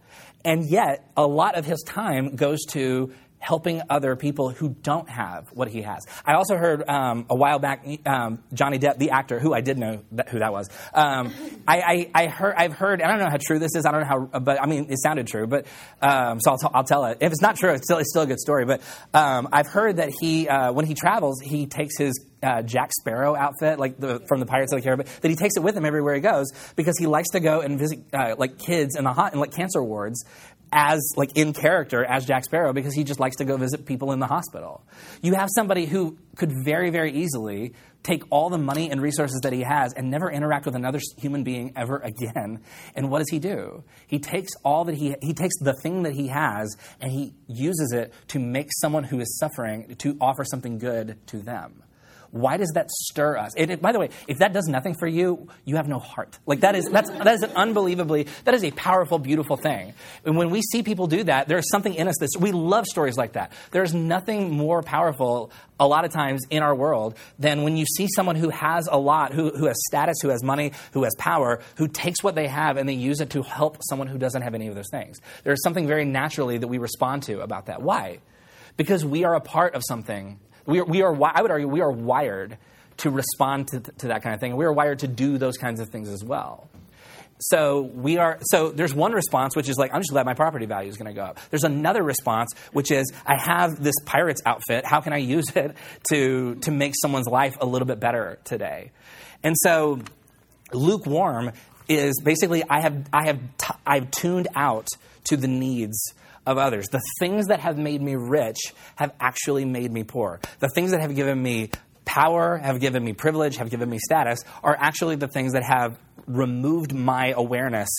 And 0.46 0.66
yet, 0.66 1.10
a 1.16 1.26
lot 1.26 1.56
of 1.56 1.66
his 1.66 1.82
time 1.84 2.36
goes 2.36 2.66
to 2.72 3.14
helping 3.44 3.82
other 3.90 4.16
people 4.16 4.50
who 4.52 4.70
don't 4.70 5.10
have 5.10 5.50
what 5.52 5.68
he 5.68 5.82
has. 5.82 6.06
I 6.26 6.36
also 6.36 6.56
heard 6.56 6.88
um, 6.88 7.26
a 7.30 7.36
while 7.36 7.60
back 7.60 7.86
um, 8.06 8.42
Johnny 8.54 8.80
Depp, 8.80 8.98
the 8.98 9.12
actor, 9.12 9.38
who 9.38 9.54
I 9.54 9.60
did 9.60 9.78
know 9.78 10.02
that, 10.14 10.30
who 10.30 10.40
that 10.40 10.54
was. 10.54 10.70
Um, 10.94 11.34
I, 11.68 12.10
I, 12.16 12.24
I, 12.24 12.28
heard, 12.28 12.56
I've 12.58 12.72
heard, 12.72 13.02
I 13.02 13.08
don't 13.10 13.20
know 13.20 13.30
how 13.30 13.38
true 13.38 13.60
this 13.60 13.76
is. 13.76 13.86
I 13.86 13.92
don't 13.92 14.02
know 14.02 14.30
how, 14.32 14.40
but 14.40 14.62
I 14.62 14.66
mean, 14.66 14.88
it 14.90 14.98
sounded 15.02 15.28
true. 15.28 15.46
But 15.46 15.68
um, 16.02 16.40
so 16.40 16.52
I'll, 16.52 16.58
t- 16.58 16.68
I'll, 16.74 16.84
tell 16.86 17.04
it. 17.06 17.18
If 17.20 17.34
it's 17.34 17.42
not 17.42 17.58
true, 17.58 17.72
it's 17.74 17.86
still, 17.86 17.98
it's 17.98 18.12
still 18.12 18.22
a 18.22 18.28
good 18.28 18.40
story. 18.40 18.64
But 18.64 18.82
um, 19.14 19.50
I've 19.52 19.68
heard 19.68 19.98
that 19.98 20.14
he, 20.22 20.48
uh, 20.48 20.72
when 20.72 20.86
he 20.86 20.94
travels, 20.94 21.42
he 21.42 21.66
takes 21.66 21.98
his 21.98 22.26
uh, 22.44 22.62
Jack 22.62 22.92
Sparrow 22.94 23.36
outfit, 23.36 23.80
like 23.80 23.98
the, 23.98 24.20
from 24.28 24.40
the 24.40 24.46
Pirates 24.46 24.74
of 24.74 24.80
the 24.80 24.84
Caribbean, 24.84 25.10
that 25.22 25.30
he 25.30 25.36
takes 25.36 25.56
it 25.56 25.64
with 25.64 25.76
him 25.76 25.86
everywhere 25.86 26.14
he 26.16 26.22
goes 26.22 26.48
because 26.76 26.98
he 26.98 27.08
likes 27.08 27.30
to 27.30 27.40
go 27.40 27.62
and 27.62 27.80
visit 27.80 28.00
uh, 28.14 28.36
like 28.38 28.58
kids 28.60 28.96
in 28.96 29.06
the 29.06 29.14
hot 29.14 29.34
in 29.34 29.40
like 29.40 29.52
cancer 29.52 29.84
wards 29.84 30.26
as 30.74 31.14
like 31.16 31.38
in 31.38 31.54
character 31.54 32.04
as 32.04 32.26
Jack 32.26 32.44
Sparrow 32.44 32.74
because 32.74 32.94
he 32.94 33.04
just 33.04 33.20
likes 33.20 33.38
to 33.38 33.46
go 33.46 33.56
visit 33.58 33.86
people 33.86 34.12
in 34.12 34.20
the 34.20 34.26
hospital. 34.28 34.84
You 35.22 35.36
have 35.36 35.50
somebody 35.56 35.86
who 35.86 36.18
could 36.36 36.52
very 36.66 36.90
very 36.90 37.14
easily 37.14 37.74
take 38.02 38.24
all 38.32 38.50
the 38.50 38.58
money 38.58 38.92
and 38.92 39.02
resources 39.02 39.40
that 39.44 39.54
he 39.54 39.62
has 39.62 39.94
and 39.94 40.10
never 40.10 40.30
interact 40.30 40.66
with 40.66 40.76
another 40.76 41.00
human 41.18 41.44
being 41.44 41.72
ever 41.76 41.98
again. 41.98 42.60
And 42.96 43.10
what 43.10 43.20
does 43.20 43.30
he 43.30 43.40
do? 43.40 43.84
He 44.08 44.20
takes 44.20 44.52
all 44.66 44.86
that 44.86 44.96
he 44.96 45.16
he 45.22 45.34
takes 45.34 45.58
the 45.60 45.74
thing 45.84 46.04
that 46.04 46.14
he 46.14 46.28
has 46.28 46.76
and 47.00 47.12
he 47.12 47.34
uses 47.48 47.94
it 47.94 48.14
to 48.30 48.40
make 48.40 48.70
someone 48.82 49.04
who 49.04 49.20
is 49.20 49.38
suffering 49.38 49.96
to 50.00 50.18
offer 50.20 50.44
something 50.44 50.80
good 50.80 51.18
to 51.28 51.38
them. 51.38 51.84
Why 52.34 52.58
does 52.58 52.72
that 52.74 52.90
stir 52.90 53.38
us? 53.38 53.54
By 53.80 53.92
the 53.92 54.00
way, 54.00 54.10
if 54.28 54.40
that 54.40 54.54
does 54.54 54.66
nothing 54.66 54.96
for 54.96 55.06
you, 55.06 55.50
you 55.66 55.76
have 55.76 55.88
no 55.88 56.00
heart. 56.00 56.40
Like 56.48 56.62
that 56.62 56.76
is 56.76 56.86
that's 56.86 57.12
that 57.12 57.28
is 57.28 57.44
an 57.44 57.52
unbelievably 57.52 58.26
that 58.46 58.56
is 58.56 58.64
a 58.64 58.72
powerful, 58.72 59.20
beautiful 59.20 59.56
thing. 59.56 59.94
And 60.26 60.36
when 60.36 60.50
we 60.50 60.64
see 60.64 60.82
people 60.82 61.06
do 61.06 61.24
that, 61.26 61.48
there 61.48 61.60
is 61.60 61.70
something 61.70 61.94
in 61.94 62.08
us 62.08 62.16
that 62.22 62.36
we 62.40 62.52
love 62.52 62.88
stories 62.88 63.18
like 63.18 63.34
that. 63.34 63.52
There's 63.70 63.94
nothing 63.94 64.50
more 64.50 64.82
powerful 64.82 65.52
a 65.80 65.88
lot 65.88 66.06
of 66.06 66.12
times 66.12 66.42
in 66.50 66.64
our 66.64 66.74
world 66.74 67.16
than 67.38 67.62
when 67.62 67.78
you 67.78 67.86
see 67.86 68.08
someone 68.16 68.36
who 68.36 68.50
has 68.50 68.88
a 68.92 68.98
lot, 68.98 69.32
who, 69.32 69.56
who 69.56 69.68
has 69.68 69.80
status, 69.86 70.18
who 70.24 70.30
has 70.30 70.42
money, 70.42 70.72
who 70.94 71.04
has 71.04 71.14
power, 71.20 71.60
who 71.76 71.88
takes 71.88 72.24
what 72.24 72.34
they 72.34 72.48
have 72.48 72.78
and 72.78 72.90
they 72.90 72.94
use 72.94 73.22
it 73.22 73.30
to 73.32 73.44
help 73.44 73.78
someone 73.88 74.08
who 74.08 74.18
doesn't 74.18 74.42
have 74.42 74.56
any 74.56 74.68
of 74.70 74.74
those 74.74 74.90
things. 74.90 75.22
There's 75.44 75.62
something 75.62 75.86
very 75.86 76.06
naturally 76.06 76.58
that 76.58 76.68
we 76.68 76.80
respond 76.80 77.22
to 77.24 77.42
about 77.42 77.68
that. 77.68 77.84
Why? 77.84 78.22
Because 78.76 79.06
we 79.06 79.24
are 79.24 79.36
a 79.36 79.42
part 79.42 79.76
of 79.76 79.84
something 79.88 80.40
we 80.66 80.82
we 80.82 81.02
are, 81.02 81.16
I 81.24 81.42
would 81.42 81.52
argue, 81.52 81.68
we 81.68 81.82
are 81.82 81.92
wired 81.92 82.58
to 82.98 83.10
respond 83.10 83.70
to, 83.70 83.80
to 83.80 84.08
that 84.08 84.24
kind 84.24 84.34
of 84.34 84.40
thing. 84.40 84.56
We 84.56 84.66
are 84.66 84.74
wired 84.74 85.00
to 85.00 85.08
do 85.08 85.38
those 85.38 85.58
kinds 85.58 85.80
of 85.80 85.90
things 85.90 86.10
as 86.10 86.24
well. 86.24 86.70
So 87.40 87.82
we 87.82 88.18
are. 88.18 88.40
So 88.44 88.70
there's 88.70 88.94
one 88.94 89.12
response 89.12 89.56
which 89.56 89.68
is 89.68 89.78
like, 89.78 89.94
I'm 89.94 90.02
just 90.02 90.12
glad 90.12 90.26
my 90.26 90.34
property 90.34 90.66
value 90.66 90.90
is 90.90 90.98
going 90.98 91.14
to 91.14 91.14
go 91.14 91.24
up. 91.24 91.40
There's 91.50 91.64
another 91.64 92.02
response 92.02 92.54
which 92.72 92.92
is, 92.92 93.12
I 93.26 93.38
have 93.38 93.84
this 93.84 93.96
pirate's 94.06 94.42
outfit. 94.46 94.86
How 94.86 95.02
can 95.02 95.14
I 95.14 95.18
use 95.18 95.50
it 95.56 95.76
to 96.12 96.56
to 96.56 96.72
make 96.72 96.94
someone's 97.02 97.28
life 97.28 97.58
a 97.60 97.66
little 97.66 97.88
bit 97.88 98.00
better 98.00 98.40
today? 98.44 98.92
And 99.44 99.56
so, 99.58 100.00
lukewarm 100.72 101.52
is 101.90 102.22
basically 102.24 102.64
I 102.70 102.82
have 102.82 103.10
I 103.12 103.26
have 103.26 103.40
t- 103.58 103.76
I've 103.86 104.12
tuned 104.12 104.48
out 104.56 104.88
to 105.26 105.38
the 105.38 105.48
needs 105.48 106.14
of 106.46 106.58
others. 106.58 106.88
The 106.90 107.02
things 107.20 107.48
that 107.48 107.60
have 107.60 107.78
made 107.78 108.02
me 108.02 108.16
rich 108.16 108.60
have 108.96 109.14
actually 109.20 109.66
made 109.66 109.92
me 109.92 110.04
poor. 110.04 110.40
The 110.60 110.70
things 110.76 110.92
that 110.92 111.02
have 111.02 111.16
given 111.16 111.42
me 111.42 111.72
power, 112.06 112.58
have 112.58 112.80
given 112.80 113.04
me 113.04 113.14
privilege, 113.14 113.58
have 113.58 113.70
given 113.70 113.90
me 113.90 113.98
status, 114.00 114.40
are 114.64 114.76
actually 114.78 115.16
the 115.16 115.28
things 115.28 115.54
that 115.54 115.64
have 115.64 115.98
removed 116.28 116.94
my 116.94 117.34
awareness 117.36 117.90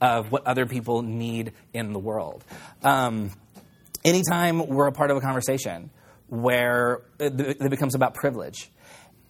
of 0.00 0.32
what 0.32 0.46
other 0.46 0.66
people 0.66 1.02
need 1.02 1.52
in 1.72 1.92
the 1.92 1.98
world. 1.98 2.44
Um, 2.82 3.30
anytime 4.04 4.66
we're 4.66 4.88
a 4.88 4.92
part 4.92 5.10
of 5.10 5.16
a 5.16 5.20
conversation 5.20 5.90
where 6.28 7.02
it, 7.18 7.38
it 7.38 7.70
becomes 7.70 7.94
about 7.94 8.14
privilege, 8.14 8.70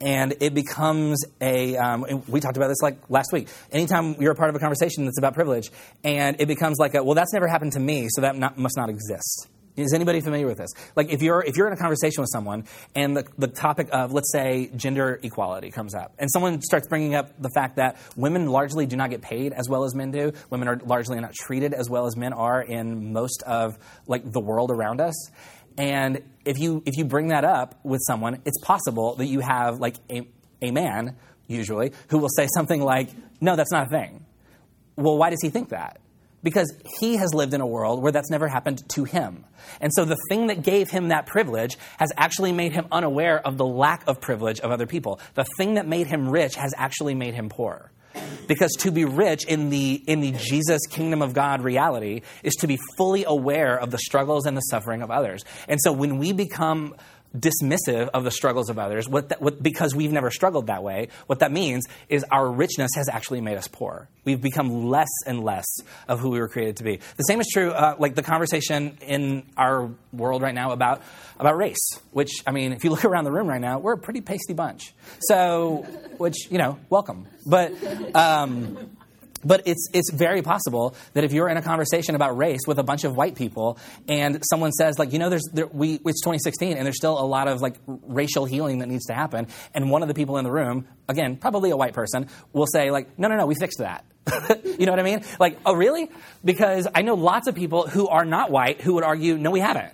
and 0.03 0.35
it 0.41 0.53
becomes 0.53 1.25
a 1.41 1.77
um, 1.77 2.23
we 2.29 2.41
talked 2.41 2.57
about 2.57 2.69
this 2.69 2.83
like 2.83 2.99
last 3.09 3.33
week. 3.33 3.49
Anytime 3.71 4.17
you're 4.21 4.33
a 4.33 4.37
part 4.37 4.51
of 4.51 4.57
a 4.57 4.59
conversation 4.59 5.05
that's 5.05 5.19
about 5.19 5.35
privilege 5.35 5.71
and 6.05 6.41
it 6.41 6.47
becomes 6.47 6.79
like 6.79 6.95
a, 6.95 7.03
well 7.03 7.15
that's 7.15 7.33
never 7.33 7.47
happened 7.47 7.73
to 7.73 7.81
me 7.81 8.09
so 8.11 8.23
that 8.23 8.37
not, 8.37 8.59
must 8.59 8.77
not 8.77 8.91
exist. 8.91 9.49
Is 9.75 9.95
anybody 9.95 10.21
familiar 10.21 10.47
with 10.47 10.59
this? 10.59 10.71
Like 10.97 11.11
if 11.11 11.23
you're 11.23 11.43
if 11.43 11.57
you're 11.57 11.67
in 11.67 11.73
a 11.73 11.79
conversation 11.79 12.21
with 12.21 12.29
someone 12.31 12.65
and 12.95 13.17
the, 13.17 13.27
the 13.38 13.47
topic 13.47 13.88
of 13.91 14.12
let's 14.12 14.31
say 14.31 14.71
gender 14.77 15.19
equality 15.23 15.71
comes 15.71 15.95
up 15.95 16.12
and 16.19 16.31
someone 16.31 16.61
starts 16.61 16.88
bringing 16.88 17.15
up 17.15 17.41
the 17.41 17.49
fact 17.55 17.77
that 17.77 17.97
women 18.15 18.49
largely 18.49 18.85
do 18.85 18.97
not 18.97 19.09
get 19.09 19.23
paid 19.23 19.53
as 19.55 19.71
well 19.71 19.85
as 19.85 19.95
men 19.95 20.11
do 20.11 20.33
women 20.51 20.69
are 20.69 20.79
largely 20.85 21.19
not 21.21 21.33
treated 21.33 21.73
as 21.73 21.88
well 21.88 22.07
as 22.07 22.17
men 22.17 22.35
are 22.35 22.61
in 22.61 23.15
most 23.15 23.43
of 23.45 23.79
like 24.07 24.31
the 24.31 24.41
world 24.41 24.71
around 24.71 25.01
us 25.01 25.31
and 25.79 26.23
if 26.45 26.59
you 26.59 26.83
if 26.87 26.97
you 26.97 27.05
bring 27.05 27.29
that 27.29 27.45
up 27.45 27.81
with 27.85 28.01
someone, 28.07 28.41
it's 28.45 28.59
possible 28.63 29.17
that 29.17 29.27
you 29.27 29.41
have 29.41 29.79
like 29.79 29.97
a, 30.11 30.27
a 30.61 30.71
man 30.71 31.17
usually 31.47 31.93
who 32.09 32.19
will 32.19 32.29
say 32.29 32.49
something 32.55 32.81
like, 32.83 33.09
"No, 33.41 33.57
that's 33.57 33.73
not 33.73 33.87
a 33.87 33.91
thing." 33.91 34.25
Well, 34.97 35.17
why 35.17 35.31
does 35.31 35.41
he 35.43 35.51
think 35.51 35.71
that? 35.71 36.01
Because 36.43 36.73
he 37.01 37.17
has 37.17 37.33
lived 37.33 37.55
in 37.55 37.61
a 37.61 37.67
world 37.67 38.03
where 38.03 38.13
that's 38.13 38.31
never 38.31 38.49
happened 38.49 38.83
to 38.91 39.05
him. 39.05 39.45
And 39.81 39.93
so 39.95 40.05
the 40.05 40.19
thing 40.29 40.49
that 40.49 40.63
gave 40.63 40.91
him 40.91 41.09
that 41.09 41.27
privilege 41.27 41.79
has 41.99 42.11
actually 42.17 42.53
made 42.53 42.73
him 42.73 42.87
unaware 42.91 43.41
of 43.47 43.57
the 43.57 43.65
lack 43.65 44.03
of 44.09 44.21
privilege 44.21 44.59
of 44.61 44.71
other 44.71 44.87
people. 44.87 45.21
The 45.35 45.47
thing 45.57 45.75
that 45.75 45.87
made 45.87 46.09
him 46.09 46.29
rich 46.29 46.57
has 46.57 46.75
actually 46.77 47.15
made 47.15 47.35
him 47.35 47.49
poor. 47.49 47.93
Because 48.46 48.72
to 48.81 48.90
be 48.90 49.05
rich 49.05 49.44
in 49.46 49.70
the, 49.70 50.03
in 50.07 50.20
the 50.20 50.33
Jesus 50.33 50.81
kingdom 50.90 51.22
of 51.22 51.33
God 51.33 51.62
reality 51.62 52.22
is 52.42 52.55
to 52.57 52.66
be 52.66 52.79
fully 52.96 53.25
aware 53.25 53.79
of 53.79 53.90
the 53.90 53.98
struggles 53.98 54.46
and 54.46 54.57
the 54.57 54.62
suffering 54.62 55.03
of 55.03 55.11
others. 55.11 55.44
And 55.68 55.81
so 55.83 55.92
when 55.92 56.18
we 56.18 56.33
become 56.33 56.94
dismissive 57.37 58.09
of 58.09 58.25
the 58.25 58.31
struggles 58.31 58.68
of 58.68 58.79
others. 58.79 59.09
What, 59.09 59.31
that, 59.31 59.40
what 59.40 59.62
because 59.62 59.95
we've 59.95 60.12
never 60.12 60.31
struggled 60.31 60.66
that 60.66 60.83
way 60.83 61.09
what 61.27 61.38
that 61.40 61.53
means 61.53 61.87
is 62.09 62.25
our 62.31 62.51
richness 62.51 62.90
has 62.97 63.09
actually 63.09 63.40
made 63.40 63.57
us 63.57 63.68
poor. 63.68 64.09
We've 64.25 64.40
become 64.40 64.88
less 64.88 65.09
and 65.27 65.42
less 65.42 65.66
of 66.09 66.21
who 66.21 66.31
we 66.31 66.40
were 66.40 66.49
created 66.49 66.77
to 66.77 66.85
be. 66.85 67.01
The 67.16 67.23
same 67.25 67.40
is 67.40 67.49
true 67.53 67.71
uh, 67.71 67.97
like 67.99 68.14
the 68.14 68.23
conversation 68.23 68.99
in 69.01 69.45
our 69.57 69.90
world 70.12 70.42
right 70.42 70.55
now 70.55 70.73
about 70.73 71.03
about 71.38 71.57
race 71.57 71.99
which 72.12 72.31
i 72.47 72.53
mean 72.53 72.73
if 72.73 72.85
you 72.85 72.90
look 72.90 73.05
around 73.05 73.25
the 73.25 73.33
room 73.33 73.49
right 73.49 73.61
now 73.61 73.79
we're 73.79 73.95
a 73.95 73.99
pretty 73.99 74.21
pasty 74.21 74.53
bunch. 74.53 74.92
So 75.21 75.87
which 76.18 76.51
you 76.51 76.59
know 76.59 76.79
welcome. 76.90 77.27
But 77.47 77.73
um, 78.14 78.97
but 79.45 79.63
it's, 79.67 79.89
it's 79.93 80.13
very 80.13 80.43
possible 80.43 80.95
that 81.15 81.25
if 81.25 81.33
you're 81.33 81.49
in 81.49 81.57
a 81.57 81.63
conversation 81.63 82.15
about 82.15 82.37
race 82.37 82.61
with 82.67 82.79
a 82.79 82.83
bunch 82.83 83.05
of 83.05 83.17
white 83.17 83.35
people 83.35 83.79
and 84.09 84.43
someone 84.51 84.73
says, 84.73 84.99
like, 84.99 85.13
you 85.13 85.19
know, 85.19 85.31
there's, 85.31 85.49
there, 85.53 85.67
we, 85.67 85.95
it's 86.05 86.21
2016 86.21 86.77
and 86.77 86.87
there's 86.87 86.97
still 86.97 87.19
a 87.19 87.25
lot 87.27 87.49
of 87.49 87.61
like 87.61 87.77
racial 87.87 88.45
healing 88.45 88.79
that 88.79 88.89
needs 88.89 89.07
to 89.07 89.15
happen. 89.15 89.47
And 89.75 89.91
one 89.91 90.03
of 90.03 90.09
the 90.09 90.15
people 90.15 90.39
in 90.39 90.45
the 90.45 90.53
room, 90.53 90.87
again, 91.09 91.37
probably 91.37 91.71
a 91.71 91.77
white 91.77 91.95
person, 91.95 92.29
will 92.53 92.67
say, 92.67 92.91
like, 92.91 93.19
no, 93.19 93.29
no, 93.29 93.37
no, 93.37 93.47
we 93.47 93.55
fixed 93.55 93.79
that. 93.79 94.05
you 94.65 94.87
know 94.87 94.93
what 94.93 95.01
I 95.01 95.05
mean? 95.05 95.25
Like, 95.41 95.59
oh, 95.67 95.75
really? 95.75 96.11
Because 96.45 96.87
I 96.95 97.03
know 97.03 97.15
lots 97.15 97.49
of 97.49 97.55
people 97.55 97.87
who 97.87 98.09
are 98.09 98.25
not 98.25 98.51
white 98.51 98.81
who 98.81 98.95
would 98.95 99.05
argue, 99.05 99.37
no, 99.37 99.51
we 99.51 99.61
haven't. 99.61 99.93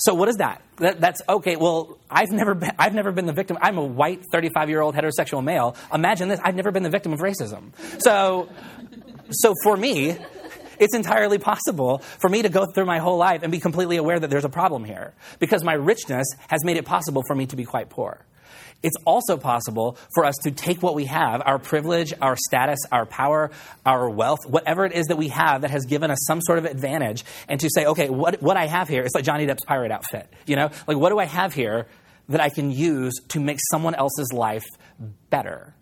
So 0.00 0.14
what 0.14 0.28
is 0.28 0.36
that? 0.36 0.62
that? 0.76 1.00
That's 1.00 1.20
okay. 1.28 1.56
Well, 1.56 1.98
I've 2.10 2.30
never 2.30 2.54
been, 2.54 2.72
I've 2.78 2.94
never 2.94 3.12
been 3.12 3.26
the 3.26 3.32
victim. 3.32 3.58
I'm 3.60 3.78
a 3.78 3.84
white 3.84 4.24
35 4.32 4.68
year 4.68 4.80
old 4.80 4.94
heterosexual 4.94 5.44
male. 5.44 5.76
Imagine 5.92 6.28
this. 6.28 6.40
I've 6.42 6.54
never 6.54 6.70
been 6.70 6.82
the 6.82 6.90
victim 6.90 7.12
of 7.12 7.20
racism. 7.20 7.72
So 7.98 8.48
so 9.30 9.54
for 9.62 9.76
me, 9.76 10.16
it's 10.78 10.94
entirely 10.94 11.38
possible 11.38 11.98
for 11.98 12.28
me 12.28 12.42
to 12.42 12.48
go 12.48 12.66
through 12.66 12.86
my 12.86 12.98
whole 12.98 13.18
life 13.18 13.42
and 13.42 13.52
be 13.52 13.60
completely 13.60 13.96
aware 13.96 14.18
that 14.18 14.30
there's 14.30 14.44
a 14.44 14.50
problem 14.50 14.84
here 14.84 15.14
because 15.38 15.62
my 15.62 15.74
richness 15.74 16.26
has 16.48 16.64
made 16.64 16.76
it 16.76 16.84
possible 16.84 17.22
for 17.26 17.36
me 17.36 17.46
to 17.46 17.56
be 17.56 17.64
quite 17.64 17.90
poor. 17.90 18.24
It's 18.82 18.96
also 19.04 19.36
possible 19.36 19.98
for 20.14 20.24
us 20.24 20.34
to 20.44 20.50
take 20.50 20.82
what 20.82 20.94
we 20.94 21.04
have, 21.06 21.42
our 21.44 21.58
privilege, 21.58 22.14
our 22.20 22.36
status, 22.36 22.78
our 22.90 23.06
power, 23.06 23.50
our 23.84 24.08
wealth, 24.08 24.40
whatever 24.46 24.86
it 24.86 24.92
is 24.92 25.06
that 25.06 25.16
we 25.16 25.28
have 25.28 25.62
that 25.62 25.70
has 25.70 25.84
given 25.84 26.10
us 26.10 26.18
some 26.26 26.40
sort 26.40 26.58
of 26.58 26.64
advantage, 26.64 27.24
and 27.48 27.60
to 27.60 27.68
say, 27.68 27.86
okay, 27.86 28.08
what, 28.08 28.42
what 28.42 28.56
I 28.56 28.66
have 28.66 28.88
here, 28.88 29.02
it's 29.02 29.14
like 29.14 29.24
Johnny 29.24 29.46
Depp's 29.46 29.64
pirate 29.64 29.92
outfit. 29.92 30.32
You 30.46 30.56
know? 30.56 30.70
Like, 30.86 30.96
what 30.96 31.10
do 31.10 31.18
I 31.18 31.26
have 31.26 31.52
here 31.52 31.86
that 32.28 32.40
I 32.40 32.48
can 32.48 32.70
use 32.70 33.14
to 33.28 33.40
make 33.40 33.58
someone 33.70 33.94
else's 33.94 34.32
life 34.32 34.64
better? 35.28 35.74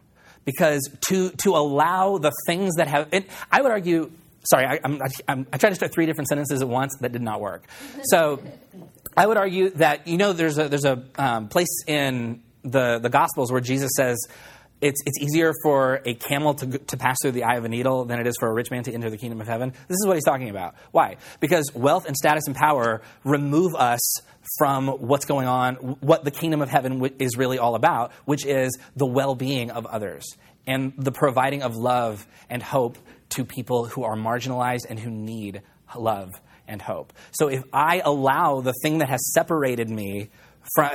because 0.48 0.88
to, 1.02 1.28
to 1.42 1.56
allow 1.56 2.16
the 2.16 2.32
things 2.46 2.76
that 2.76 2.88
have, 2.88 3.08
it, 3.12 3.28
I 3.52 3.60
would 3.60 3.70
argue, 3.70 4.10
sorry, 4.50 4.64
I, 4.64 4.80
I'm, 4.82 4.98
I'm, 5.28 5.46
I 5.52 5.58
tried 5.58 5.68
to 5.68 5.74
start 5.74 5.92
three 5.92 6.06
different 6.06 6.28
sentences 6.28 6.62
at 6.62 6.68
once 6.68 6.96
that 7.02 7.12
did 7.12 7.20
not 7.20 7.42
work. 7.42 7.64
So 8.04 8.42
I 9.14 9.26
would 9.26 9.36
argue 9.36 9.68
that, 9.72 10.08
you 10.08 10.16
know, 10.16 10.32
there's 10.32 10.56
a, 10.56 10.70
there's 10.70 10.86
a 10.86 11.04
um, 11.18 11.48
place 11.48 11.68
in 11.86 12.42
the, 12.62 12.98
the 12.98 13.08
Gospels 13.08 13.50
where 13.52 13.60
Jesus 13.60 13.90
says, 13.96 14.18
it's, 14.80 15.02
it's 15.06 15.18
easier 15.20 15.52
for 15.62 16.00
a 16.04 16.14
camel 16.14 16.54
to, 16.54 16.78
to 16.78 16.96
pass 16.96 17.16
through 17.20 17.32
the 17.32 17.44
eye 17.44 17.56
of 17.56 17.64
a 17.64 17.68
needle 17.68 18.04
than 18.04 18.20
it 18.20 18.26
is 18.26 18.36
for 18.38 18.48
a 18.48 18.52
rich 18.52 18.70
man 18.70 18.84
to 18.84 18.92
enter 18.92 19.10
the 19.10 19.16
kingdom 19.16 19.40
of 19.40 19.48
heaven. 19.48 19.72
This 19.88 19.96
is 19.96 20.06
what 20.06 20.16
he's 20.16 20.24
talking 20.24 20.50
about. 20.50 20.76
Why? 20.92 21.16
Because 21.40 21.72
wealth 21.74 22.06
and 22.06 22.16
status 22.16 22.46
and 22.46 22.54
power 22.54 23.02
remove 23.24 23.74
us 23.74 24.00
from 24.56 24.88
what's 24.88 25.26
going 25.26 25.48
on, 25.48 25.74
what 26.00 26.24
the 26.24 26.30
kingdom 26.30 26.62
of 26.62 26.68
heaven 26.68 27.04
is 27.18 27.36
really 27.36 27.58
all 27.58 27.74
about, 27.74 28.12
which 28.24 28.46
is 28.46 28.76
the 28.96 29.06
well 29.06 29.34
being 29.34 29.70
of 29.70 29.84
others 29.86 30.24
and 30.66 30.92
the 30.96 31.12
providing 31.12 31.62
of 31.62 31.76
love 31.76 32.26
and 32.48 32.62
hope 32.62 32.98
to 33.30 33.44
people 33.44 33.86
who 33.86 34.04
are 34.04 34.16
marginalized 34.16 34.86
and 34.88 34.98
who 34.98 35.10
need 35.10 35.62
love 35.96 36.40
and 36.68 36.80
hope. 36.80 37.12
So 37.32 37.48
if 37.48 37.64
I 37.72 38.00
allow 38.04 38.60
the 38.60 38.74
thing 38.82 38.98
that 38.98 39.08
has 39.08 39.32
separated 39.32 39.88
me 39.88 40.28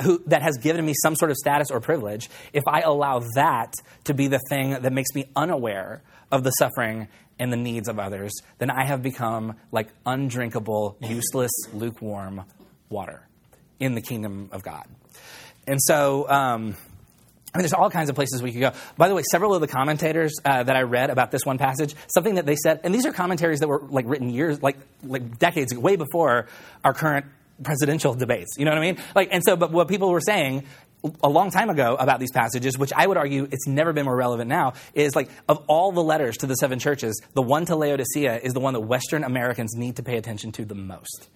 who, 0.02 0.22
that 0.26 0.42
has 0.42 0.56
given 0.58 0.84
me 0.84 0.94
some 1.02 1.16
sort 1.16 1.30
of 1.30 1.36
status 1.36 1.70
or 1.70 1.80
privilege, 1.80 2.30
if 2.52 2.62
I 2.66 2.80
allow 2.80 3.20
that 3.34 3.72
to 4.04 4.14
be 4.14 4.28
the 4.28 4.40
thing 4.48 4.70
that 4.70 4.92
makes 4.92 5.14
me 5.14 5.26
unaware 5.34 6.02
of 6.30 6.44
the 6.44 6.50
suffering 6.50 7.08
and 7.38 7.52
the 7.52 7.56
needs 7.56 7.88
of 7.88 7.98
others, 7.98 8.32
then 8.58 8.70
I 8.70 8.84
have 8.84 9.02
become 9.02 9.56
like 9.72 9.88
undrinkable, 10.06 10.96
useless, 11.00 11.50
lukewarm 11.72 12.44
water 12.88 13.26
in 13.80 13.94
the 13.94 14.02
kingdom 14.02 14.48
of 14.52 14.62
God. 14.62 14.86
And 15.66 15.80
so, 15.82 16.28
um, 16.28 16.76
I 17.54 17.58
mean, 17.58 17.62
there's 17.62 17.72
all 17.72 17.90
kinds 17.90 18.10
of 18.10 18.16
places 18.16 18.42
we 18.42 18.52
could 18.52 18.60
go. 18.60 18.72
By 18.96 19.08
the 19.08 19.14
way, 19.14 19.22
several 19.30 19.54
of 19.54 19.60
the 19.60 19.68
commentators 19.68 20.34
uh, 20.44 20.64
that 20.64 20.74
I 20.74 20.82
read 20.82 21.10
about 21.10 21.30
this 21.30 21.44
one 21.44 21.56
passage, 21.56 21.94
something 22.08 22.34
that 22.34 22.46
they 22.46 22.56
said, 22.56 22.80
and 22.82 22.92
these 22.92 23.06
are 23.06 23.12
commentaries 23.12 23.60
that 23.60 23.68
were 23.68 23.80
like 23.88 24.06
written 24.08 24.28
years, 24.28 24.60
like 24.60 24.76
like 25.04 25.38
decades, 25.38 25.72
way 25.72 25.94
before 25.94 26.48
our 26.82 26.92
current 26.92 27.26
presidential 27.62 28.14
debates. 28.14 28.56
You 28.58 28.64
know 28.64 28.72
what 28.72 28.78
I 28.78 28.92
mean? 28.92 28.98
Like, 29.14 29.28
and 29.32 29.42
so, 29.44 29.56
but 29.56 29.70
what 29.70 29.88
people 29.88 30.10
were 30.10 30.20
saying 30.20 30.64
a 31.22 31.28
long 31.28 31.50
time 31.50 31.70
ago 31.70 31.96
about 31.98 32.18
these 32.18 32.32
passages, 32.32 32.78
which 32.78 32.92
I 32.94 33.06
would 33.06 33.16
argue 33.16 33.44
it's 33.50 33.66
never 33.66 33.92
been 33.92 34.06
more 34.06 34.16
relevant 34.16 34.48
now, 34.48 34.72
is 34.94 35.14
like 35.14 35.30
of 35.48 35.62
all 35.68 35.92
the 35.92 36.02
letters 36.02 36.38
to 36.38 36.46
the 36.46 36.54
seven 36.54 36.78
churches, 36.78 37.20
the 37.34 37.42
one 37.42 37.66
to 37.66 37.76
Laodicea 37.76 38.40
is 38.42 38.54
the 38.54 38.60
one 38.60 38.74
that 38.74 38.80
Western 38.80 39.24
Americans 39.24 39.74
need 39.74 39.96
to 39.96 40.02
pay 40.02 40.16
attention 40.16 40.52
to 40.52 40.64
the 40.64 40.74
most 40.74 41.28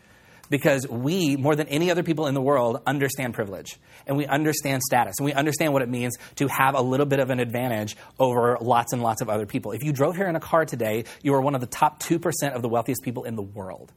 because 0.50 0.86
we, 0.88 1.36
more 1.36 1.54
than 1.56 1.68
any 1.68 1.90
other 1.90 2.02
people 2.02 2.26
in 2.26 2.34
the 2.34 2.40
world, 2.40 2.80
understand 2.86 3.34
privilege 3.34 3.78
and 4.06 4.16
we 4.16 4.26
understand 4.26 4.82
status 4.82 5.16
and 5.18 5.26
we 5.26 5.32
understand 5.32 5.72
what 5.72 5.82
it 5.82 5.88
means 5.88 6.16
to 6.36 6.48
have 6.48 6.74
a 6.74 6.80
little 6.80 7.06
bit 7.06 7.20
of 7.20 7.30
an 7.30 7.40
advantage 7.40 7.96
over 8.18 8.56
lots 8.60 8.92
and 8.92 9.02
lots 9.02 9.20
of 9.20 9.28
other 9.28 9.46
people. 9.46 9.72
If 9.72 9.82
you 9.82 9.92
drove 9.92 10.16
here 10.16 10.28
in 10.28 10.36
a 10.36 10.40
car 10.40 10.64
today, 10.64 11.04
you 11.22 11.34
are 11.34 11.40
one 11.40 11.54
of 11.54 11.60
the 11.60 11.66
top 11.66 12.02
2% 12.02 12.52
of 12.54 12.62
the 12.62 12.68
wealthiest 12.68 13.02
people 13.02 13.24
in 13.24 13.36
the 13.36 13.42
world. 13.42 13.92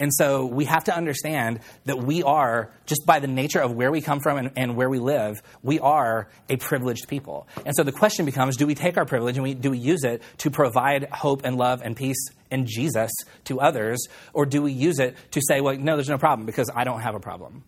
And 0.00 0.12
so 0.12 0.46
we 0.46 0.64
have 0.64 0.84
to 0.84 0.94
understand 0.94 1.60
that 1.84 1.98
we 1.98 2.22
are, 2.22 2.70
just 2.86 3.06
by 3.06 3.20
the 3.20 3.26
nature 3.26 3.60
of 3.60 3.72
where 3.72 3.90
we 3.90 4.00
come 4.00 4.20
from 4.20 4.38
and, 4.38 4.50
and, 4.56 4.76
where 4.76 4.88
we 4.90 4.98
live, 4.98 5.42
we 5.62 5.78
are 5.80 6.28
a 6.48 6.56
privileged 6.56 7.08
people. 7.08 7.46
And 7.64 7.74
so 7.76 7.82
the 7.82 7.92
question 7.92 8.26
becomes 8.26 8.56
do 8.56 8.66
we 8.66 8.74
take 8.74 8.96
our 8.96 9.04
privilege 9.04 9.36
and 9.36 9.44
we, 9.44 9.54
do 9.54 9.70
we 9.70 9.78
use 9.78 10.04
it 10.04 10.22
to 10.38 10.50
provide 10.50 11.08
hope 11.10 11.42
and 11.44 11.56
love 11.56 11.82
and 11.82 11.96
peace 11.96 12.28
and 12.50 12.66
Jesus 12.66 13.10
to 13.44 13.60
others? 13.60 14.06
Or 14.32 14.46
do 14.46 14.62
we 14.62 14.72
use 14.72 14.98
it 14.98 15.16
to 15.32 15.40
say, 15.46 15.60
well, 15.60 15.76
no, 15.76 15.96
there's 15.96 16.08
no 16.08 16.18
problem 16.18 16.46
because 16.46 16.70
I 16.74 16.84
don't 16.84 17.00
have 17.00 17.14
a 17.14 17.20
problem? 17.20 17.64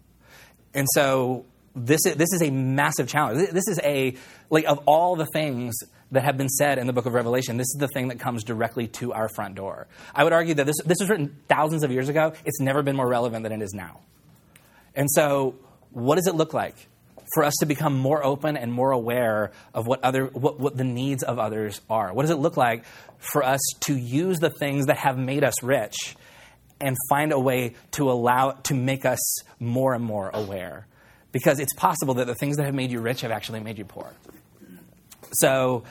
And 0.74 0.86
so 0.94 1.46
this 1.74 2.04
is, 2.06 2.16
this 2.16 2.32
is 2.32 2.42
a 2.42 2.50
massive 2.50 3.08
challenge. 3.08 3.50
This 3.50 3.68
is 3.68 3.78
a, 3.82 4.16
like, 4.50 4.64
of 4.64 4.80
all 4.86 5.14
the 5.16 5.26
things 5.26 5.76
that 6.12 6.22
have 6.22 6.36
been 6.36 6.48
said 6.48 6.78
in 6.78 6.86
the 6.86 6.92
book 6.92 7.06
of 7.06 7.14
Revelation, 7.14 7.56
this 7.56 7.66
is 7.66 7.76
the 7.78 7.88
thing 7.88 8.08
that 8.08 8.20
comes 8.20 8.44
directly 8.44 8.86
to 8.88 9.12
our 9.12 9.28
front 9.28 9.56
door. 9.56 9.88
I 10.14 10.24
would 10.24 10.32
argue 10.32 10.54
that 10.54 10.66
this, 10.66 10.76
this 10.84 10.98
was 11.00 11.10
written 11.10 11.36
thousands 11.48 11.82
of 11.82 11.90
years 11.90 12.08
ago. 12.08 12.32
It's 12.44 12.60
never 12.60 12.82
been 12.82 12.96
more 12.96 13.08
relevant 13.08 13.42
than 13.42 13.52
it 13.52 13.62
is 13.62 13.74
now. 13.74 14.00
And 14.94 15.10
so, 15.10 15.56
what 15.90 16.16
does 16.16 16.26
it 16.26 16.34
look 16.34 16.54
like 16.54 16.74
for 17.34 17.44
us 17.44 17.54
to 17.60 17.66
become 17.66 17.98
more 17.98 18.24
open 18.24 18.56
and 18.56 18.72
more 18.72 18.92
aware 18.92 19.50
of 19.74 19.86
what, 19.86 20.02
other, 20.04 20.26
what, 20.26 20.60
what 20.60 20.76
the 20.76 20.84
needs 20.84 21.22
of 21.22 21.38
others 21.38 21.80
are? 21.90 22.12
What 22.12 22.22
does 22.22 22.30
it 22.30 22.38
look 22.38 22.56
like 22.56 22.84
for 23.18 23.42
us 23.42 23.60
to 23.80 23.96
use 23.96 24.38
the 24.38 24.50
things 24.50 24.86
that 24.86 24.98
have 24.98 25.18
made 25.18 25.42
us 25.42 25.62
rich 25.62 26.16
and 26.80 26.96
find 27.08 27.32
a 27.32 27.38
way 27.38 27.74
to 27.92 28.10
allow, 28.10 28.52
to 28.52 28.74
make 28.74 29.04
us 29.04 29.18
more 29.58 29.94
and 29.94 30.04
more 30.04 30.30
aware? 30.32 30.86
Because 31.32 31.58
it's 31.58 31.74
possible 31.74 32.14
that 32.14 32.26
the 32.26 32.34
things 32.34 32.56
that 32.58 32.64
have 32.64 32.74
made 32.74 32.92
you 32.92 33.00
rich 33.00 33.22
have 33.22 33.32
actually 33.32 33.60
made 33.60 33.76
you 33.76 33.84
poor. 33.84 34.12
So, 35.32 35.84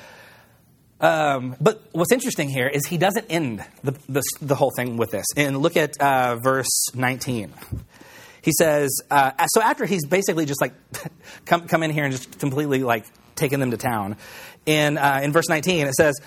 um, 1.02 1.56
but 1.60 1.82
what's 1.92 2.12
interesting 2.12 2.50
here 2.50 2.68
is 2.68 2.86
he 2.88 2.98
doesn't 2.98 3.26
end 3.30 3.64
the, 3.84 3.92
the, 4.08 4.22
the 4.42 4.56
whole 4.56 4.72
thing 4.76 4.98
with 4.98 5.12
this. 5.12 5.26
And 5.36 5.58
look 5.58 5.78
at 5.78 6.00
uh, 6.00 6.38
verse 6.38 6.88
19. 6.94 7.54
He 8.42 8.52
says, 8.58 8.92
uh, 9.10 9.32
so 9.48 9.62
after 9.62 9.86
he's 9.86 10.06
basically 10.06 10.46
just 10.46 10.62
like 10.62 10.74
come, 11.46 11.68
come 11.68 11.84
in 11.84 11.92
here 11.92 12.04
and 12.04 12.14
just 12.14 12.40
completely 12.40 12.84
like 12.84 13.06
taking 13.36 13.60
them 13.60 13.72
to 13.72 13.78
town, 13.78 14.18
in, 14.66 14.98
uh, 14.98 15.20
in 15.24 15.32
verse 15.32 15.50
19 15.50 15.88
it 15.88 15.94
says, 15.94 16.20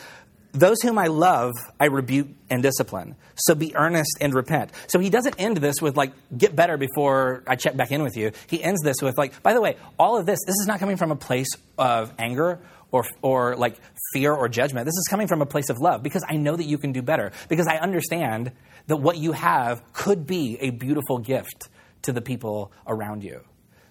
those 0.52 0.80
whom 0.82 0.98
I 0.98 1.06
love, 1.06 1.52
I 1.78 1.86
rebuke 1.86 2.28
and 2.50 2.62
discipline. 2.62 3.16
So 3.36 3.54
be 3.54 3.76
earnest 3.76 4.18
and 4.20 4.34
repent. 4.34 4.70
So 4.88 4.98
he 4.98 5.10
doesn't 5.10 5.36
end 5.38 5.58
this 5.58 5.80
with, 5.80 5.96
like, 5.96 6.12
get 6.36 6.56
better 6.56 6.76
before 6.76 7.42
I 7.46 7.56
check 7.56 7.76
back 7.76 7.92
in 7.92 8.02
with 8.02 8.16
you. 8.16 8.32
He 8.48 8.62
ends 8.62 8.80
this 8.82 8.96
with, 9.02 9.18
like, 9.18 9.42
by 9.42 9.52
the 9.52 9.60
way, 9.60 9.76
all 9.98 10.16
of 10.16 10.26
this, 10.26 10.38
this 10.46 10.56
is 10.60 10.66
not 10.66 10.80
coming 10.80 10.96
from 10.96 11.10
a 11.10 11.16
place 11.16 11.48
of 11.76 12.12
anger 12.18 12.60
or, 12.90 13.04
or 13.22 13.56
like 13.56 13.76
fear 14.12 14.32
or 14.32 14.48
judgment. 14.48 14.86
This 14.86 14.96
is 14.96 15.06
coming 15.10 15.28
from 15.28 15.42
a 15.42 15.46
place 15.46 15.68
of 15.68 15.78
love 15.78 16.02
because 16.02 16.24
I 16.28 16.36
know 16.36 16.56
that 16.56 16.64
you 16.64 16.78
can 16.78 16.92
do 16.92 17.02
better. 17.02 17.32
Because 17.48 17.66
I 17.66 17.76
understand 17.76 18.52
that 18.86 18.96
what 18.96 19.18
you 19.18 19.32
have 19.32 19.82
could 19.92 20.26
be 20.26 20.56
a 20.60 20.70
beautiful 20.70 21.18
gift 21.18 21.68
to 22.02 22.12
the 22.12 22.22
people 22.22 22.72
around 22.86 23.22
you. 23.22 23.42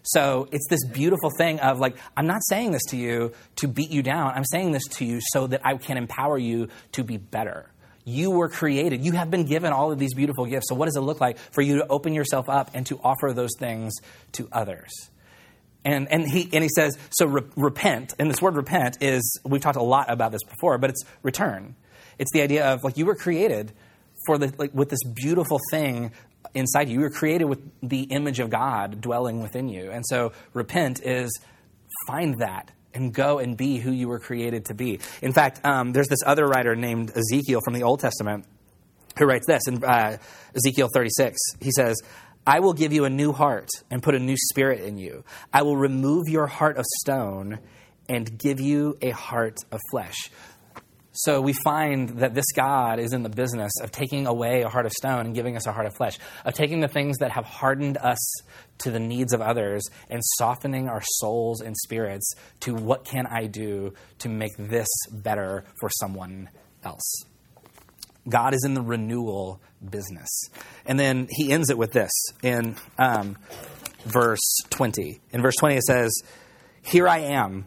So 0.07 0.47
it's 0.53 0.67
this 0.69 0.85
beautiful 0.85 1.29
thing 1.37 1.59
of 1.59 1.79
like, 1.79 1.97
I'm 2.15 2.27
not 2.27 2.41
saying 2.47 2.71
this 2.71 2.83
to 2.89 2.97
you 2.97 3.33
to 3.57 3.67
beat 3.67 3.91
you 3.91 4.01
down. 4.01 4.31
I'm 4.33 4.45
saying 4.45 4.71
this 4.71 4.85
to 4.91 5.05
you 5.05 5.19
so 5.33 5.47
that 5.47 5.61
I 5.65 5.75
can 5.75 5.97
empower 5.97 6.37
you 6.37 6.69
to 6.93 7.03
be 7.03 7.17
better. 7.17 7.69
You 8.05 8.31
were 8.31 8.47
created. 8.47 9.03
You 9.03 9.11
have 9.11 9.29
been 9.29 9.43
given 9.43 9.73
all 9.73 9.91
of 9.91 9.99
these 9.99 10.13
beautiful 10.13 10.45
gifts. 10.45 10.69
So, 10.69 10.75
what 10.75 10.85
does 10.85 10.95
it 10.95 11.01
look 11.01 11.19
like 11.19 11.37
for 11.37 11.61
you 11.61 11.79
to 11.79 11.87
open 11.87 12.13
yourself 12.13 12.47
up 12.47 12.71
and 12.73 12.85
to 12.85 12.97
offer 13.03 13.33
those 13.33 13.51
things 13.59 13.95
to 14.33 14.47
others? 14.53 14.91
And, 15.83 16.09
and, 16.09 16.25
he, 16.25 16.49
and 16.53 16.63
he 16.63 16.69
says, 16.69 16.97
so 17.11 17.25
re- 17.25 17.41
repent. 17.57 18.13
And 18.17 18.29
this 18.29 18.41
word 18.41 18.55
repent 18.55 18.97
is, 19.01 19.39
we've 19.43 19.61
talked 19.61 19.77
a 19.77 19.83
lot 19.83 20.09
about 20.09 20.31
this 20.31 20.43
before, 20.43 20.77
but 20.77 20.89
it's 20.89 21.03
return. 21.21 21.75
It's 22.17 22.31
the 22.31 22.41
idea 22.41 22.73
of 22.73 22.85
like 22.85 22.97
you 22.97 23.05
were 23.05 23.15
created 23.15 23.73
for 24.25 24.37
the, 24.37 24.53
like, 24.57 24.73
with 24.73 24.89
this 24.89 25.03
beautiful 25.03 25.59
thing 25.69 26.11
inside 26.53 26.89
you. 26.89 26.95
You 26.95 27.01
were 27.01 27.09
created 27.09 27.45
with 27.45 27.59
the 27.81 28.03
image 28.03 28.39
of 28.39 28.49
God 28.49 29.01
dwelling 29.01 29.41
within 29.41 29.69
you. 29.69 29.91
And 29.91 30.05
so 30.05 30.33
repent 30.53 31.01
is 31.03 31.31
find 32.07 32.39
that 32.39 32.71
and 32.93 33.13
go 33.13 33.39
and 33.39 33.55
be 33.55 33.77
who 33.77 33.91
you 33.91 34.07
were 34.07 34.19
created 34.19 34.65
to 34.65 34.73
be. 34.73 34.99
In 35.21 35.33
fact, 35.33 35.65
um, 35.65 35.93
there's 35.93 36.07
this 36.07 36.23
other 36.25 36.47
writer 36.47 36.75
named 36.75 37.11
Ezekiel 37.15 37.61
from 37.63 37.73
the 37.73 37.83
Old 37.83 37.99
Testament 37.99 38.45
who 39.17 39.25
writes 39.25 39.45
this 39.47 39.67
in 39.67 39.83
uh, 39.83 40.17
Ezekiel 40.55 40.89
36. 40.93 41.37
He 41.59 41.71
says, 41.71 42.01
I 42.45 42.59
will 42.59 42.73
give 42.73 42.93
you 42.93 43.05
a 43.05 43.09
new 43.09 43.33
heart 43.33 43.69
and 43.91 44.01
put 44.01 44.15
a 44.15 44.19
new 44.19 44.37
spirit 44.37 44.81
in 44.81 44.97
you. 44.97 45.23
I 45.53 45.63
will 45.63 45.77
remove 45.77 46.27
your 46.27 46.47
heart 46.47 46.77
of 46.77 46.85
stone 47.01 47.59
and 48.07 48.37
give 48.37 48.59
you 48.59 48.97
a 49.01 49.09
heart 49.09 49.57
of 49.71 49.79
flesh. 49.91 50.29
So 51.17 51.41
we 51.41 51.53
find 51.53 52.09
that 52.19 52.35
this 52.35 52.45
God 52.55 52.99
is 52.99 53.11
in 53.11 53.23
the 53.23 53.29
business 53.29 53.71
of 53.81 53.91
taking 53.91 54.27
away 54.27 54.61
a 54.61 54.69
heart 54.69 54.85
of 54.85 54.91
stone 54.91 55.25
and 55.25 55.33
giving 55.33 55.57
us 55.57 55.65
a 55.65 55.71
heart 55.71 55.87
of 55.87 55.95
flesh, 55.95 56.19
of 56.45 56.53
taking 56.53 56.79
the 56.79 56.87
things 56.87 57.17
that 57.17 57.31
have 57.31 57.43
hardened 57.43 57.97
us 57.97 58.19
to 58.79 58.91
the 58.91 58.99
needs 58.99 59.33
of 59.33 59.41
others 59.41 59.83
and 60.11 60.21
softening 60.37 60.87
our 60.87 61.01
souls 61.03 61.61
and 61.61 61.75
spirits 61.75 62.35
to 62.59 62.75
what 62.75 63.03
can 63.03 63.25
I 63.25 63.47
do 63.47 63.95
to 64.19 64.29
make 64.29 64.55
this 64.59 64.87
better 65.11 65.63
for 65.79 65.89
someone 65.89 66.49
else. 66.83 67.23
God 68.29 68.53
is 68.53 68.63
in 68.63 68.75
the 68.75 68.81
renewal 68.83 69.59
business. 69.89 70.29
And 70.85 70.99
then 70.99 71.27
he 71.31 71.51
ends 71.51 71.71
it 71.71 71.79
with 71.79 71.93
this 71.93 72.11
in 72.43 72.75
um, 72.99 73.37
verse 74.03 74.57
20. 74.69 75.19
In 75.31 75.41
verse 75.41 75.55
20, 75.55 75.77
it 75.77 75.83
says, 75.83 76.13
Here 76.83 77.07
I 77.07 77.19
am. 77.19 77.65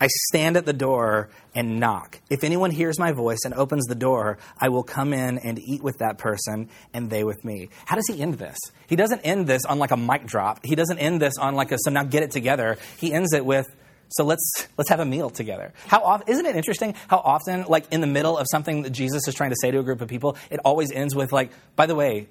I 0.00 0.06
stand 0.28 0.56
at 0.56 0.64
the 0.64 0.72
door 0.72 1.28
and 1.54 1.80
knock. 1.80 2.20
If 2.30 2.44
anyone 2.44 2.70
hears 2.70 2.98
my 2.98 3.12
voice 3.12 3.40
and 3.44 3.52
opens 3.54 3.86
the 3.86 3.94
door, 3.94 4.38
I 4.60 4.68
will 4.68 4.84
come 4.84 5.12
in 5.12 5.38
and 5.38 5.58
eat 5.58 5.82
with 5.82 5.98
that 5.98 6.18
person 6.18 6.68
and 6.94 7.10
they 7.10 7.24
with 7.24 7.44
me. 7.44 7.68
How 7.84 7.96
does 7.96 8.06
he 8.08 8.22
end 8.22 8.34
this? 8.34 8.56
He 8.86 8.96
doesn't 8.96 9.20
end 9.20 9.46
this 9.46 9.64
on 9.64 9.78
like 9.78 9.90
a 9.90 9.96
mic 9.96 10.26
drop. 10.26 10.60
He 10.64 10.76
doesn't 10.76 10.98
end 10.98 11.20
this 11.20 11.36
on 11.38 11.54
like 11.54 11.72
a 11.72 11.78
so 11.78 11.90
now 11.90 12.04
get 12.04 12.22
it 12.22 12.30
together. 12.30 12.78
He 12.98 13.12
ends 13.12 13.32
it 13.32 13.44
with 13.44 13.66
so 14.10 14.24
let's 14.24 14.68
let's 14.76 14.88
have 14.90 15.00
a 15.00 15.04
meal 15.04 15.30
together. 15.30 15.72
How 15.86 16.00
often, 16.00 16.28
isn't 16.28 16.46
it 16.46 16.56
interesting 16.56 16.94
how 17.08 17.18
often 17.18 17.64
like 17.64 17.92
in 17.92 18.00
the 18.00 18.06
middle 18.06 18.38
of 18.38 18.46
something 18.50 18.82
that 18.82 18.90
Jesus 18.90 19.26
is 19.28 19.34
trying 19.34 19.50
to 19.50 19.56
say 19.60 19.70
to 19.70 19.78
a 19.78 19.82
group 19.82 20.00
of 20.00 20.08
people, 20.08 20.36
it 20.50 20.60
always 20.64 20.90
ends 20.92 21.14
with 21.14 21.32
like, 21.32 21.50
by 21.76 21.86
the 21.86 21.94
way, 21.94 22.28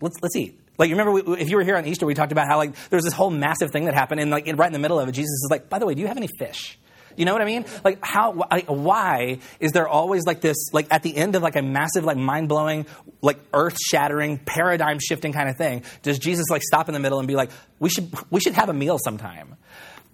let's 0.00 0.16
let's 0.20 0.36
eat. 0.36 0.58
Like 0.78 0.88
you 0.88 0.96
remember 0.96 1.12
we, 1.12 1.40
if 1.40 1.50
you 1.50 1.56
were 1.56 1.64
here 1.64 1.76
on 1.76 1.86
Easter, 1.86 2.06
we 2.06 2.14
talked 2.14 2.32
about 2.32 2.48
how 2.48 2.56
like 2.56 2.74
there 2.88 2.96
was 2.96 3.04
this 3.04 3.12
whole 3.12 3.30
massive 3.30 3.70
thing 3.70 3.84
that 3.84 3.94
happened, 3.94 4.20
and 4.20 4.30
like 4.30 4.46
right 4.56 4.66
in 4.66 4.72
the 4.72 4.78
middle 4.78 4.98
of 4.98 5.08
it, 5.08 5.12
Jesus 5.12 5.30
is 5.30 5.48
like, 5.50 5.68
by 5.68 5.78
the 5.78 5.86
way, 5.86 5.94
do 5.94 6.00
you 6.00 6.08
have 6.08 6.16
any 6.16 6.28
fish? 6.38 6.78
You 7.14 7.26
know 7.26 7.34
what 7.34 7.42
I 7.42 7.44
mean? 7.44 7.66
Like 7.84 7.98
how? 8.02 8.32
Why 8.32 9.38
is 9.60 9.72
there 9.72 9.86
always 9.86 10.24
like 10.24 10.40
this? 10.40 10.56
Like 10.72 10.86
at 10.90 11.02
the 11.02 11.14
end 11.14 11.34
of 11.34 11.42
like 11.42 11.56
a 11.56 11.62
massive, 11.62 12.04
like 12.04 12.16
mind 12.16 12.48
blowing, 12.48 12.86
like 13.20 13.38
earth 13.52 13.76
shattering, 13.78 14.38
paradigm 14.38 14.98
shifting 14.98 15.32
kind 15.32 15.50
of 15.50 15.56
thing, 15.56 15.84
does 16.02 16.18
Jesus 16.18 16.46
like 16.50 16.62
stop 16.62 16.88
in 16.88 16.94
the 16.94 17.00
middle 17.00 17.18
and 17.18 17.28
be 17.28 17.36
like, 17.36 17.50
we 17.78 17.90
should 17.90 18.10
we 18.30 18.40
should 18.40 18.54
have 18.54 18.70
a 18.70 18.74
meal 18.74 18.98
sometime? 19.02 19.56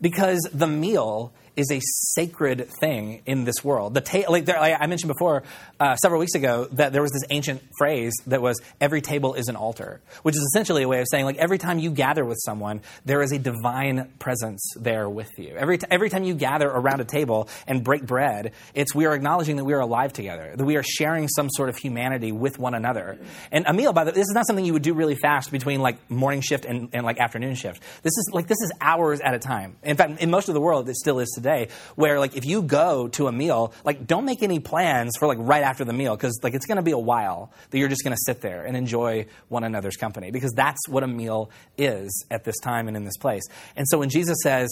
because 0.01 0.49
the 0.53 0.67
meal 0.67 1.33
is 1.59 1.71
a 1.73 1.81
sacred 1.83 2.69
thing 2.81 3.23
in 3.27 3.45
this 3.45 3.65
world. 3.65 3.95
The 3.95 4.01
ta- 4.01 4.31
like, 4.31 4.45
there, 4.45 4.59
I 4.59 4.87
mentioned 4.87 5.09
before, 5.09 5.43
uh, 5.81 5.97
several 5.97 6.21
weeks 6.21 6.35
ago, 6.35 6.69
that 6.73 6.93
there 6.93 7.03
was 7.03 7.11
this 7.11 7.25
ancient 7.31 7.61
phrase 7.77 8.15
that 8.29 8.41
was 8.41 8.61
"every 8.81 9.01
table 9.01 9.35
is 9.35 9.49
an 9.49 9.57
altar," 9.57 10.01
which 10.23 10.37
is 10.37 10.43
essentially 10.55 10.85
a 10.85 10.89
way 10.89 11.01
of 11.01 11.07
saying 11.11 11.25
like 11.25 11.37
every 11.37 11.59
time 11.59 11.79
you 11.79 11.91
gather 11.91 12.25
with 12.25 12.39
someone, 12.45 12.81
there 13.05 13.23
is 13.23 13.33
a 13.33 13.39
divine 13.39 14.09
presence 14.19 14.63
there 14.77 15.09
with 15.09 15.31
you. 15.37 15.55
Every 15.57 15.79
t- 15.79 15.87
every 15.91 16.11
time 16.11 16.23
you 16.23 16.35
gather 16.35 16.69
around 16.69 17.01
a 17.01 17.05
table 17.05 17.49
and 17.67 17.83
break 17.83 18.07
bread, 18.07 18.53
it's 18.75 18.95
we 18.95 19.07
are 19.07 19.15
acknowledging 19.15 19.57
that 19.57 19.65
we 19.65 19.73
are 19.73 19.81
alive 19.81 20.13
together, 20.13 20.55
that 20.55 20.65
we 20.65 20.77
are 20.77 20.85
sharing 20.85 21.27
some 21.29 21.49
sort 21.51 21.69
of 21.69 21.77
humanity 21.77 22.31
with 22.31 22.59
one 22.59 22.75
another. 22.75 23.19
And 23.51 23.67
a 23.67 23.73
meal, 23.73 23.93
by 23.93 24.05
the 24.05 24.13
way, 24.13 24.15
this 24.15 24.29
is 24.29 24.35
not 24.35 24.47
something 24.47 24.65
you 24.65 24.75
would 24.75 24.83
do 24.83 24.95
really 24.95 25.17
fast 25.17 25.51
between 25.51 25.81
like 25.81 26.09
morning 26.09 26.41
shift 26.41 26.65
and, 26.65 26.91
and 26.93 27.05
like 27.05 27.19
afternoon 27.19 27.57
shift. 27.57 27.83
This 28.03 28.17
is 28.17 28.31
like 28.33 28.47
this 28.47 28.59
is 28.63 28.73
hours 28.81 29.21
at 29.21 29.35
a 29.35 29.41
time. 29.41 29.77
In 29.83 29.97
fact, 29.97 30.21
in 30.21 30.31
most 30.31 30.49
of 30.49 30.55
the 30.55 30.61
world, 30.61 30.89
it 30.89 30.97
still 30.97 31.19
is 31.19 31.29
today 31.35 31.48
today 31.49 31.69
where 31.97 32.19
like 32.19 32.37
if 32.37 32.45
you 32.45 32.63
go 32.63 33.09
to 33.09 33.27
a 33.27 33.33
meal, 33.33 33.73
like 33.85 34.07
don't 34.07 34.25
make 34.25 34.43
any 34.43 34.61
plans 34.61 35.17
for 35.19 35.27
like 35.27 35.39
right 35.41 35.63
after 35.63 35.85
the 35.85 35.93
meal 35.93 36.17
because 36.17 36.39
like 36.43 36.55
it's 36.55 36.67
going 36.67 36.77
to 36.77 36.83
be 36.83 36.93
a 36.93 36.99
while 36.99 37.53
that 37.71 37.79
you're 37.79 37.89
just 37.89 38.05
going 38.05 38.15
to 38.15 38.23
sit 38.27 38.41
there 38.41 38.65
and 38.65 38.77
enjoy 38.77 39.27
one 39.49 39.65
another's 39.65 39.97
company 39.97 40.31
because 40.31 40.53
that's 40.53 40.89
what 40.89 41.03
a 41.03 41.07
meal 41.07 41.51
is 41.77 42.25
at 42.31 42.45
this 42.45 42.59
time 42.61 42.89
and 42.89 42.97
in 42.97 43.05
this 43.05 43.17
place. 43.17 43.43
And 43.77 43.87
so 43.89 43.99
when 43.99 44.11
Jesus 44.11 44.37
says 44.43 44.69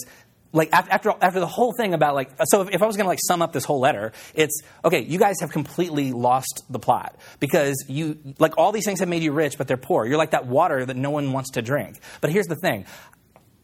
like 0.53 0.69
after 0.71 1.13
after 1.21 1.39
the 1.39 1.47
whole 1.47 1.73
thing 1.73 1.93
about 1.93 2.15
like 2.15 2.29
so 2.45 2.61
if, 2.61 2.75
if 2.75 2.81
I 2.81 2.85
was 2.85 2.95
going 2.95 3.05
to 3.05 3.09
like 3.09 3.19
sum 3.27 3.41
up 3.41 3.51
this 3.51 3.65
whole 3.65 3.79
letter, 3.79 4.13
it's 4.33 4.61
okay. 4.83 5.01
You 5.01 5.19
guys 5.19 5.35
have 5.41 5.51
completely 5.51 6.13
lost 6.13 6.63
the 6.69 6.79
plot 6.79 7.15
because 7.39 7.85
you 7.87 8.17
like 8.39 8.57
all 8.57 8.71
these 8.71 8.85
things 8.85 8.99
have 8.99 9.09
made 9.09 9.23
you 9.23 9.33
rich, 9.33 9.57
but 9.57 9.67
they're 9.67 9.77
poor. 9.77 10.05
You're 10.05 10.17
like 10.17 10.31
that 10.31 10.47
water 10.47 10.85
that 10.85 10.95
no 10.95 11.09
one 11.09 11.33
wants 11.33 11.51
to 11.51 11.61
drink. 11.61 11.99
But 12.21 12.31
here's 12.31 12.47
the 12.47 12.55
thing: 12.55 12.85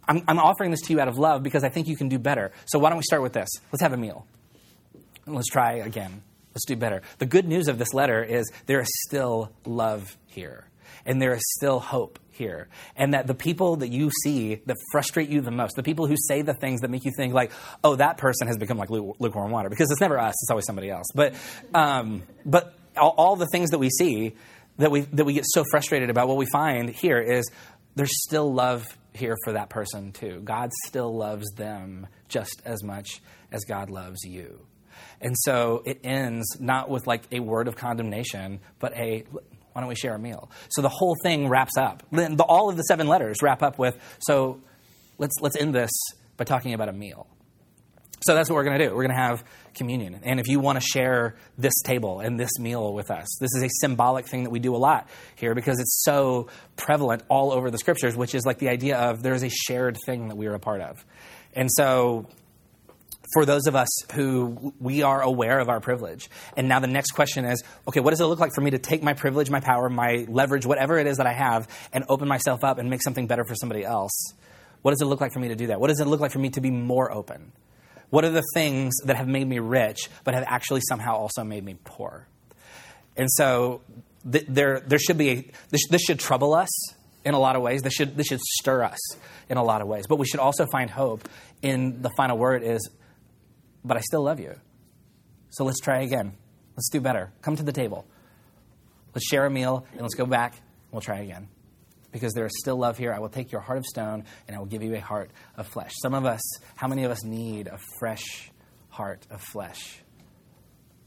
I'm, 0.08 0.24
I'm 0.28 0.40
offering 0.40 0.72
this 0.72 0.82
to 0.82 0.94
you 0.94 1.00
out 1.00 1.08
of 1.08 1.18
love 1.18 1.44
because 1.44 1.64
I 1.64 1.70
think 1.70 1.88
you 1.88 1.96
can 1.96 2.10
do 2.10 2.20
better. 2.20 2.52
So 2.66 2.80
why 2.80 2.90
don't 2.90 2.98
we 2.98 3.04
start 3.04 3.22
with 3.22 3.34
this? 3.34 3.50
Let's 3.72 3.82
have 3.82 3.94
a 3.94 3.98
meal. 3.98 4.26
And 5.26 5.36
let's 5.36 5.48
try 5.48 5.76
again. 5.76 6.22
Let's 6.54 6.66
do 6.66 6.76
better. 6.76 7.02
The 7.18 7.26
good 7.26 7.48
news 7.48 7.68
of 7.68 7.80
this 7.80 7.94
letter 7.94 8.24
is 8.24 8.52
there 8.68 8.80
is 8.80 8.90
still 9.08 9.52
love 9.66 10.18
here, 10.28 10.66
and 11.06 11.22
there 11.22 11.34
is 11.34 11.42
still 11.58 11.80
hope 11.80 12.20
here. 12.30 12.68
And 12.96 13.14
that 13.14 13.26
the 13.26 13.34
people 13.34 13.78
that 13.78 13.88
you 13.88 14.12
see 14.24 14.56
that 14.68 14.78
frustrate 14.92 15.30
you 15.30 15.42
the 15.42 15.50
most, 15.50 15.76
the 15.76 15.84
people 15.84 16.06
who 16.06 16.16
say 16.16 16.44
the 16.44 16.54
things 16.54 16.82
that 16.82 16.92
make 16.92 17.06
you 17.06 17.12
think, 17.18 17.34
like, 17.34 17.52
oh, 17.84 17.96
that 17.96 18.18
person 18.18 18.48
has 18.48 18.58
become 18.58 18.78
like 18.78 18.92
lukewarm 18.92 19.50
water, 19.50 19.70
because 19.70 19.90
it's 19.90 20.02
never 20.02 20.20
us, 20.20 20.36
it's 20.44 20.52
always 20.52 20.66
somebody 20.66 20.92
else. 20.92 21.08
But, 21.16 21.34
um, 21.74 22.22
but 22.46 22.76
all, 22.98 23.16
all 23.18 23.36
the 23.36 23.48
things 23.48 23.72
that 23.72 23.80
we 23.80 23.90
see 23.90 24.36
that 24.78 24.92
we, 24.92 25.02
that 25.02 25.26
we 25.26 25.34
get 25.34 25.46
so 25.48 25.64
frustrated 25.72 26.10
about, 26.10 26.28
what 26.28 26.38
we 26.38 26.48
find 26.52 26.90
here 26.90 27.20
is 27.20 27.50
there's 27.96 28.24
still 28.24 28.52
love 28.54 28.86
here 29.14 29.38
for 29.44 29.54
that 29.54 29.70
person 29.70 30.12
too. 30.12 30.42
God 30.44 30.72
still 30.88 31.16
loves 31.16 31.50
them 31.56 32.08
just 32.28 32.62
as 32.66 32.84
much 32.84 33.22
as 33.52 33.64
God 33.66 33.90
loves 33.90 34.24
you. 34.24 34.66
And 35.22 35.36
so 35.40 35.82
it 35.86 36.00
ends 36.04 36.46
not 36.60 36.90
with 36.90 37.08
like 37.08 37.24
a 37.32 37.40
word 37.40 37.68
of 37.68 37.76
condemnation, 37.76 38.60
but 38.80 38.94
a 38.96 39.26
why 39.74 39.82
don't 39.82 39.90
we 39.90 39.96
share 39.96 40.14
a 40.14 40.20
meal? 40.20 40.52
So 40.70 40.82
the 40.82 40.90
whole 40.90 41.16
thing 41.24 41.50
wraps 41.50 41.78
up. 41.78 42.04
All 42.48 42.70
of 42.70 42.78
the 42.78 42.84
seven 42.84 43.08
letters 43.08 43.38
wrap 43.42 43.64
up 43.64 43.80
with 43.80 43.98
so 44.20 44.62
let's 45.18 45.34
let's 45.42 45.56
end 45.56 45.74
this 45.74 45.92
by 46.38 46.44
talking 46.44 46.74
about 46.74 46.90
a 46.90 46.94
meal. 46.94 47.28
So 48.26 48.34
that's 48.34 48.50
what 48.50 48.56
we're 48.56 48.64
going 48.64 48.80
to 48.80 48.88
do. 48.88 48.96
We're 48.96 49.04
going 49.04 49.16
to 49.16 49.22
have 49.22 49.44
communion. 49.74 50.22
And 50.24 50.40
if 50.40 50.48
you 50.48 50.60
want 50.60 50.80
to 50.80 50.86
share 50.86 51.36
this 51.58 51.74
table 51.84 52.20
and 52.20 52.40
this 52.40 52.58
meal 52.60 52.94
with 52.94 53.12
us, 53.12 53.28
this 53.40 53.50
is 53.56 53.64
a 53.64 53.70
symbolic 53.82 54.28
thing 54.28 54.44
that 54.44 54.50
we 54.50 54.60
do 54.60 54.76
a 54.76 54.78
lot 54.78 55.10
here 55.36 55.54
because 55.56 55.80
it's 55.80 56.04
so 56.04 56.48
prevalent 56.76 57.24
all 57.28 57.52
over 57.52 57.70
the 57.70 57.78
scriptures, 57.78 58.16
which 58.16 58.34
is 58.34 58.46
like 58.46 58.60
the 58.60 58.70
idea 58.70 58.98
of 58.98 59.24
there 59.24 59.34
is 59.34 59.44
a 59.44 59.50
shared 59.50 59.98
thing 60.06 60.30
that 60.30 60.36
we 60.36 60.48
are 60.48 60.54
a 60.54 60.60
part 60.60 60.82
of. 60.82 61.06
And 61.54 61.70
so 61.72 62.28
for 63.34 63.46
those 63.46 63.68
of 63.68 63.76
us 63.76 63.90
who 64.14 64.74
we 64.80 65.02
are 65.02 65.22
aware 65.22 65.60
of 65.60 65.68
our 65.70 65.80
privilege. 65.80 66.30
And 66.56 66.68
now 66.68 66.80
the 66.80 66.88
next 66.88 67.12
question 67.12 67.46
is 67.46 67.64
okay, 67.88 68.00
what 68.00 68.12
does 68.12 68.22
it 68.22 68.26
look 68.26 68.40
like 68.40 68.54
for 68.54 68.62
me 68.62 68.72
to 68.72 68.80
take 68.80 69.02
my 69.02 69.14
privilege, 69.14 69.50
my 69.50 69.60
power, 69.60 69.90
my 69.90 70.26
leverage, 70.30 70.66
whatever 70.66 70.98
it 70.98 71.08
is 71.08 71.18
that 71.18 71.26
I 71.26 71.34
have, 71.34 71.68
and 71.92 72.06
open 72.10 72.28
myself 72.28 72.64
up 72.64 72.78
and 72.78 72.90
make 72.90 73.02
something 73.02 73.28
better 73.28 73.44
for 73.44 73.56
somebody 73.56 73.84
else? 73.84 74.34
What 74.82 74.92
does 74.92 75.02
it 75.02 75.06
look 75.06 75.22
like 75.22 75.34
for 75.34 75.40
me 75.40 75.48
to 75.48 75.56
do 75.56 75.68
that? 75.68 75.80
What 75.80 75.88
does 75.88 76.00
it 76.00 76.08
look 76.08 76.20
like 76.20 76.32
for 76.32 76.40
me 76.40 76.50
to 76.52 76.62
be 76.62 76.70
more 76.70 77.12
open? 77.12 77.52
What 78.14 78.24
are 78.24 78.30
the 78.30 78.44
things 78.54 78.94
that 79.06 79.16
have 79.16 79.28
made 79.28 79.48
me 79.48 79.58
rich, 79.58 80.08
but 80.24 80.36
have 80.36 80.44
actually 80.46 80.82
somehow 80.88 81.16
also 81.16 81.44
made 81.44 81.64
me 81.64 81.78
poor? 81.84 82.28
And 83.18 83.28
so 83.28 83.82
th- 84.32 84.46
there, 84.48 84.82
there 84.82 85.00
should 85.00 85.18
be 85.18 85.30
a, 85.32 85.52
this, 85.72 85.88
this 85.90 86.04
should 86.04 86.20
trouble 86.20 86.54
us 86.54 86.70
in 87.26 87.34
a 87.34 87.40
lot 87.40 87.56
of 87.56 87.64
ways. 87.64 87.82
This 87.82 87.94
should, 87.94 88.16
this 88.16 88.28
should 88.28 88.40
stir 88.40 88.84
us 88.84 89.00
in 89.50 89.58
a 89.58 89.64
lot 89.64 89.82
of 89.82 89.88
ways. 89.88 90.06
But 90.08 90.18
we 90.18 90.28
should 90.28 90.40
also 90.40 90.68
find 90.68 90.92
hope 90.92 91.28
in 91.64 92.04
the 92.04 92.12
final 92.16 92.38
word 92.38 92.62
is, 92.62 92.88
but 93.84 93.98
I 93.98 94.02
still 94.02 94.22
love 94.22 94.40
you. 94.40 94.60
So 95.50 95.64
let's 95.64 95.80
try 95.80 96.02
again. 96.02 96.34
Let's 96.76 96.90
do 96.90 97.02
better. 97.02 97.32
Come 97.42 97.56
to 97.56 97.64
the 97.64 97.74
table. 97.74 98.06
Let's 99.16 99.26
share 99.26 99.48
a 99.48 99.50
meal 99.50 99.88
and 99.94 100.02
let's 100.02 100.14
go 100.14 100.28
back. 100.28 100.54
We'll 100.92 101.02
try 101.02 101.22
again 101.22 101.48
because 102.14 102.32
there 102.34 102.46
is 102.46 102.54
still 102.60 102.78
love 102.78 102.98
here. 102.98 103.14
I 103.14 103.20
will 103.20 103.28
take 103.28 103.52
your 103.52 103.60
heart 103.60 103.80
of 103.80 103.86
stone 103.86 104.24
and 104.48 104.56
I 104.56 104.60
will 104.60 104.68
give 104.68 104.82
you 104.82 104.96
a 104.96 105.02
heart 105.02 105.32
of 105.58 105.68
flesh. 105.68 105.92
Some 106.02 106.14
of 106.14 106.26
us, 106.26 106.42
how 106.76 106.88
many 106.88 107.04
of 107.04 107.12
us 107.12 107.26
need 107.26 107.68
a 107.68 107.80
fresh 108.00 108.50
heart 108.90 109.28
of 109.30 109.42
flesh? 109.42 110.00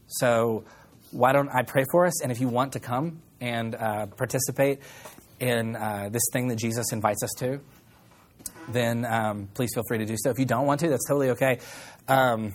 So, 0.05 0.65
why 1.11 1.31
don't 1.31 1.49
I 1.49 1.63
pray 1.63 1.85
for 1.91 2.05
us? 2.05 2.21
And 2.21 2.31
if 2.31 2.39
you 2.39 2.49
want 2.49 2.73
to 2.73 2.79
come 2.79 3.21
and 3.41 3.73
uh, 3.73 4.07
participate 4.07 4.81
in 5.39 5.75
uh, 5.75 6.09
this 6.11 6.23
thing 6.33 6.49
that 6.49 6.57
Jesus 6.57 6.91
invites 6.91 7.23
us 7.23 7.31
to, 7.39 7.61
then 8.67 9.05
um, 9.05 9.47
please 9.53 9.71
feel 9.73 9.83
free 9.87 9.99
to 9.99 10.05
do 10.05 10.15
so. 10.17 10.29
If 10.29 10.39
you 10.39 10.45
don't 10.45 10.65
want 10.65 10.81
to, 10.81 10.89
that's 10.89 11.07
totally 11.07 11.31
okay. 11.31 11.59
Um, 12.07 12.53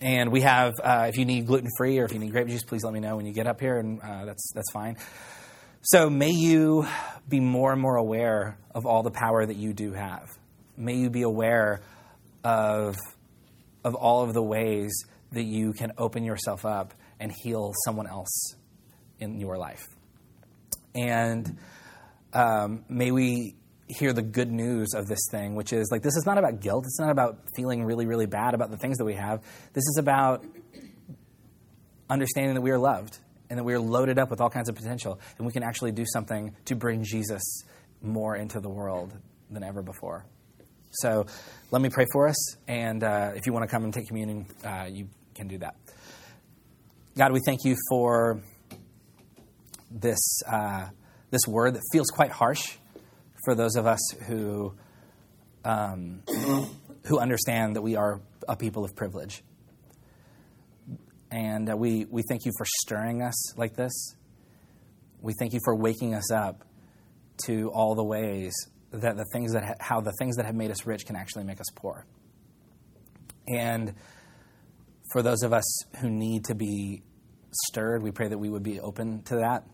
and 0.00 0.30
we 0.32 0.42
have, 0.42 0.74
uh, 0.82 1.06
if 1.08 1.18
you 1.18 1.24
need 1.24 1.46
gluten 1.46 1.68
free 1.76 1.98
or 1.98 2.04
if 2.04 2.12
you 2.12 2.18
need 2.18 2.30
grape 2.30 2.48
juice, 2.48 2.64
please 2.64 2.84
let 2.84 2.92
me 2.92 3.00
know 3.00 3.16
when 3.16 3.26
you 3.26 3.32
get 3.32 3.46
up 3.46 3.60
here, 3.60 3.78
and 3.78 4.00
uh, 4.00 4.24
that's 4.24 4.52
that's 4.54 4.70
fine. 4.72 4.96
So 5.82 6.10
may 6.10 6.30
you 6.30 6.86
be 7.26 7.40
more 7.40 7.72
and 7.72 7.80
more 7.80 7.96
aware 7.96 8.58
of 8.74 8.84
all 8.84 9.02
the 9.02 9.10
power 9.10 9.46
that 9.46 9.56
you 9.56 9.72
do 9.72 9.92
have. 9.92 10.28
may 10.76 10.94
you 10.96 11.08
be 11.08 11.22
aware 11.22 11.80
of, 12.44 12.96
of 13.82 13.94
all 13.94 14.22
of 14.22 14.34
the 14.34 14.42
ways 14.42 14.92
that 15.32 15.44
you 15.44 15.72
can 15.72 15.92
open 15.96 16.24
yourself 16.24 16.66
up 16.66 16.92
and 17.18 17.32
heal 17.42 17.72
someone 17.84 18.06
else 18.06 18.54
in 19.20 19.40
your 19.40 19.56
life. 19.56 19.86
And 20.94 21.58
um, 22.34 22.84
may 22.88 23.10
we 23.10 23.56
hear 23.86 24.12
the 24.12 24.22
good 24.22 24.50
news 24.50 24.92
of 24.94 25.06
this 25.06 25.20
thing, 25.30 25.54
which 25.54 25.72
is 25.72 25.88
like 25.90 26.02
this 26.02 26.16
is 26.16 26.24
not 26.26 26.36
about 26.36 26.60
guilt. 26.60 26.84
It's 26.84 27.00
not 27.00 27.10
about 27.10 27.38
feeling 27.56 27.84
really, 27.84 28.06
really 28.06 28.26
bad 28.26 28.52
about 28.52 28.70
the 28.70 28.76
things 28.76 28.98
that 28.98 29.04
we 29.06 29.14
have. 29.14 29.42
This 29.72 29.84
is 29.84 29.96
about 29.98 30.44
understanding 32.08 32.54
that 32.54 32.62
we 32.62 32.70
are 32.70 32.78
loved 32.78 33.18
and 33.50 33.58
that 33.58 33.64
we 33.64 33.74
are 33.74 33.80
loaded 33.80 34.18
up 34.18 34.30
with 34.30 34.40
all 34.40 34.48
kinds 34.48 34.68
of 34.68 34.76
potential, 34.76 35.20
and 35.36 35.46
we 35.46 35.52
can 35.52 35.62
actually 35.62 35.92
do 35.92 36.04
something 36.06 36.54
to 36.66 36.76
bring 36.76 37.02
Jesus 37.04 37.42
more 38.00 38.36
into 38.36 38.60
the 38.60 38.70
world 38.70 39.12
than 39.50 39.64
ever 39.64 39.82
before. 39.82 40.24
So 40.92 41.26
let 41.70 41.82
me 41.82 41.90
pray 41.90 42.06
for 42.12 42.28
us, 42.28 42.56
and 42.66 43.02
uh, 43.04 43.32
if 43.34 43.46
you 43.46 43.52
want 43.52 43.64
to 43.64 43.68
come 43.68 43.84
and 43.84 43.92
take 43.92 44.06
communion, 44.06 44.46
uh, 44.64 44.86
you 44.90 45.08
can 45.34 45.48
do 45.48 45.58
that. 45.58 45.74
God, 47.16 47.32
we 47.32 47.40
thank 47.44 47.64
you 47.64 47.76
for 47.88 48.40
this, 49.90 50.42
uh, 50.50 50.86
this 51.30 51.42
word 51.46 51.74
that 51.74 51.82
feels 51.92 52.08
quite 52.08 52.30
harsh 52.30 52.76
for 53.44 53.54
those 53.54 53.74
of 53.76 53.86
us 53.86 54.00
who, 54.26 54.72
um, 55.64 56.22
who 57.06 57.18
understand 57.18 57.76
that 57.76 57.82
we 57.82 57.96
are 57.96 58.20
a 58.48 58.56
people 58.56 58.84
of 58.84 58.94
privilege. 58.94 59.42
And 61.30 61.70
uh, 61.70 61.76
we, 61.76 62.06
we 62.10 62.22
thank 62.28 62.44
you 62.44 62.52
for 62.56 62.66
stirring 62.82 63.22
us 63.22 63.56
like 63.56 63.76
this. 63.76 64.14
We 65.20 65.34
thank 65.38 65.52
you 65.52 65.60
for 65.64 65.76
waking 65.76 66.14
us 66.14 66.32
up 66.32 66.64
to 67.46 67.70
all 67.70 67.94
the 67.94 68.04
ways 68.04 68.52
that 68.92 69.16
the 69.16 69.24
things 69.32 69.52
that 69.52 69.64
ha- 69.64 69.74
how 69.78 70.00
the 70.00 70.12
things 70.18 70.36
that 70.36 70.46
have 70.46 70.54
made 70.54 70.70
us 70.70 70.86
rich 70.86 71.06
can 71.06 71.16
actually 71.16 71.44
make 71.44 71.60
us 71.60 71.66
poor. 71.74 72.06
And 73.48 73.94
for 75.12 75.22
those 75.22 75.42
of 75.42 75.52
us 75.52 75.84
who 76.00 76.10
need 76.10 76.44
to 76.46 76.54
be 76.54 77.02
stirred, 77.68 78.02
we 78.02 78.10
pray 78.10 78.28
that 78.28 78.38
we 78.38 78.48
would 78.48 78.62
be 78.62 78.80
open 78.80 79.22
to 79.24 79.36
that. 79.36 79.64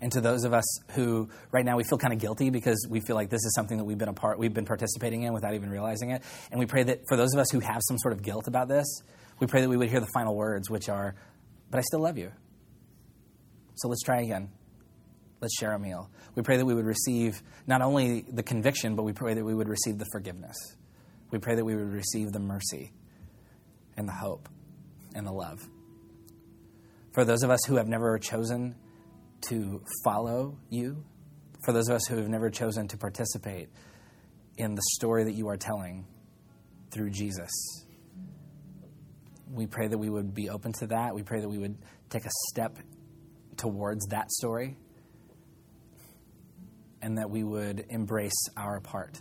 And 0.00 0.12
to 0.12 0.20
those 0.20 0.44
of 0.44 0.52
us 0.52 0.64
who 0.92 1.30
right 1.52 1.64
now 1.64 1.76
we 1.76 1.84
feel 1.84 1.96
kind 1.96 2.12
of 2.12 2.20
guilty 2.20 2.50
because 2.50 2.86
we 2.90 3.00
feel 3.00 3.16
like 3.16 3.30
this 3.30 3.44
is 3.44 3.54
something 3.54 3.78
that 3.78 3.84
we've 3.84 3.96
been 3.96 4.10
a 4.10 4.14
part 4.14 4.38
we've 4.38 4.52
been 4.52 4.66
participating 4.66 5.22
in 5.22 5.32
without 5.32 5.54
even 5.54 5.70
realizing 5.70 6.10
it. 6.10 6.22
And 6.50 6.60
we 6.60 6.66
pray 6.66 6.82
that 6.82 7.00
for 7.08 7.16
those 7.16 7.32
of 7.32 7.40
us 7.40 7.50
who 7.50 7.60
have 7.60 7.80
some 7.82 7.98
sort 7.98 8.12
of 8.12 8.22
guilt 8.22 8.46
about 8.46 8.68
this, 8.68 8.86
we 9.38 9.46
pray 9.46 9.60
that 9.60 9.68
we 9.68 9.76
would 9.76 9.90
hear 9.90 10.00
the 10.00 10.08
final 10.14 10.34
words, 10.34 10.70
which 10.70 10.88
are, 10.88 11.14
But 11.70 11.78
I 11.78 11.82
still 11.82 12.00
love 12.00 12.18
you. 12.18 12.32
So 13.76 13.88
let's 13.88 14.02
try 14.02 14.22
again. 14.22 14.50
Let's 15.40 15.54
share 15.58 15.72
a 15.72 15.78
meal. 15.78 16.10
We 16.34 16.42
pray 16.42 16.56
that 16.56 16.64
we 16.64 16.74
would 16.74 16.86
receive 16.86 17.42
not 17.66 17.82
only 17.82 18.22
the 18.22 18.42
conviction, 18.42 18.96
but 18.96 19.02
we 19.02 19.12
pray 19.12 19.34
that 19.34 19.44
we 19.44 19.54
would 19.54 19.68
receive 19.68 19.98
the 19.98 20.06
forgiveness. 20.12 20.56
We 21.30 21.38
pray 21.38 21.56
that 21.56 21.64
we 21.64 21.74
would 21.74 21.92
receive 21.92 22.32
the 22.32 22.40
mercy 22.40 22.92
and 23.96 24.08
the 24.08 24.12
hope 24.12 24.48
and 25.14 25.26
the 25.26 25.32
love. 25.32 25.60
For 27.12 27.24
those 27.24 27.42
of 27.42 27.50
us 27.50 27.60
who 27.66 27.76
have 27.76 27.88
never 27.88 28.18
chosen 28.18 28.76
to 29.48 29.82
follow 30.04 30.58
you, 30.70 31.04
for 31.64 31.72
those 31.72 31.88
of 31.88 31.96
us 31.96 32.06
who 32.06 32.16
have 32.16 32.28
never 32.28 32.50
chosen 32.50 32.88
to 32.88 32.96
participate 32.96 33.68
in 34.56 34.74
the 34.74 34.82
story 34.94 35.24
that 35.24 35.34
you 35.34 35.48
are 35.48 35.56
telling 35.56 36.06
through 36.90 37.10
Jesus, 37.10 37.50
we 39.50 39.66
pray 39.66 39.88
that 39.88 39.98
we 39.98 40.10
would 40.10 40.34
be 40.34 40.50
open 40.50 40.72
to 40.74 40.86
that. 40.88 41.14
We 41.14 41.22
pray 41.22 41.40
that 41.40 41.48
we 41.48 41.58
would 41.58 41.76
take 42.10 42.24
a 42.24 42.30
step 42.50 42.78
towards 43.56 44.06
that 44.06 44.30
story 44.30 44.76
and 47.02 47.18
that 47.18 47.30
we 47.30 47.44
would 47.44 47.84
embrace 47.88 48.48
our 48.56 48.80
part 48.80 49.20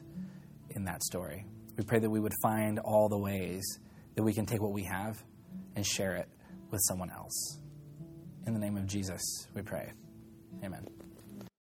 in 0.71 0.85
that 0.85 1.03
story. 1.03 1.45
We 1.77 1.83
pray 1.83 1.99
that 1.99 2.09
we 2.09 2.19
would 2.19 2.33
find 2.41 2.79
all 2.79 3.09
the 3.09 3.17
ways 3.17 3.63
that 4.15 4.23
we 4.23 4.33
can 4.33 4.45
take 4.45 4.61
what 4.61 4.71
we 4.71 4.83
have 4.83 5.23
and 5.75 5.85
share 5.85 6.15
it 6.15 6.29
with 6.71 6.81
someone 6.87 7.11
else. 7.11 7.59
In 8.47 8.53
the 8.53 8.59
name 8.59 8.77
of 8.77 8.85
Jesus, 8.87 9.21
we 9.53 9.61
pray. 9.61 9.91
Amen. 10.63 11.04